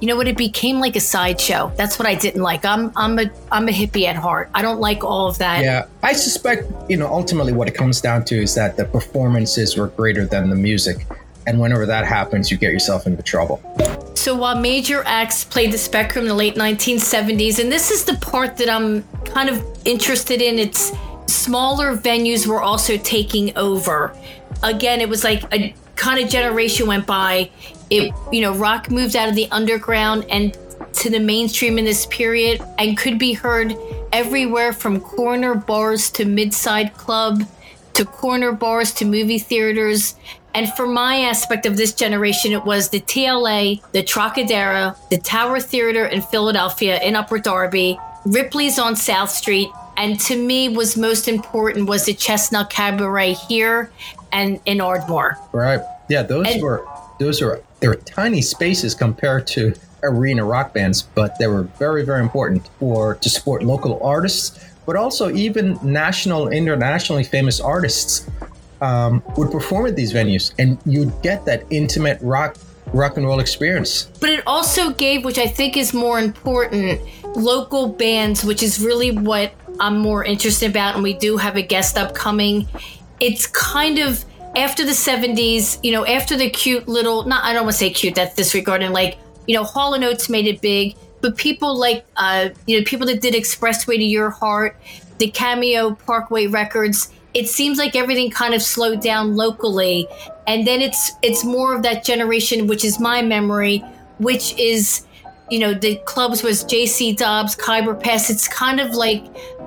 you 0.00 0.06
know 0.08 0.16
what 0.16 0.28
it 0.28 0.36
became 0.36 0.78
like 0.80 0.96
a 0.96 1.00
sideshow 1.00 1.70
that's 1.76 1.98
what 1.98 2.06
i 2.06 2.14
didn't 2.14 2.42
like 2.42 2.64
i'm 2.64 2.92
i'm 2.96 3.18
a 3.18 3.30
i'm 3.52 3.68
a 3.68 3.72
hippie 3.72 4.04
at 4.06 4.16
heart 4.16 4.48
i 4.54 4.62
don't 4.62 4.80
like 4.80 5.04
all 5.04 5.28
of 5.28 5.38
that 5.38 5.62
Yeah, 5.62 5.86
I 6.02 6.12
suspect, 6.14 6.64
you 6.88 6.96
know, 6.96 7.06
ultimately 7.06 7.52
what 7.52 7.68
it 7.68 7.74
comes 7.74 8.00
down 8.00 8.24
to 8.26 8.42
is 8.42 8.54
that 8.54 8.76
the 8.76 8.84
performances 8.84 9.76
were 9.76 9.88
greater 9.88 10.24
than 10.24 10.48
the 10.48 10.56
music. 10.56 11.06
And 11.46 11.60
whenever 11.60 11.86
that 11.86 12.06
happens, 12.06 12.50
you 12.50 12.56
get 12.56 12.72
yourself 12.72 13.06
into 13.06 13.22
trouble. 13.22 13.60
So 14.14 14.34
while 14.34 14.58
major 14.58 15.02
acts 15.06 15.44
played 15.44 15.72
the 15.72 15.78
spectrum 15.78 16.24
in 16.24 16.28
the 16.28 16.34
late 16.34 16.54
1970s, 16.54 17.58
and 17.58 17.70
this 17.70 17.90
is 17.90 18.04
the 18.04 18.14
part 18.16 18.56
that 18.58 18.68
I'm 18.68 19.02
kind 19.24 19.48
of 19.48 19.64
interested 19.84 20.40
in, 20.40 20.58
it's 20.58 20.92
smaller 21.26 21.96
venues 21.96 22.46
were 22.46 22.62
also 22.62 22.96
taking 22.98 23.56
over. 23.56 24.14
Again, 24.62 25.00
it 25.00 25.08
was 25.08 25.24
like 25.24 25.42
a 25.52 25.74
kind 26.00 26.18
of 26.18 26.30
generation 26.30 26.86
went 26.86 27.06
by. 27.06 27.50
It, 27.90 28.12
you 28.32 28.40
know, 28.40 28.54
rock 28.54 28.90
moved 28.90 29.14
out 29.14 29.28
of 29.28 29.34
the 29.34 29.48
underground 29.50 30.24
and 30.30 30.56
to 30.94 31.10
the 31.10 31.20
mainstream 31.20 31.78
in 31.78 31.84
this 31.84 32.06
period 32.06 32.60
and 32.78 32.96
could 32.96 33.18
be 33.18 33.34
heard 33.34 33.76
everywhere 34.12 34.72
from 34.72 35.00
corner 35.00 35.54
bars 35.54 36.10
to 36.12 36.24
midside 36.24 36.94
club 36.94 37.42
to 37.94 38.04
corner 38.04 38.52
bars 38.52 38.92
to 38.92 39.04
movie 39.04 39.38
theaters. 39.38 40.14
And 40.54 40.72
for 40.72 40.86
my 40.86 41.20
aspect 41.22 41.66
of 41.66 41.76
this 41.76 41.92
generation, 41.92 42.52
it 42.52 42.64
was 42.64 42.88
the 42.88 43.00
TLA, 43.00 43.82
the 43.92 44.02
Trocadero, 44.02 44.96
the 45.10 45.18
Tower 45.18 45.60
Theater 45.60 46.06
in 46.06 46.22
Philadelphia 46.22 47.00
in 47.02 47.14
Upper 47.14 47.38
Darby, 47.38 47.98
Ripley's 48.24 48.78
on 48.78 48.96
South 48.96 49.30
Street, 49.30 49.68
and 49.96 50.18
to 50.20 50.36
me 50.36 50.68
was 50.68 50.96
most 50.96 51.28
important 51.28 51.88
was 51.88 52.06
the 52.06 52.14
Chestnut 52.14 52.70
Cabaret 52.70 53.34
here 53.34 53.92
and 54.32 54.60
in 54.66 54.80
Ardmore. 54.80 55.38
Right. 55.52 55.80
Yeah, 56.08 56.22
those 56.22 56.46
And- 56.48 56.62
were 56.62 56.84
those 57.18 57.42
are 57.42 57.60
they 57.80 57.88
were 57.88 57.96
tiny 57.96 58.42
spaces 58.42 58.94
compared 58.94 59.46
to 59.48 59.74
arena 60.02 60.44
rock 60.44 60.72
bands, 60.72 61.02
but 61.02 61.38
they 61.38 61.46
were 61.46 61.62
very, 61.78 62.04
very 62.04 62.20
important 62.20 62.68
for 62.78 63.14
to 63.16 63.28
support 63.28 63.62
local 63.62 64.00
artists, 64.02 64.58
but 64.86 64.96
also 64.96 65.30
even 65.30 65.78
national, 65.82 66.48
internationally 66.48 67.24
famous 67.24 67.60
artists 67.60 68.26
um, 68.80 69.22
would 69.36 69.50
perform 69.50 69.86
at 69.86 69.96
these 69.96 70.12
venues, 70.12 70.52
and 70.58 70.78
you'd 70.86 71.12
get 71.22 71.44
that 71.44 71.64
intimate 71.70 72.18
rock 72.22 72.56
rock 72.92 73.16
and 73.16 73.26
roll 73.26 73.38
experience. 73.40 74.08
But 74.20 74.30
it 74.30 74.42
also 74.46 74.90
gave, 74.90 75.24
which 75.24 75.38
I 75.38 75.46
think 75.46 75.76
is 75.76 75.92
more 75.94 76.18
important, 76.18 77.00
local 77.36 77.88
bands, 77.88 78.42
which 78.44 78.62
is 78.62 78.80
really 78.80 79.10
what 79.12 79.52
I'm 79.78 79.98
more 79.98 80.24
interested 80.24 80.70
about. 80.70 80.94
And 80.94 81.02
we 81.02 81.12
do 81.12 81.36
have 81.36 81.56
a 81.56 81.62
guest 81.62 81.96
upcoming. 81.96 82.66
It's 83.20 83.46
kind 83.46 83.98
of 83.98 84.24
after 84.56 84.84
the 84.84 84.92
70s, 84.92 85.78
you 85.84 85.92
know, 85.92 86.04
after 86.06 86.36
the 86.36 86.50
cute 86.50 86.88
little, 86.88 87.24
not, 87.24 87.44
I 87.44 87.52
don't 87.52 87.64
want 87.64 87.74
to 87.74 87.78
say 87.78 87.90
cute, 87.90 88.14
that's 88.14 88.34
disregarding, 88.34 88.92
like, 88.92 89.18
you 89.46 89.54
know, 89.54 89.64
Hall 89.64 89.94
& 89.94 90.04
Oates 90.04 90.28
made 90.28 90.46
it 90.46 90.60
big, 90.60 90.96
but 91.20 91.36
people 91.36 91.78
like, 91.78 92.04
uh, 92.16 92.48
you 92.66 92.78
know, 92.78 92.84
people 92.84 93.06
that 93.06 93.20
did 93.20 93.34
Expressway 93.34 93.96
to 93.96 94.04
Your 94.04 94.30
Heart, 94.30 94.76
the 95.18 95.30
Cameo 95.30 95.94
Parkway 95.94 96.46
Records, 96.46 97.12
it 97.34 97.48
seems 97.48 97.78
like 97.78 97.94
everything 97.94 98.30
kind 98.30 98.54
of 98.54 98.62
slowed 98.62 99.00
down 99.00 99.36
locally. 99.36 100.08
And 100.46 100.66
then 100.66 100.80
it's 100.80 101.12
it's 101.22 101.44
more 101.44 101.74
of 101.74 101.82
that 101.82 102.04
generation 102.04 102.66
which 102.66 102.84
is 102.84 102.98
my 102.98 103.22
memory 103.22 103.84
which 104.18 104.58
is 104.58 105.06
you 105.48 105.58
know 105.58 105.72
the 105.72 105.96
clubs 106.06 106.42
was 106.42 106.64
jc 106.64 107.16
dobbs 107.16 107.54
khyber 107.54 107.94
pass 107.94 108.30
it's 108.30 108.48
kind 108.48 108.80
of 108.80 108.94
like 108.94 109.24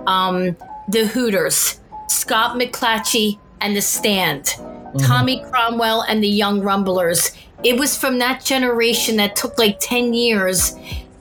um 0.07 0.55
the 0.89 1.07
hooters. 1.07 1.79
Scott 2.09 2.57
mcclatchy 2.57 3.39
and 3.63 3.75
the 3.75 3.81
stand 3.81 4.43
mm-hmm. 4.43 4.97
tommy 4.99 5.43
conwell 5.51 6.01
and 6.01 6.23
the 6.23 6.27
young 6.27 6.61
rumblers 6.61 7.31
it 7.63 7.79
was 7.79 7.97
from 7.97 8.19
that 8.19 8.43
generation 8.43 9.15
that 9.15 9.35
took 9.35 9.57
like 9.57 9.79
10 9.79 10.13
years 10.13 10.75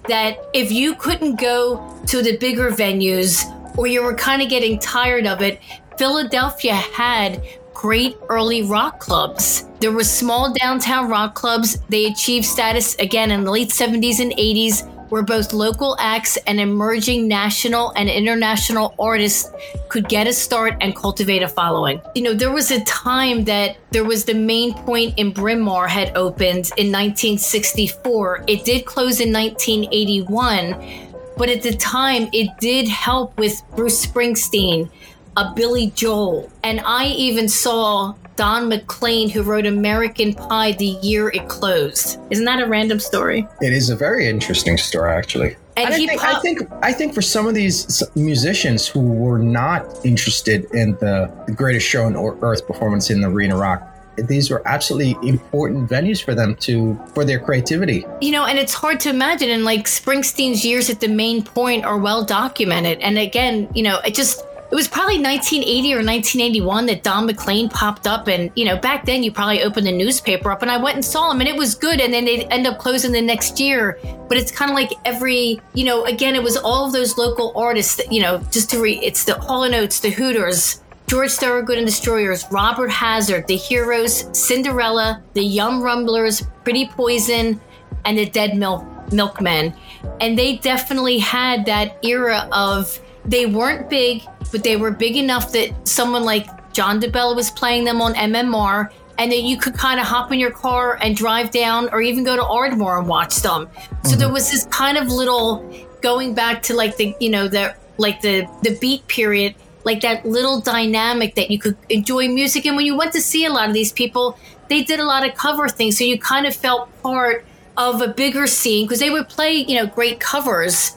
that 0.09 0.39
if 0.53 0.73
you 0.73 0.95
couldn't 0.97 1.41
go 1.41 2.01
to 2.07 2.23
the 2.23 2.37
bigger 2.39 2.71
venues 2.71 3.47
or 3.77 3.87
you 3.87 4.03
were 4.03 4.15
kind 4.15 4.43
of 4.43 4.49
getting 4.49 4.79
tired 4.79 5.27
of 5.27 5.41
it, 5.41 5.61
Philadelphia 5.97 6.75
had 6.75 7.43
great 7.75 8.17
early 8.29 8.63
rock 8.63 9.01
clubs. 9.01 9.67
There 9.81 9.93
were 9.93 10.05
small 10.05 10.53
downtown 10.53 11.09
rock 11.09 11.35
clubs. 11.35 11.79
They 11.89 12.07
achieved 12.07 12.45
status 12.45 12.95
again 12.97 13.31
in 13.31 13.45
the 13.45 13.51
late 13.51 13.69
70s 13.69 14.21
and 14.21 14.33
80s. 14.33 14.89
Where 15.13 15.23
both 15.23 15.53
local 15.53 15.95
acts 16.01 16.39
and 16.47 16.59
emerging 16.59 17.29
national 17.29 17.93
and 17.97 18.09
international 18.09 18.95
artists 18.99 19.53
could 19.91 20.09
get 20.09 20.27
a 20.27 20.33
start 20.33 20.75
and 20.81 20.97
cultivate 20.97 21.43
a 21.43 21.49
following. 21.49 22.01
You 22.15 22.23
know, 22.23 22.33
there 22.33 22.51
was 22.51 22.71
a 22.71 22.83
time 22.85 23.45
that 23.45 23.77
there 23.91 24.05
was 24.05 24.25
the 24.25 24.33
main 24.33 24.73
point 24.73 25.19
in 25.19 25.31
Bryn 25.31 25.61
Mawr 25.61 25.87
had 25.87 26.17
opened 26.17 26.71
in 26.79 26.91
1964. 26.91 28.45
It 28.47 28.65
did 28.65 28.87
close 28.87 29.21
in 29.21 29.31
1981, 29.31 31.11
but 31.37 31.51
at 31.51 31.61
the 31.61 31.75
time 31.75 32.31
it 32.33 32.49
did 32.59 32.89
help 32.89 33.37
with 33.39 33.61
Bruce 33.77 34.07
Springsteen, 34.07 34.89
a 35.37 35.53
Billy 35.55 35.89
Joel, 35.91 36.51
and 36.65 36.81
I 36.87 37.09
even 37.09 37.51
saw 37.51 38.15
Don 38.37 38.69
McLean, 38.69 39.29
who 39.29 39.43
wrote 39.43 39.67
American 39.67 40.35
Pie 40.35 40.73
the 40.73 40.99
year 41.03 41.29
it 41.31 41.49
closed. 41.49 42.19
Isn't 42.31 42.45
that 42.47 42.61
a 42.61 42.67
random 42.67 42.99
story? 42.99 43.47
It 43.61 43.73
is 43.73 43.91
a 43.91 43.97
very 43.97 44.29
interesting 44.29 44.79
story, 44.79 45.13
actually. 45.13 45.57
And 45.77 45.93
I 45.93 45.99
he 45.99 46.07
think, 46.07 46.21
pop- 46.21 46.37
I 46.37 46.41
think 46.41 46.61
I 46.83 46.93
think 46.93 47.15
for 47.15 47.23
some 47.23 47.47
of 47.47 47.55
these 47.55 48.03
musicians 48.15 48.87
who 48.87 49.01
were 49.01 49.39
not 49.39 49.87
interested 50.05 50.67
in 50.75 50.93
the, 50.97 51.31
the 51.47 51.53
greatest 51.53 51.87
show 51.87 52.05
on 52.05 52.17
earth 52.17 52.67
performance 52.67 53.09
in 53.11 53.23
the 53.23 53.29
Arena 53.29 53.57
Rock, 53.57 53.89
these 54.17 54.51
were 54.51 54.61
absolutely 54.69 55.17
important 55.27 55.89
venues 55.89 56.23
for 56.23 56.35
them 56.35 56.55
to 56.57 57.01
for 57.15 57.25
their 57.25 57.41
creativity. 57.41 58.05
you 58.21 58.31
know, 58.31 58.45
and 58.45 58.59
it's 58.59 58.75
hard 58.75 59.01
to 59.01 59.09
imagine. 59.09 59.49
And 59.49 59.65
like 59.65 59.87
Springsteen's 59.87 60.63
years 60.63 60.91
at 60.91 61.01
the 61.01 61.09
main 61.09 61.43
point 61.43 61.87
are 61.87 61.97
well 61.97 62.23
documented. 62.23 62.99
And 63.01 63.17
again, 63.17 63.69
you 63.75 63.83
know, 63.83 63.99
it 64.05 64.15
just, 64.15 64.45
it 64.73 64.75
was 64.75 64.89
probably 64.89 65.21
1980 65.21 65.93
or 65.93 65.97
1981 65.99 66.87
that 66.87 67.03
Don 67.03 67.27
McLean 67.27 67.69
popped 67.69 68.07
up. 68.07 68.27
And, 68.27 68.51
you 68.55 68.65
know, 68.65 68.79
back 68.79 69.05
then 69.05 69.23
you 69.23 69.31
probably 69.31 69.63
opened 69.63 69.87
the 69.87 69.93
newspaper 69.93 70.51
up 70.51 70.63
and 70.63 70.71
I 70.71 70.79
went 70.79 70.95
and 70.95 71.05
saw 71.05 71.31
him 71.31 71.41
and 71.41 71.49
it 71.49 71.57
was 71.57 71.75
good. 71.75 72.01
And 72.01 72.11
then 72.11 72.25
they'd 72.25 72.47
end 72.51 72.67
up 72.67 72.79
closing 72.79 73.13
the 73.13 73.21
next 73.21 73.61
year. 73.61 73.99
But 74.31 74.39
it's 74.39 74.51
kind 74.51 74.71
of 74.71 74.75
like 74.75 74.91
every, 75.05 75.61
you 75.75 75.85
know, 75.85 76.07
again, 76.07 76.35
it 76.35 76.43
was 76.43 76.57
all 76.57 76.87
of 76.87 76.95
those 76.95 77.19
local 77.19 77.53
artists 77.55 77.97
that, 77.97 78.11
you 78.11 78.23
know, 78.23 78.39
just 78.51 78.71
to 78.71 78.81
read, 78.81 79.03
it's 79.03 79.25
the 79.25 79.35
Hall 79.35 79.61
& 79.61 79.71
the 79.71 80.15
Hooters, 80.17 80.83
George 81.07 81.33
Thorogood 81.33 81.77
and 81.77 81.87
Destroyers, 81.87 82.47
Robert 82.51 82.89
Hazard, 82.89 83.49
The 83.49 83.57
Heroes, 83.57 84.27
Cinderella, 84.33 85.23
The 85.35 85.45
Young 85.45 85.83
Rumblers, 85.83 86.45
Pretty 86.65 86.87
Poison, 86.87 87.61
and 88.07 88.17
The 88.17 88.25
Dead 88.25 88.57
Milk 88.57 88.87
Milkmen. 89.13 89.75
And 90.23 90.39
they 90.39 90.57
definitely 90.57 91.19
had 91.19 91.67
that 91.67 92.03
era 92.03 92.49
of 92.53 92.99
they 93.25 93.47
weren't 93.47 93.89
big, 93.89 94.23
but 94.51 94.65
they 94.65 94.77
were 94.77 94.91
big 94.91 95.17
enough 95.17 95.53
that 95.53 95.89
someone 95.89 96.25
like 96.25 96.73
John 96.73 97.01
DeBella 97.01 97.37
was 97.37 97.51
playing 97.51 97.85
them 97.85 98.01
on 98.01 98.15
MMR. 98.15 98.91
And 99.19 99.31
that 99.31 99.43
you 99.43 99.59
could 99.59 99.75
kind 99.75 100.01
of 100.01 100.07
hop 100.07 100.33
in 100.33 100.41
your 100.41 100.51
car 100.51 100.99
and 101.01 101.15
drive 101.15 101.51
down, 101.51 101.91
or 101.93 102.01
even 102.01 102.25
go 102.25 102.35
to 102.35 102.43
Ardmore 102.43 102.99
and 102.99 103.07
watch 103.07 103.37
them. 103.37 103.69
So 104.05 104.17
there 104.17 104.27
mm-hmm. 104.27 104.33
was 104.33 104.51
this 104.51 104.65
kind 104.65 104.97
of 104.97 105.09
little 105.09 105.71
going 106.01 106.35
back 106.35 106.63
to 106.65 106.75
like 106.75 106.97
the 106.97 107.15
you 107.21 107.31
know 107.31 107.49
the 107.49 107.75
like 107.97 108.21
the 108.21 108.47
the 108.63 108.77
beat 108.81 109.07
period 109.07 109.55
like 109.85 110.01
that 110.01 110.27
little 110.27 110.61
dynamic 110.61 111.35
that 111.37 111.51
you 111.51 111.59
could 111.59 111.77
enjoy 111.89 112.29
music 112.29 112.67
and 112.67 112.77
when 112.77 112.85
you 112.85 112.97
went 112.97 113.13
to 113.13 113.21
see 113.21 113.47
a 113.47 113.51
lot 113.51 113.69
of 113.69 113.75
these 113.75 113.93
people 113.93 114.37
they 114.69 114.83
did 114.83 115.01
a 115.01 115.05
lot 115.05 115.27
of 115.27 115.35
cover 115.35 115.69
things 115.69 115.97
so 115.97 116.05
you 116.05 116.19
kind 116.19 116.47
of 116.47 116.55
felt 116.55 116.91
part 117.03 117.45
of 117.77 118.03
a 118.03 118.09
bigger 118.09 118.47
scene 118.47 118.87
because 118.87 118.99
they 118.99 119.11
would 119.11 119.29
play 119.29 119.53
you 119.53 119.75
know 119.75 119.87
great 119.87 120.21
covers 120.21 120.97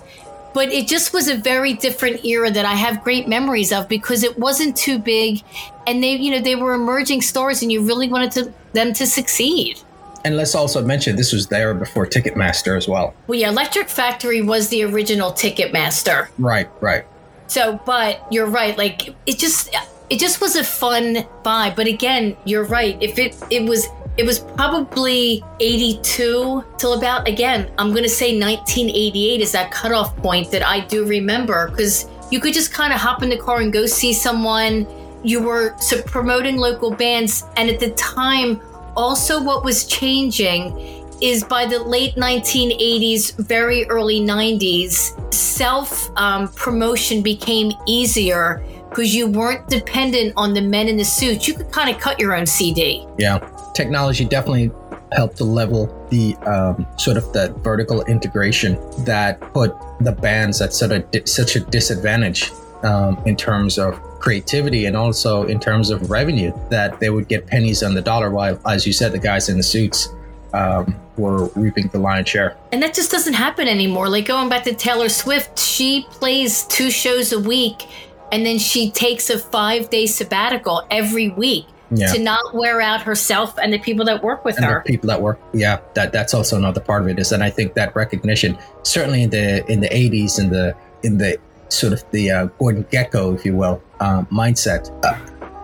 but 0.55 0.69
it 0.69 0.87
just 0.87 1.13
was 1.13 1.27
a 1.27 1.35
very 1.35 1.73
different 1.73 2.25
era 2.25 2.49
that 2.49 2.65
I 2.65 2.73
have 2.73 3.03
great 3.03 3.27
memories 3.27 3.71
of 3.71 3.87
because 3.87 4.23
it 4.23 4.39
wasn't 4.39 4.75
too 4.75 4.97
big 4.97 5.43
and 5.85 6.01
they 6.01 6.13
you 6.15 6.31
know 6.31 6.39
they 6.39 6.55
were 6.55 6.73
emerging 6.73 7.21
stars 7.21 7.61
and 7.61 7.71
you 7.71 7.85
really 7.85 8.07
wanted 8.07 8.31
to, 8.37 8.53
them 8.73 8.93
to 8.93 9.05
succeed 9.05 9.79
And 10.23 10.35
let's 10.37 10.55
also 10.55 10.81
mention 10.83 11.15
this 11.17 11.33
was 11.33 11.47
there 11.47 11.73
before 11.75 12.07
Ticketmaster 12.07 12.75
as 12.75 12.87
well. 12.87 13.13
well 13.27 13.37
yeah 13.37 13.49
electric 13.49 13.89
factory 13.89 14.41
was 14.41 14.69
the 14.69 14.81
original 14.83 15.29
ticketmaster 15.31 16.29
Right, 16.39 16.67
right. 16.81 17.05
So, 17.47 17.79
but 17.85 18.25
you're 18.31 18.47
right. 18.47 18.75
Like 18.75 19.09
it 19.27 19.37
just, 19.37 19.69
it 20.09 20.19
just 20.19 20.41
was 20.41 20.55
a 20.55 20.63
fun 20.63 21.17
vibe. 21.43 21.75
But 21.75 21.87
again, 21.87 22.35
you're 22.43 22.63
right. 22.65 22.97
If 23.01 23.19
it, 23.19 23.35
it 23.51 23.69
was, 23.69 23.87
it 24.17 24.25
was 24.25 24.39
probably 24.39 25.43
82 25.59 26.63
till 26.77 26.93
about 26.93 27.27
again. 27.27 27.71
I'm 27.77 27.93
gonna 27.93 28.09
say 28.09 28.39
1988 28.39 29.41
is 29.41 29.51
that 29.51 29.71
cutoff 29.71 30.15
point 30.17 30.51
that 30.51 30.65
I 30.65 30.81
do 30.81 31.05
remember 31.05 31.69
because 31.69 32.07
you 32.31 32.39
could 32.39 32.53
just 32.53 32.73
kind 32.73 32.93
of 32.93 32.99
hop 32.99 33.23
in 33.23 33.29
the 33.29 33.37
car 33.37 33.61
and 33.61 33.71
go 33.71 33.85
see 33.85 34.13
someone. 34.13 34.87
You 35.23 35.41
were 35.41 35.75
so 35.79 36.01
promoting 36.03 36.57
local 36.57 36.91
bands, 36.91 37.43
and 37.57 37.69
at 37.69 37.79
the 37.79 37.91
time, 37.91 38.61
also 38.95 39.41
what 39.41 39.63
was 39.63 39.85
changing 39.85 41.03
is 41.21 41.43
by 41.43 41.65
the 41.65 41.79
late 41.79 42.15
1980s, 42.15 43.35
very 43.37 43.87
early 43.89 44.19
90s, 44.19 45.33
self 45.33 46.09
um, 46.17 46.47
promotion 46.49 47.21
became 47.21 47.71
easier 47.87 48.63
because 48.89 49.15
you 49.15 49.27
weren't 49.27 49.67
dependent 49.67 50.33
on 50.37 50.53
the 50.53 50.61
men 50.61 50.87
in 50.87 50.95
the 50.97 51.03
suits. 51.03 51.47
You 51.47 51.53
could 51.53 51.71
kind 51.71 51.93
of 51.93 51.99
cut 51.99 52.19
your 52.19 52.35
own 52.35 52.45
CD. 52.45 53.05
Yeah, 53.17 53.39
technology 53.75 54.25
definitely 54.25 54.71
helped 55.11 55.37
to 55.37 55.43
level 55.43 55.85
the 56.09 56.35
um, 56.47 56.87
sort 56.97 57.17
of 57.17 57.31
the 57.33 57.53
vertical 57.59 58.03
integration 58.05 58.79
that 59.05 59.39
put 59.53 59.75
the 59.99 60.11
bands 60.11 60.61
at 60.61 60.73
sort 60.73 60.91
of 60.91 61.09
di- 61.11 61.25
such 61.25 61.55
a 61.55 61.59
disadvantage 61.59 62.51
um, 62.83 63.21
in 63.25 63.35
terms 63.35 63.77
of 63.77 63.99
creativity 64.19 64.85
and 64.85 64.97
also 64.97 65.43
in 65.43 65.59
terms 65.59 65.89
of 65.89 66.09
revenue 66.09 66.51
that 66.69 66.99
they 66.99 67.09
would 67.09 67.27
get 67.27 67.45
pennies 67.45 67.83
on 67.83 67.93
the 67.93 68.01
dollar 68.01 68.31
while 68.31 68.59
as 68.67 68.87
you 68.87 68.93
said 68.93 69.11
the 69.11 69.19
guys 69.19 69.49
in 69.49 69.57
the 69.57 69.63
suits 69.63 70.09
um, 70.53 70.95
were 71.17 71.47
reaping 71.55 71.87
the 71.89 71.99
lion's 71.99 72.29
share. 72.29 72.57
And 72.71 72.81
that 72.81 72.93
just 72.93 73.11
doesn't 73.11 73.33
happen 73.33 73.67
anymore. 73.67 74.09
Like 74.09 74.25
going 74.25 74.49
back 74.49 74.63
to 74.63 74.73
Taylor 74.73 75.09
Swift, 75.09 75.59
she 75.59 76.05
plays 76.09 76.63
two 76.63 76.89
shows 76.89 77.33
a 77.33 77.39
week 77.39 77.83
and 78.31 78.45
then 78.45 78.57
she 78.57 78.89
takes 78.91 79.29
a 79.29 79.37
five 79.37 79.89
day 79.89 80.05
sabbatical 80.05 80.85
every 80.89 81.29
week 81.29 81.65
Yeah. 81.95 82.11
to 82.13 82.19
not 82.19 82.53
wear 82.53 82.81
out 82.81 83.01
herself 83.01 83.57
and 83.57 83.71
the 83.71 83.79
people 83.79 84.05
that 84.05 84.23
work 84.23 84.43
with 84.43 84.57
and 84.57 84.65
her. 84.65 84.83
the 84.85 84.91
people 84.91 85.07
that 85.07 85.21
work 85.21 85.39
yeah 85.53 85.79
that 85.93 86.11
that's 86.11 86.33
also 86.33 86.57
another 86.57 86.81
part 86.81 87.01
of 87.01 87.07
it 87.07 87.19
is 87.19 87.31
and 87.31 87.43
i 87.43 87.49
think 87.49 87.73
that 87.75 87.95
recognition 87.95 88.57
certainly 88.83 89.23
in 89.23 89.29
the 89.29 89.65
in 89.71 89.79
the 89.79 89.89
80s 89.89 90.39
in 90.39 90.49
the 90.49 90.75
in 91.03 91.17
the 91.17 91.37
sort 91.69 91.93
of 91.93 92.03
the 92.11 92.31
uh, 92.31 92.45
gordon 92.59 92.83
gekko 92.85 93.35
if 93.35 93.45
you 93.45 93.55
will 93.55 93.81
um, 93.99 94.25
mindset 94.27 94.91
uh, 95.05 95.17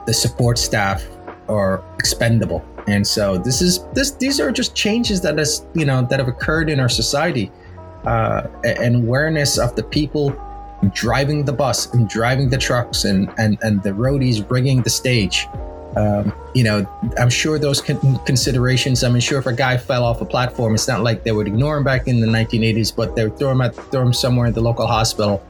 the 0.06 0.14
support 0.14 0.58
staff 0.58 1.06
are 1.50 1.84
expendable 1.98 2.64
and 2.88 3.06
so 3.06 3.38
this 3.38 3.62
is 3.62 3.84
this 3.94 4.12
these 4.12 4.40
are 4.40 4.52
just 4.52 4.76
changes 4.76 5.22
that 5.22 5.38
has 5.38 5.66
you 5.74 5.86
know 5.86 6.02
that 6.04 6.20
have 6.20 6.28
occurred 6.28 6.70
in 6.70 6.80
our 6.80 6.90
society 6.90 7.52
uh, 8.06 8.48
and 8.64 8.96
awareness 8.96 9.58
of 9.58 9.76
the 9.76 9.84
people 9.84 10.36
driving 10.94 11.46
the 11.46 11.54
bus 11.54 11.94
and 11.94 12.10
driving 12.10 12.50
the 12.50 12.58
trucks 12.58 13.06
and 13.06 13.32
and 13.38 13.58
and 13.62 13.84
the 13.84 13.92
roadies 13.92 14.46
bringing 14.46 14.82
the 14.82 14.90
stage 14.90 15.48
um, 15.96 16.32
you 16.54 16.64
know, 16.64 16.88
I'm 17.20 17.30
sure 17.30 17.60
those 17.60 17.82
con- 17.82 18.20
considerations. 18.26 19.04
I'm 19.04 19.20
sure, 19.20 19.40
if 19.40 19.46
a 19.46 19.54
guy 19.54 19.78
fell 19.78 20.04
off 20.04 20.22
a 20.22 20.26
platform, 20.26 20.74
it's 20.74 20.88
not 20.88 21.04
like 21.04 21.24
they 21.24 21.32
would 21.32 21.48
ignore 21.48 21.78
him 21.78 21.84
back 21.84 22.08
in 22.08 22.22
the 22.22 22.28
1980s, 22.28 22.96
but 22.96 23.16
they 23.16 23.26
would 23.26 23.38
throw 23.38 23.52
him 23.52 23.62
at 23.62 23.76
throw 23.76 24.02
him 24.02 24.14
somewhere 24.14 24.48
in 24.48 24.54
the 24.54 24.62
local 24.62 24.88
hospital 24.88 25.46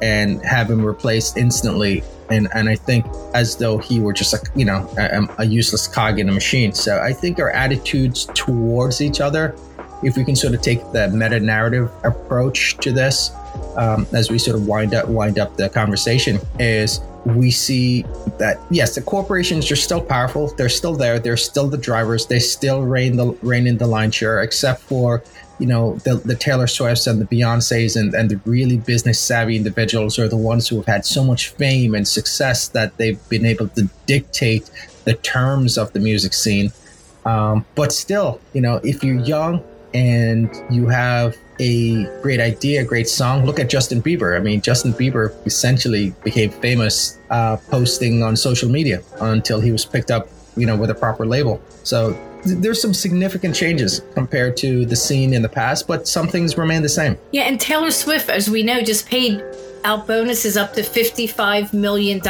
and 0.00 0.42
have 0.44 0.70
him 0.70 0.84
replaced 0.84 1.36
instantly. 1.36 2.02
And 2.30 2.48
and 2.54 2.68
I 2.68 2.76
think 2.76 3.04
as 3.34 3.56
though 3.56 3.76
he 3.76 4.00
were 4.00 4.14
just 4.14 4.32
a 4.32 4.40
you 4.56 4.64
know 4.64 4.88
a, 4.96 5.42
a 5.42 5.44
useless 5.44 5.86
cog 5.86 6.18
in 6.18 6.28
a 6.28 6.32
machine. 6.32 6.72
So 6.72 6.98
I 7.00 7.12
think 7.12 7.38
our 7.38 7.50
attitudes 7.50 8.26
towards 8.34 9.02
each 9.02 9.20
other, 9.20 9.54
if 10.02 10.16
we 10.16 10.24
can 10.24 10.36
sort 10.36 10.54
of 10.54 10.62
take 10.62 10.80
the 10.92 11.08
meta 11.08 11.38
narrative 11.38 11.90
approach 12.02 12.78
to 12.78 12.92
this, 12.92 13.30
um, 13.76 14.06
as 14.12 14.30
we 14.30 14.38
sort 14.38 14.56
of 14.56 14.66
wind 14.66 14.94
up 14.94 15.08
wind 15.08 15.38
up 15.38 15.56
the 15.58 15.68
conversation, 15.68 16.38
is 16.58 17.00
we 17.24 17.50
see 17.50 18.02
that 18.38 18.58
yes, 18.70 18.94
the 18.94 19.02
corporations 19.02 19.70
are 19.70 19.76
still 19.76 20.00
powerful. 20.00 20.48
They're 20.56 20.68
still 20.68 20.94
there. 20.94 21.18
They're 21.18 21.36
still 21.36 21.68
the 21.68 21.78
drivers. 21.78 22.26
They 22.26 22.38
still 22.38 22.82
reign 22.82 23.16
the 23.16 23.32
reign 23.42 23.66
in 23.66 23.78
the 23.78 23.86
line 23.86 24.10
share, 24.10 24.42
except 24.42 24.82
for 24.82 25.22
you 25.58 25.66
know 25.66 25.96
the, 25.98 26.16
the 26.16 26.34
Taylor 26.34 26.66
Swifts 26.66 27.06
and 27.06 27.20
the 27.20 27.26
Beyonces 27.26 27.98
and, 27.98 28.14
and 28.14 28.30
the 28.30 28.40
really 28.44 28.78
business 28.78 29.20
savvy 29.20 29.56
individuals 29.56 30.18
are 30.18 30.28
the 30.28 30.36
ones 30.36 30.68
who 30.68 30.76
have 30.76 30.86
had 30.86 31.06
so 31.06 31.22
much 31.22 31.50
fame 31.50 31.94
and 31.94 32.06
success 32.06 32.68
that 32.68 32.96
they've 32.96 33.20
been 33.28 33.46
able 33.46 33.68
to 33.68 33.88
dictate 34.06 34.70
the 35.04 35.14
terms 35.14 35.78
of 35.78 35.92
the 35.92 36.00
music 36.00 36.34
scene. 36.34 36.72
Um, 37.24 37.64
but 37.76 37.92
still, 37.92 38.40
you 38.52 38.60
know, 38.60 38.80
if 38.82 39.04
you're 39.04 39.20
young 39.20 39.62
and 39.94 40.50
you 40.70 40.88
have 40.88 41.36
a 41.58 42.04
great 42.22 42.40
idea, 42.40 42.82
a 42.82 42.84
great 42.84 43.08
song. 43.08 43.44
Look 43.44 43.60
at 43.60 43.68
Justin 43.68 44.02
Bieber. 44.02 44.36
I 44.36 44.42
mean, 44.42 44.60
Justin 44.60 44.92
Bieber 44.92 45.34
essentially 45.46 46.14
became 46.24 46.50
famous 46.50 47.18
uh, 47.30 47.56
posting 47.70 48.22
on 48.22 48.36
social 48.36 48.68
media 48.68 49.02
until 49.20 49.60
he 49.60 49.70
was 49.70 49.84
picked 49.84 50.10
up, 50.10 50.28
you 50.56 50.66
know, 50.66 50.76
with 50.76 50.90
a 50.90 50.94
proper 50.94 51.26
label. 51.26 51.62
So 51.82 52.12
th- 52.44 52.58
there's 52.58 52.80
some 52.80 52.94
significant 52.94 53.54
changes 53.54 54.02
compared 54.14 54.56
to 54.58 54.84
the 54.86 54.96
scene 54.96 55.32
in 55.32 55.42
the 55.42 55.48
past, 55.48 55.86
but 55.86 56.08
some 56.08 56.26
things 56.26 56.56
remain 56.56 56.82
the 56.82 56.88
same. 56.88 57.16
Yeah, 57.30 57.42
and 57.42 57.60
Taylor 57.60 57.90
Swift, 57.90 58.28
as 58.28 58.50
we 58.50 58.62
know, 58.62 58.82
just 58.82 59.08
paid 59.08 59.42
out 59.84 60.06
bonuses 60.06 60.56
up 60.56 60.72
to 60.74 60.82
$55 60.82 61.72
million. 61.72 62.20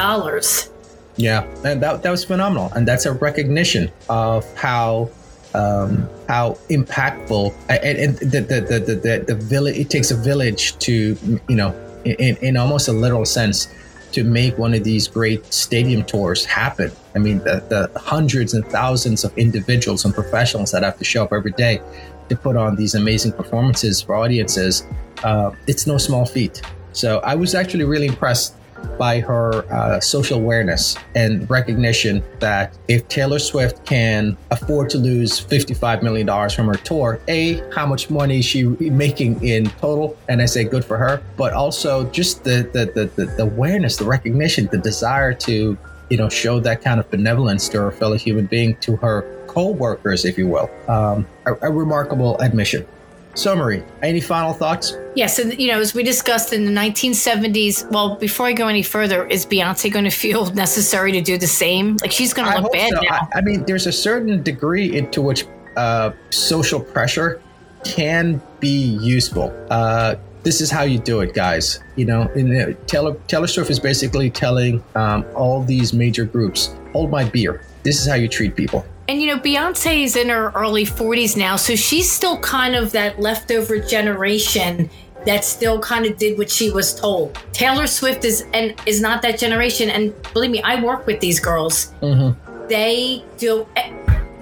Yeah, 1.16 1.44
and 1.64 1.82
that, 1.82 2.02
that 2.02 2.10
was 2.10 2.24
phenomenal. 2.24 2.72
And 2.74 2.88
that's 2.88 3.06
a 3.06 3.12
recognition 3.12 3.90
of 4.08 4.44
how 4.56 5.10
um, 5.54 6.08
how 6.28 6.58
impactful 6.70 7.54
and, 7.68 7.98
and 7.98 8.18
the, 8.18 8.40
the, 8.40 8.60
the, 8.60 8.94
the, 8.94 9.24
the, 9.26 9.34
village, 9.34 9.76
it 9.76 9.90
takes 9.90 10.10
a 10.10 10.16
village 10.16 10.78
to, 10.78 11.16
you 11.48 11.56
know, 11.56 11.74
in, 12.04 12.36
in 12.36 12.56
almost 12.56 12.88
a 12.88 12.92
literal 12.92 13.24
sense, 13.24 13.68
to 14.12 14.24
make 14.24 14.58
one 14.58 14.74
of 14.74 14.84
these 14.84 15.08
great 15.08 15.52
stadium 15.52 16.04
tours 16.04 16.44
happen. 16.44 16.92
I 17.14 17.18
mean, 17.18 17.38
the, 17.38 17.64
the 17.68 17.98
hundreds 17.98 18.54
and 18.54 18.64
thousands 18.66 19.24
of 19.24 19.36
individuals 19.38 20.04
and 20.04 20.14
professionals 20.14 20.70
that 20.72 20.82
have 20.82 20.98
to 20.98 21.04
show 21.04 21.24
up 21.24 21.32
every 21.32 21.52
day 21.52 21.80
to 22.28 22.36
put 22.36 22.56
on 22.56 22.76
these 22.76 22.94
amazing 22.94 23.32
performances 23.32 24.02
for 24.02 24.14
audiences, 24.14 24.86
uh, 25.24 25.50
it's 25.66 25.86
no 25.86 25.98
small 25.98 26.26
feat. 26.26 26.62
So 26.92 27.20
I 27.20 27.34
was 27.34 27.54
actually 27.54 27.84
really 27.84 28.06
impressed 28.06 28.54
by 28.98 29.20
her 29.20 29.64
uh, 29.72 30.00
social 30.00 30.38
awareness 30.38 30.96
and 31.14 31.48
recognition 31.50 32.22
that 32.40 32.76
if 32.88 33.06
Taylor 33.08 33.38
Swift 33.38 33.84
can 33.84 34.36
afford 34.50 34.90
to 34.90 34.98
lose 34.98 35.40
$55 35.40 36.02
million 36.02 36.26
from 36.50 36.66
her 36.66 36.74
tour, 36.74 37.20
A, 37.28 37.62
how 37.74 37.86
much 37.86 38.10
money 38.10 38.38
is 38.38 38.44
she 38.44 38.64
making 38.64 39.42
in 39.42 39.66
total? 39.66 40.16
And 40.28 40.40
I 40.42 40.46
say 40.46 40.64
good 40.64 40.84
for 40.84 40.96
her, 40.96 41.22
but 41.36 41.52
also 41.52 42.08
just 42.10 42.44
the, 42.44 42.68
the, 42.72 43.06
the, 43.16 43.26
the, 43.26 43.42
awareness, 43.42 43.96
the 43.96 44.04
recognition, 44.04 44.68
the 44.70 44.78
desire 44.78 45.34
to, 45.34 45.76
you 46.10 46.16
know, 46.16 46.28
show 46.28 46.60
that 46.60 46.82
kind 46.82 47.00
of 47.00 47.10
benevolence 47.10 47.68
to 47.70 47.80
her 47.80 47.90
fellow 47.90 48.16
human 48.16 48.46
being, 48.46 48.76
to 48.76 48.96
her 48.96 49.22
co-workers, 49.46 50.24
if 50.24 50.38
you 50.38 50.48
will. 50.48 50.70
Um, 50.88 51.26
a, 51.46 51.54
a 51.62 51.70
remarkable 51.70 52.38
admission. 52.40 52.86
Summary. 53.34 53.82
Any 54.02 54.20
final 54.20 54.52
thoughts? 54.52 54.96
Yeah, 55.14 55.26
so 55.26 55.42
you 55.42 55.68
know, 55.68 55.80
as 55.80 55.94
we 55.94 56.02
discussed 56.02 56.52
in 56.52 56.64
the 56.64 56.70
1970s, 56.70 57.90
well, 57.90 58.16
before 58.16 58.46
I 58.46 58.52
go 58.52 58.68
any 58.68 58.82
further, 58.82 59.26
is 59.26 59.46
Beyonce 59.46 59.92
going 59.92 60.04
to 60.04 60.10
feel 60.10 60.46
necessary 60.54 61.12
to 61.12 61.20
do 61.20 61.38
the 61.38 61.46
same? 61.46 61.96
Like 62.00 62.12
she's 62.12 62.32
going 62.32 62.50
to 62.50 62.60
look 62.60 62.72
bad 62.72 62.90
so. 62.90 63.00
now. 63.00 63.28
I, 63.34 63.38
I, 63.38 63.40
mean, 63.40 63.64
there's 63.64 63.86
a 63.86 63.92
certain 63.92 64.42
degree 64.42 64.96
into 64.96 65.22
which 65.22 65.46
uh, 65.76 66.12
social 66.30 66.80
pressure 66.80 67.40
can 67.84 68.40
be 68.60 68.96
useful. 69.00 69.54
Uh, 69.70 70.16
this 70.42 70.60
is 70.60 70.70
how 70.70 70.82
you 70.82 70.98
do 70.98 71.20
it, 71.20 71.34
guys. 71.34 71.80
You 71.96 72.04
know, 72.04 72.22
in, 72.34 72.76
Taylor 72.86 73.14
Taylor 73.28 73.46
Swift 73.46 73.70
is 73.70 73.78
basically 73.78 74.30
telling 74.30 74.82
um, 74.94 75.24
all 75.34 75.62
these 75.62 75.92
major 75.92 76.24
groups, 76.24 76.74
"Hold 76.92 77.10
my 77.10 77.24
beer." 77.24 77.64
This 77.82 78.00
is 78.00 78.06
how 78.06 78.14
you 78.14 78.28
treat 78.28 78.56
people. 78.56 78.84
And 79.08 79.20
you 79.20 79.26
know, 79.26 79.38
Beyonce 79.38 80.04
is 80.04 80.16
in 80.16 80.28
her 80.28 80.50
early 80.54 80.84
40s 80.84 81.36
now, 81.36 81.56
so 81.56 81.74
she's 81.74 82.10
still 82.10 82.38
kind 82.38 82.74
of 82.74 82.92
that 82.92 83.20
leftover 83.20 83.78
generation 83.78 84.88
that 85.26 85.44
still 85.44 85.78
kind 85.80 86.06
of 86.06 86.16
did 86.16 86.38
what 86.38 86.50
she 86.50 86.70
was 86.70 86.94
told. 86.94 87.38
Taylor 87.52 87.86
Swift 87.86 88.24
is 88.24 88.46
and 88.54 88.74
is 88.86 89.00
not 89.00 89.22
that 89.22 89.38
generation. 89.38 89.90
And 89.90 90.14
believe 90.32 90.50
me, 90.50 90.62
I 90.62 90.82
work 90.82 91.06
with 91.06 91.20
these 91.20 91.38
girls. 91.38 91.92
Mm-hmm. 92.00 92.68
They 92.68 93.24
do. 93.38 93.66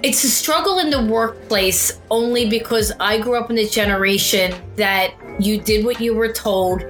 It's 0.03 0.23
a 0.23 0.29
struggle 0.29 0.79
in 0.79 0.89
the 0.89 1.03
workplace 1.03 1.99
only 2.09 2.49
because 2.49 2.91
I 2.99 3.19
grew 3.19 3.39
up 3.39 3.49
in 3.49 3.55
the 3.55 3.67
generation 3.67 4.53
that 4.75 5.13
you 5.39 5.61
did 5.61 5.85
what 5.85 6.01
you 6.01 6.15
were 6.15 6.31
told 6.31 6.81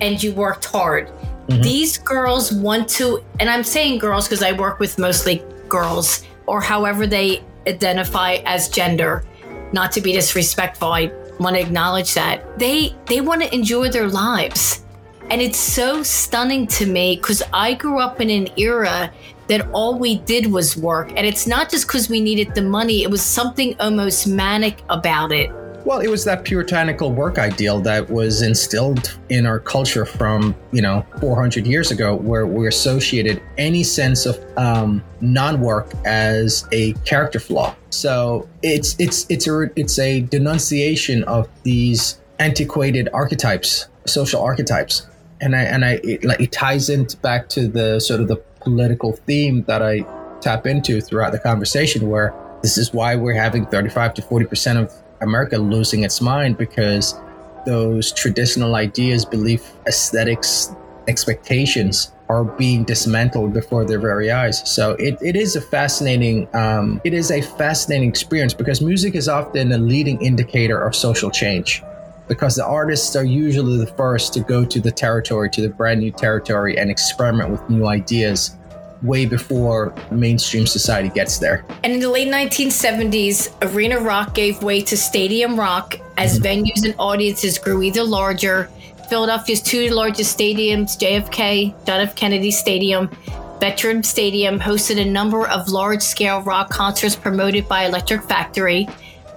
and 0.00 0.20
you 0.20 0.32
worked 0.32 0.64
hard. 0.64 1.08
Mm-hmm. 1.48 1.62
These 1.62 1.98
girls 1.98 2.52
want 2.52 2.88
to, 2.90 3.22
and 3.38 3.48
I'm 3.48 3.62
saying 3.62 3.98
girls 3.98 4.26
because 4.26 4.42
I 4.42 4.52
work 4.52 4.80
with 4.80 4.98
mostly 4.98 5.44
girls 5.68 6.24
or 6.46 6.60
however 6.60 7.06
they 7.06 7.42
identify 7.66 8.34
as 8.44 8.68
gender. 8.68 9.24
Not 9.72 9.92
to 9.92 10.00
be 10.00 10.12
disrespectful, 10.12 10.92
I 10.92 11.10
want 11.40 11.56
to 11.56 11.60
acknowledge 11.60 12.14
that. 12.14 12.58
They 12.58 12.94
they 13.06 13.20
want 13.20 13.42
to 13.42 13.54
enjoy 13.54 13.90
their 13.90 14.08
lives, 14.08 14.84
and 15.30 15.42
it's 15.42 15.58
so 15.58 16.02
stunning 16.02 16.66
to 16.68 16.86
me 16.86 17.16
because 17.16 17.42
I 17.52 17.74
grew 17.74 17.98
up 17.98 18.20
in 18.20 18.30
an 18.30 18.48
era 18.56 19.12
that 19.48 19.68
all 19.72 19.98
we 19.98 20.18
did 20.18 20.46
was 20.46 20.76
work, 20.76 21.12
and 21.16 21.26
it's 21.26 21.46
not 21.46 21.70
just 21.70 21.86
because 21.86 22.08
we 22.08 22.20
needed 22.20 22.54
the 22.54 22.62
money; 22.62 23.02
it 23.02 23.10
was 23.10 23.22
something 23.22 23.74
almost 23.80 24.26
manic 24.26 24.82
about 24.88 25.32
it 25.32 25.50
well, 25.86 26.00
it 26.00 26.08
was 26.08 26.24
that 26.24 26.42
puritanical 26.42 27.12
work 27.12 27.38
ideal 27.38 27.80
that 27.80 28.10
was 28.10 28.42
instilled 28.42 29.16
in 29.28 29.46
our 29.46 29.60
culture 29.60 30.04
from, 30.04 30.52
you 30.72 30.82
know, 30.82 31.06
400 31.20 31.64
years 31.64 31.92
ago, 31.92 32.16
where 32.16 32.44
we 32.44 32.66
associated 32.66 33.40
any 33.56 33.84
sense 33.84 34.26
of 34.26 34.36
um, 34.58 35.00
non-work 35.20 35.92
as 36.04 36.66
a 36.72 36.92
character 37.04 37.38
flaw. 37.38 37.72
So 37.90 38.48
it's 38.64 38.96
it's 38.98 39.26
it's 39.30 39.46
a 39.46 39.70
it's 39.76 39.96
a 40.00 40.22
denunciation 40.22 41.22
of 41.24 41.48
these 41.62 42.20
antiquated 42.40 43.08
archetypes, 43.12 43.86
social 44.06 44.42
archetypes, 44.42 45.06
and 45.40 45.54
I 45.54 45.62
and 45.62 45.84
I 45.84 46.00
it, 46.02 46.24
like 46.24 46.40
it 46.40 46.50
ties 46.50 46.90
in 46.90 47.06
back 47.22 47.48
to 47.50 47.68
the 47.68 48.00
sort 48.00 48.20
of 48.20 48.26
the 48.26 48.42
political 48.60 49.12
theme 49.12 49.62
that 49.68 49.82
I 49.82 50.00
tap 50.40 50.66
into 50.66 51.00
throughout 51.00 51.30
the 51.30 51.38
conversation, 51.38 52.10
where 52.10 52.34
this 52.60 52.76
is 52.76 52.92
why 52.92 53.14
we're 53.14 53.40
having 53.40 53.66
35 53.66 54.14
to 54.14 54.22
40 54.22 54.46
percent 54.46 54.78
of 54.80 54.92
America 55.20 55.58
losing 55.58 56.04
its 56.04 56.20
mind 56.20 56.58
because 56.58 57.14
those 57.64 58.12
traditional 58.12 58.76
ideas, 58.76 59.24
belief, 59.24 59.72
aesthetics, 59.86 60.74
expectations 61.08 62.12
are 62.28 62.44
being 62.44 62.84
dismantled 62.84 63.52
before 63.52 63.84
their 63.84 64.00
very 64.00 64.30
eyes. 64.30 64.68
So 64.68 64.92
it, 64.92 65.16
it 65.22 65.36
is 65.36 65.54
a 65.56 65.60
fascinating 65.60 66.48
um, 66.54 67.00
it 67.04 67.14
is 67.14 67.30
a 67.30 67.40
fascinating 67.40 68.08
experience 68.08 68.54
because 68.54 68.80
music 68.80 69.14
is 69.14 69.28
often 69.28 69.72
a 69.72 69.78
leading 69.78 70.20
indicator 70.20 70.80
of 70.80 70.94
social 70.94 71.30
change 71.30 71.82
because 72.28 72.56
the 72.56 72.66
artists 72.66 73.14
are 73.14 73.24
usually 73.24 73.78
the 73.78 73.86
first 73.86 74.32
to 74.34 74.40
go 74.40 74.64
to 74.64 74.80
the 74.80 74.90
territory 74.90 75.48
to 75.50 75.60
the 75.60 75.68
brand 75.68 76.00
new 76.00 76.10
territory 76.10 76.76
and 76.76 76.90
experiment 76.90 77.50
with 77.50 77.70
new 77.70 77.86
ideas 77.86 78.56
way 79.02 79.26
before 79.26 79.94
mainstream 80.10 80.66
society 80.66 81.08
gets 81.08 81.38
there. 81.38 81.64
And 81.84 81.92
in 81.92 82.00
the 82.00 82.10
late 82.10 82.28
1970s, 82.28 83.52
arena 83.62 84.00
rock 84.00 84.34
gave 84.34 84.62
way 84.62 84.82
to 84.82 84.96
stadium 84.96 85.58
rock 85.58 85.98
as 86.16 86.38
mm-hmm. 86.38 86.64
venues 86.64 86.84
and 86.84 86.94
audiences 86.98 87.58
grew 87.58 87.82
either 87.82 88.02
larger. 88.02 88.70
Philadelphia's 89.08 89.62
two 89.62 89.88
largest 89.90 90.36
stadiums, 90.36 90.98
JFK, 90.98 91.86
John 91.86 92.00
F. 92.00 92.16
Kennedy 92.16 92.50
Stadium, 92.50 93.08
Veteran 93.60 94.02
Stadium, 94.02 94.58
hosted 94.58 95.00
a 95.00 95.04
number 95.04 95.46
of 95.46 95.68
large 95.68 96.02
scale 96.02 96.42
rock 96.42 96.70
concerts 96.70 97.14
promoted 97.14 97.68
by 97.68 97.84
Electric 97.84 98.22
Factory. 98.24 98.88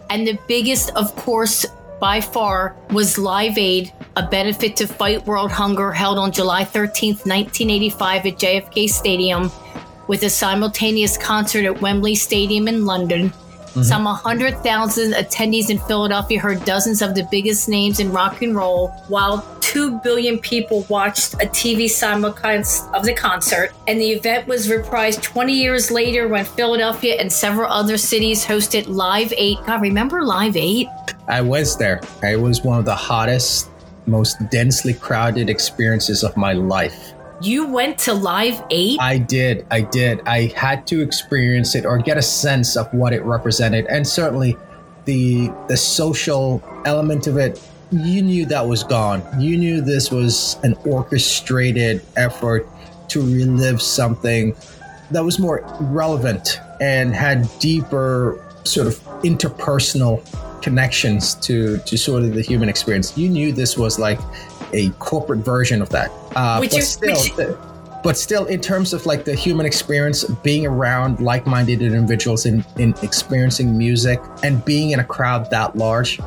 And 0.10 0.28
the 0.28 0.40
biggest, 0.48 0.90
of 0.96 1.16
course, 1.16 1.66
by 2.00 2.22
far 2.22 2.76
was 2.92 3.18
Live 3.18 3.58
Aid, 3.58 3.94
a 4.16 4.28
benefit 4.28 4.76
to 4.78 4.88
fight 4.88 5.26
world 5.26 5.52
hunger 5.52 5.92
held 5.92 6.18
on 6.18 6.32
July 6.32 6.64
13, 6.64 7.16
1985 7.16 8.26
at 8.26 8.40
JFK 8.40 8.90
Stadium, 8.90 9.52
with 10.08 10.24
a 10.24 10.30
simultaneous 10.30 11.18
concert 11.18 11.66
at 11.66 11.82
Wembley 11.82 12.16
Stadium 12.16 12.68
in 12.68 12.86
London. 12.86 13.30
Mm-hmm. 13.30 13.84
Some 13.84 14.06
100,000 14.06 15.14
attendees 15.14 15.70
in 15.70 15.78
Philadelphia 15.80 16.40
heard 16.40 16.64
dozens 16.66 17.02
of 17.02 17.14
the 17.14 17.28
biggest 17.30 17.70
names 17.70 18.00
in 18.00 18.12
rock 18.12 18.42
and 18.42 18.56
roll, 18.56 18.90
while 19.10 19.46
2 19.70 20.00
billion 20.00 20.40
people 20.40 20.84
watched 20.90 21.36
a 21.36 21.46
TV 21.46 21.86
simulcast 21.86 22.92
of 22.96 23.06
the 23.06 23.14
concert. 23.14 23.72
And 23.88 24.02
the 24.02 24.10
event 24.10 24.48
was 24.48 24.68
reprised 24.68 25.22
20 25.22 25.54
years 25.54 25.92
later 25.92 26.28
when 26.28 26.44
Philadelphia 26.44 27.18
and 27.20 27.32
several 27.32 27.72
other 27.72 27.96
cities 27.96 28.44
hosted 28.44 28.88
Live 28.88 29.32
8. 29.38 29.58
God, 29.68 29.82
remember 29.82 30.24
Live 30.24 30.58
8? 30.58 30.88
I 31.28 31.42
was 31.42 31.78
there. 31.78 32.02
It 32.24 32.42
was 32.42 32.64
one 32.64 32.80
of 32.80 32.86
the 32.86 32.96
hottest, 32.96 33.70
most 34.08 34.38
densely 34.50 34.96
crowded 34.96 35.52
experiences 35.52 36.24
of 36.24 36.36
my 36.36 36.54
life. 36.54 37.14
You 37.40 37.68
went 37.68 38.00
to 38.00 38.14
Live 38.16 38.64
8? 38.72 38.98
I 39.00 39.20
did. 39.20 39.68
I 39.70 39.82
did. 39.82 40.22
I 40.26 40.52
had 40.56 40.88
to 40.88 41.02
experience 41.02 41.76
it 41.76 41.86
or 41.86 42.00
get 42.00 42.18
a 42.18 42.24
sense 42.24 42.76
of 42.76 42.92
what 42.92 43.14
it 43.14 43.24
represented. 43.24 43.86
And 43.86 44.08
certainly 44.08 44.58
the 45.06 45.52
the 45.68 45.78
social 45.78 46.64
element 46.86 47.28
of 47.28 47.38
it, 47.38 47.62
you 47.92 48.22
knew 48.22 48.46
that 48.46 48.68
was 48.68 48.84
gone. 48.84 49.24
You 49.40 49.58
knew 49.58 49.82
this 49.82 50.12
was 50.12 50.58
an 50.64 50.76
orchestrated 50.86 52.02
effort 52.16 52.68
to 53.10 53.22
relive 53.22 53.82
something 53.82 54.56
that 55.12 55.24
was 55.24 55.40
more 55.40 55.64
relevant 55.82 56.60
and 56.80 57.16
had 57.16 57.50
deeper 57.60 58.46
sort 58.64 58.88
of 58.88 59.00
interpersonal 59.24 60.24
connections 60.62 61.36
to 61.36 61.78
to 61.80 61.98
sort 61.98 62.24
of 62.24 62.34
the 62.34 62.42
human 62.42 62.70
experience. 62.70 63.18
You 63.18 63.30
knew 63.30 63.52
this 63.52 63.78
was 63.78 63.98
like 63.98 64.20
a 64.74 64.90
corporate 65.00 65.40
version 65.40 65.82
of 65.82 65.90
that. 65.90 66.12
Uh, 66.36 66.60
but 66.60 66.74
is, 66.74 66.92
still, 66.92 67.16
which... 67.38 67.58
but 68.04 68.18
still, 68.18 68.46
in 68.46 68.62
terms 68.62 68.94
of 68.94 69.06
like 69.08 69.26
the 69.26 69.34
human 69.34 69.66
experience, 69.66 70.24
being 70.44 70.68
around 70.68 71.20
like-minded 71.22 71.82
individuals 71.82 72.46
in, 72.46 72.64
in 72.78 72.94
experiencing 73.02 73.76
music 73.76 74.22
and 74.44 74.64
being 74.66 74.92
in 74.92 75.00
a 75.00 75.04
crowd 75.04 75.50
that 75.50 75.76
large, 75.76 76.20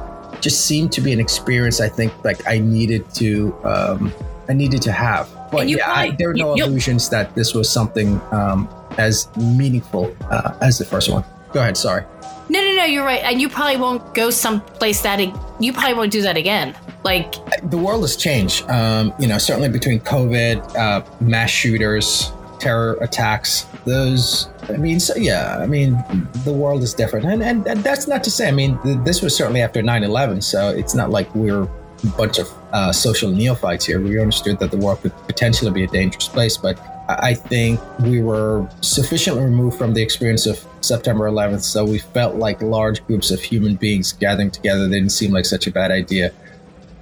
just 0.43 0.67
seemed 0.67 0.93
to 0.93 1.01
be 1.01 1.13
an 1.13 1.21
experience. 1.21 1.81
I 1.81 1.89
think 1.89 2.13
like 2.25 2.47
I 2.47 2.59
needed 2.59 3.09
to 3.15 3.57
um, 3.65 4.13
I 4.49 4.53
needed 4.53 4.83
to 4.83 4.93
have. 4.93 5.31
But 5.51 5.69
yeah, 5.69 5.85
probably, 5.85 6.11
I, 6.11 6.17
there 6.17 6.31
are 6.31 6.35
no 6.35 6.57
you, 6.57 6.65
illusions 6.65 7.09
that 7.11 7.35
this 7.35 7.55
was 7.55 7.71
something 7.71 8.21
um, 8.33 8.69
as 8.99 9.35
meaningful 9.37 10.15
uh, 10.31 10.55
as 10.61 10.79
the 10.79 10.85
first 10.85 11.11
one. 11.11 11.25
Go 11.53 11.61
ahead. 11.61 11.77
Sorry. 11.77 12.05
No, 12.49 12.61
no, 12.61 12.77
no. 12.77 12.85
You're 12.85 13.05
right, 13.05 13.23
and 13.23 13.41
you 13.41 13.49
probably 13.49 13.77
won't 13.77 14.15
go 14.15 14.31
someplace 14.31 15.01
that 15.03 15.21
you 15.61 15.73
probably 15.73 15.95
won't 15.95 16.13
do 16.13 16.23
that 16.23 16.37
again. 16.37 16.77
Like 17.05 17.35
the 17.71 17.79
world 17.79 18.03
has 18.03 18.17
changed. 18.17 18.69
Um, 18.69 19.15
you 19.19 19.27
know, 19.27 19.39
certainly 19.39 19.69
between 19.69 20.01
COVID, 20.01 20.77
uh, 20.77 21.05
mass 21.21 21.51
shooters, 21.51 22.33
terror 22.63 22.97
attacks, 23.01 23.67
those 23.85 24.49
I 24.69 24.77
mean, 24.77 25.01
so 25.01 25.17
yeah, 25.17 25.59
I 25.59 25.67
mean, 25.67 26.03
the 26.45 26.53
world 26.53 26.83
is 26.83 26.95
different, 26.95 27.27
and 27.27 27.43
and, 27.43 27.67
and 27.67 27.83
that's 27.83 28.07
not 28.07 28.23
to 28.25 28.31
say. 28.31 28.47
I 28.49 28.53
mean, 28.53 28.79
th- 28.83 28.99
this 29.05 29.21
was 29.21 29.35
certainly 29.37 29.61
after 29.61 29.83
9/11, 29.83 30.43
so 30.43 30.71
it's 30.71 30.95
not 30.95 31.11
like 31.11 31.33
we're 31.35 31.65
a 31.65 32.07
bunch 32.17 32.39
of 32.39 32.49
uh, 32.73 32.93
social 32.93 33.31
neophytes 33.31 33.85
here. 33.85 34.01
We 34.01 34.21
understood 34.21 34.61
that 34.61 34.71
the 34.71 34.77
world 34.77 35.01
could 35.03 35.13
potentially 35.27 35.73
be 35.73 35.83
a 35.83 35.89
dangerous 35.89 36.29
place, 36.29 36.57
but 36.57 36.79
I 37.09 37.35
think 37.35 37.81
we 37.99 38.23
were 38.23 38.69
sufficiently 38.81 39.43
removed 39.43 39.77
from 39.77 39.93
the 39.93 40.03
experience 40.03 40.47
of 40.47 40.65
September 40.81 41.29
11th, 41.29 41.63
so 41.63 41.85
we 41.85 41.99
felt 41.99 42.37
like 42.37 42.63
large 42.63 43.05
groups 43.09 43.33
of 43.33 43.41
human 43.41 43.75
beings 43.75 44.13
gathering 44.13 44.53
together 44.53 44.89
didn't 44.89 45.11
seem 45.11 45.33
like 45.33 45.45
such 45.45 45.67
a 45.67 45.73
bad 45.73 45.91
idea. 45.91 46.33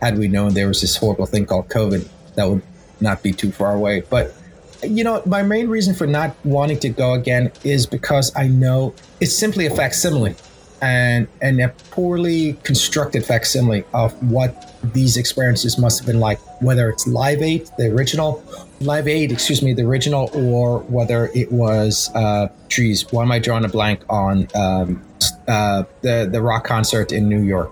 Had 0.00 0.16
we 0.18 0.28
known 0.28 0.54
there 0.54 0.68
was 0.68 0.80
this 0.80 0.96
horrible 0.96 1.26
thing 1.26 1.44
called 1.44 1.68
COVID, 1.68 2.08
that 2.36 2.48
would 2.48 2.62
not 3.00 3.22
be 3.22 3.32
too 3.32 3.52
far 3.52 3.74
away. 3.74 4.02
But 4.08 4.34
you 4.82 5.04
know, 5.04 5.22
my 5.26 5.42
main 5.42 5.68
reason 5.68 5.94
for 5.94 6.06
not 6.06 6.34
wanting 6.44 6.78
to 6.80 6.88
go 6.88 7.12
again 7.14 7.52
is 7.64 7.86
because 7.86 8.34
I 8.36 8.48
know 8.48 8.94
it's 9.20 9.34
simply 9.34 9.66
a 9.66 9.70
facsimile 9.70 10.34
and 10.82 11.28
and 11.42 11.60
a 11.60 11.68
poorly 11.90 12.54
constructed 12.62 13.24
facsimile 13.24 13.84
of 13.92 14.12
what 14.30 14.74
these 14.94 15.16
experiences 15.16 15.78
must 15.78 15.98
have 15.98 16.06
been 16.06 16.20
like, 16.20 16.38
whether 16.62 16.88
it's 16.88 17.06
Live 17.06 17.42
Aid, 17.42 17.68
the 17.76 17.92
original, 17.92 18.42
Live 18.80 19.06
Aid, 19.06 19.30
excuse 19.30 19.62
me, 19.62 19.74
the 19.74 19.82
original, 19.82 20.30
or 20.32 20.78
whether 20.80 21.30
it 21.34 21.52
was 21.52 22.10
uh, 22.14 22.48
trees. 22.68 23.10
Why 23.12 23.22
am 23.22 23.32
I 23.32 23.38
drawing 23.38 23.64
a 23.64 23.68
blank 23.68 24.02
on 24.08 24.48
um, 24.54 25.02
uh, 25.46 25.84
the 26.00 26.28
the 26.30 26.40
rock 26.40 26.64
concert 26.64 27.12
in 27.12 27.28
New 27.28 27.42
York 27.42 27.70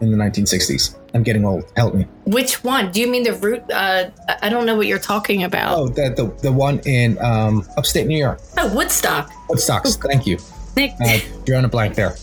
in 0.00 0.10
the 0.10 0.16
1960s? 0.16 0.96
I'm 1.14 1.22
getting 1.22 1.44
old. 1.44 1.64
Help 1.76 1.94
me. 1.94 2.06
Which 2.24 2.62
one? 2.62 2.92
Do 2.92 3.00
you 3.00 3.06
mean 3.10 3.24
the 3.24 3.34
root? 3.34 3.62
Uh, 3.70 4.10
I 4.42 4.48
don't 4.48 4.66
know 4.66 4.76
what 4.76 4.86
you're 4.86 4.98
talking 4.98 5.42
about. 5.44 5.78
Oh, 5.78 5.88
the 5.88 6.10
the, 6.10 6.26
the 6.42 6.52
one 6.52 6.78
in 6.86 7.18
um, 7.18 7.66
upstate 7.76 8.06
New 8.06 8.18
York. 8.18 8.40
Oh, 8.58 8.74
Woodstock. 8.74 9.30
Woodstocks. 9.48 9.98
Thank 10.00 10.26
you. 10.26 10.38
Nick, 10.76 10.92
Uh, 11.00 11.18
drawing 11.44 11.64
a 11.64 11.68
blank 11.68 11.94
there. 11.96 12.14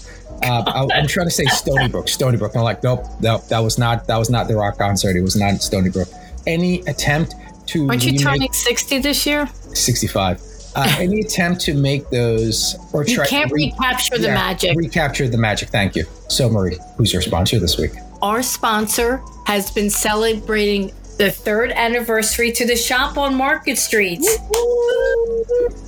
Uh, 0.44 0.64
I, 0.68 0.98
I'm 0.98 1.08
trying 1.08 1.28
to 1.28 1.32
say 1.32 1.46
Stony 1.46 1.88
Brook. 1.90 2.08
Stony 2.08 2.38
Brook. 2.38 2.56
I'm 2.56 2.62
like, 2.62 2.84
nope, 2.84 3.06
nope. 3.20 3.46
That 3.48 3.60
was 3.60 3.78
not. 3.78 4.08
That 4.08 4.18
was 4.18 4.30
not 4.30 4.48
the 4.48 4.56
rock 4.56 4.78
concert. 4.78 5.16
It 5.16 5.22
was 5.22 5.36
not 5.36 5.62
Stony 5.62 5.90
Brook. 5.90 6.08
Any 6.46 6.80
attempt 6.82 7.36
to 7.68 7.90
aren't 7.90 8.04
you 8.06 8.12
remake- 8.12 8.24
turning 8.24 8.54
60 8.54 9.00
this 9.00 9.26
year? 9.26 9.50
65? 9.74 10.40
Uh, 10.78 10.96
any 11.00 11.22
attempt 11.22 11.60
to 11.62 11.74
make 11.74 12.08
those 12.12 12.76
or 12.94 13.04
You 13.04 13.16
try 13.16 13.26
can't 13.26 13.52
re- 13.52 13.74
recapture 13.76 14.18
the 14.18 14.28
yeah, 14.28 14.36
magic. 14.36 14.78
Recapture 14.78 15.28
the 15.28 15.38
magic. 15.38 15.70
Thank 15.70 15.96
you. 15.96 16.06
So, 16.30 16.50
Marie, 16.50 16.78
who's 16.98 17.12
your 17.12 17.24
sponsor 17.24 17.60
this 17.60 17.78
week? 17.78 17.92
Our 18.22 18.44
sponsor 18.44 19.24
has 19.48 19.72
been 19.72 19.90
celebrating 19.90 20.92
the 21.18 21.32
third 21.32 21.72
anniversary 21.72 22.52
to 22.52 22.66
the 22.68 22.76
shop 22.76 23.18
on 23.18 23.34
Market 23.34 23.80
Street. 23.80 24.20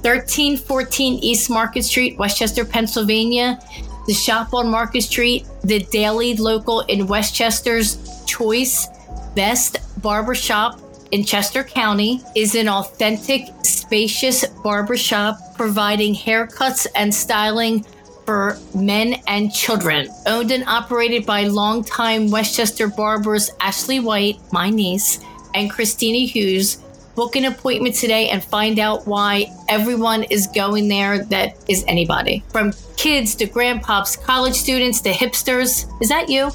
1314 0.02 1.20
East 1.22 1.50
Market 1.52 1.84
Street, 1.84 2.18
West 2.18 2.38
Chester, 2.40 2.66
Pennsylvania. 2.66 3.60
The 4.08 4.14
shop 4.14 4.56
on 4.56 4.70
Market 4.72 5.02
Street, 5.04 5.46
the 5.64 5.84
daily 5.92 6.36
local 6.36 6.82
in 6.82 7.06
West 7.06 7.36
Chester's 7.36 8.00
choice 8.26 8.88
best 9.36 9.78
barbershop 10.02 10.80
in 11.12 11.24
Chester 11.24 11.64
County, 11.64 12.22
is 12.36 12.56
an 12.56 12.68
authentic, 12.68 13.50
spacious 13.90 14.46
barbershop 14.46 15.40
providing 15.56 16.14
haircuts 16.14 16.86
and 16.94 17.12
styling 17.12 17.84
for 18.24 18.56
men 18.76 19.16
and 19.26 19.52
children. 19.52 20.08
Owned 20.28 20.52
and 20.52 20.64
operated 20.66 21.26
by 21.26 21.46
longtime 21.46 22.30
West 22.30 22.56
Chester 22.56 22.88
barbers 22.88 23.50
Ashley 23.60 24.00
White, 24.00 24.40
my 24.52 24.70
niece, 24.70 25.26
and 25.56 25.72
Christina 25.72 26.20
Hughes. 26.20 26.84
Book 27.16 27.36
an 27.36 27.46
appointment 27.46 27.96
today 27.96 28.30
and 28.30 28.44
find 28.44 28.78
out 28.78 29.08
why 29.08 29.48
everyone 29.68 30.22
is 30.26 30.46
going 30.46 30.88
there 30.88 31.26
that 31.26 31.58
is 31.68 31.84
anybody. 31.88 32.44
From 32.50 32.74
kids 32.96 33.34
to 33.38 33.48
grandpops, 33.48 34.22
college 34.24 34.54
students 34.54 35.02
to 35.02 35.10
hipsters. 35.10 35.92
Is 36.00 36.10
that 36.10 36.30
you? 36.30 36.52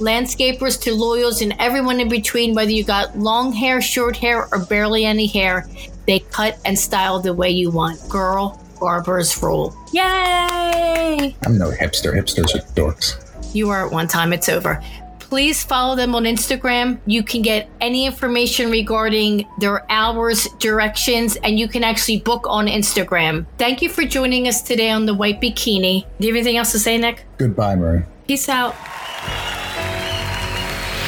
Landscapers 0.00 0.82
to 0.82 0.92
loyals 0.92 1.42
and 1.42 1.54
everyone 1.60 2.00
in 2.00 2.08
between, 2.08 2.56
whether 2.56 2.72
you 2.72 2.82
got 2.82 3.16
long 3.16 3.52
hair, 3.52 3.80
short 3.80 4.16
hair, 4.16 4.48
or 4.52 4.58
barely 4.64 5.04
any 5.04 5.28
hair, 5.28 5.68
they 6.06 6.20
cut 6.20 6.58
and 6.64 6.78
style 6.78 7.20
the 7.20 7.34
way 7.34 7.50
you 7.50 7.70
want. 7.70 8.06
Girl, 8.08 8.60
barbers 8.80 9.42
rule. 9.42 9.76
Yay! 9.92 11.36
I'm 11.44 11.58
no 11.58 11.70
hipster. 11.70 12.12
Hipsters 12.12 12.54
are 12.54 12.66
dorks. 12.74 13.54
You 13.54 13.68
were 13.68 13.86
at 13.86 13.92
one 13.92 14.08
time, 14.08 14.32
it's 14.32 14.48
over. 14.48 14.82
Please 15.18 15.64
follow 15.64 15.96
them 15.96 16.14
on 16.14 16.24
Instagram. 16.24 16.98
You 17.06 17.22
can 17.22 17.40
get 17.40 17.70
any 17.80 18.04
information 18.04 18.70
regarding 18.70 19.48
their 19.60 19.90
hours, 19.90 20.46
directions, 20.58 21.36
and 21.36 21.58
you 21.58 21.68
can 21.68 21.82
actually 21.84 22.20
book 22.20 22.44
on 22.46 22.66
Instagram. 22.66 23.46
Thank 23.56 23.80
you 23.80 23.88
for 23.88 24.04
joining 24.04 24.46
us 24.46 24.60
today 24.60 24.90
on 24.90 25.06
the 25.06 25.14
White 25.14 25.40
Bikini. 25.40 26.04
Do 26.20 26.26
you 26.26 26.34
have 26.34 26.36
anything 26.36 26.58
else 26.58 26.72
to 26.72 26.78
say, 26.78 26.98
Nick? 26.98 27.24
Goodbye, 27.38 27.76
Marie. 27.76 28.02
Peace 28.28 28.48
out. 28.50 28.74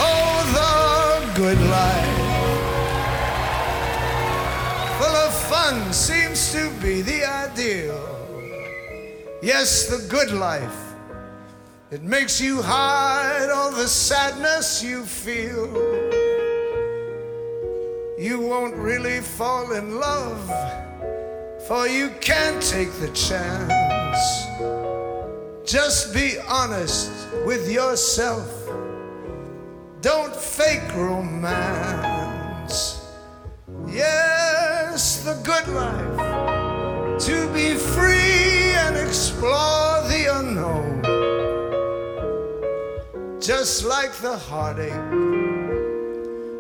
Oh, 0.01 1.27
the 1.35 1.39
good 1.39 1.61
life. 1.69 2.24
Be 6.85 7.01
the 7.01 7.25
ideal. 7.25 7.99
Yes, 9.41 9.89
the 9.89 10.07
good 10.11 10.33
life. 10.33 10.93
It 11.91 12.03
makes 12.03 12.43
you 12.43 12.61
hide 12.61 13.49
all 13.51 13.71
the 13.71 13.89
sadness 13.89 14.85
you 14.85 15.07
feel. 15.07 15.67
You 18.19 18.39
won't 18.39 18.77
really 18.77 19.21
fall 19.21 19.73
in 19.73 19.99
love, 19.99 20.45
for 21.67 21.89
you 21.89 22.11
can't 22.21 22.63
take 22.63 22.93
the 23.01 23.09
chance. 23.15 24.21
Just 25.65 26.13
be 26.13 26.37
honest 26.47 27.11
with 27.47 27.73
yourself. 27.73 28.51
Don't 30.03 30.37
fake 30.37 30.95
romance. 30.95 33.01
Yes, 33.89 35.25
the 35.25 35.41
good 35.43 35.67
life. 35.69 36.14
Like 44.05 44.21
the 44.21 44.37
heartache. 44.37 44.93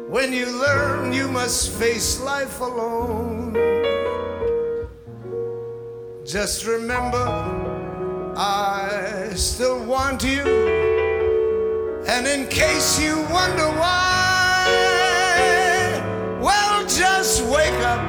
When 0.09 0.33
you 0.33 0.47
learn 0.47 1.13
you 1.13 1.29
must 1.29 1.73
face 1.73 2.19
life 2.23 2.61
alone. 2.61 3.53
Just 6.25 6.65
remember, 6.65 7.27
I 8.35 9.33
still 9.35 9.85
want 9.85 10.25
you. 10.25 10.43
And 12.07 12.27
in 12.27 12.49
case 12.49 12.99
you 12.99 13.15
wonder 13.39 13.69
why, 13.83 14.65
well, 16.41 16.87
just 16.87 17.45
wake 17.45 17.81
up, 17.93 18.03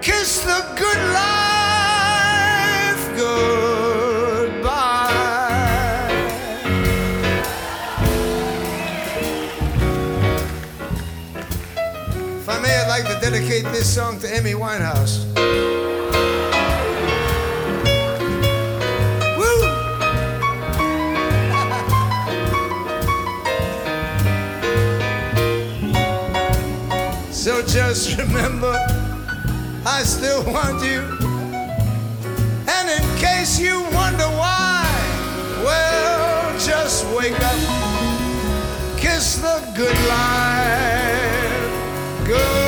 kiss 0.00 0.40
the 0.44 0.60
good 0.78 1.00
life 1.12 3.04
goodbye. 3.18 3.77
Dedicate 13.30 13.64
this 13.64 13.94
song 13.94 14.18
to 14.18 14.26
Amy 14.34 14.52
Winehouse. 14.52 15.22
Woo! 19.36 19.64
So 27.30 27.62
just 27.62 28.16
remember, 28.18 28.74
I 29.84 30.02
still 30.04 30.42
want 30.44 30.82
you. 30.82 31.00
And 32.66 32.88
in 32.88 33.18
case 33.18 33.60
you 33.60 33.82
wonder 33.92 34.28
why, 34.40 34.86
well, 35.62 36.58
just 36.58 37.04
wake 37.14 37.38
up, 37.40 37.58
kiss 38.98 39.36
the 39.36 39.60
good 39.76 39.98
life. 40.08 41.58
Good. 42.26 42.67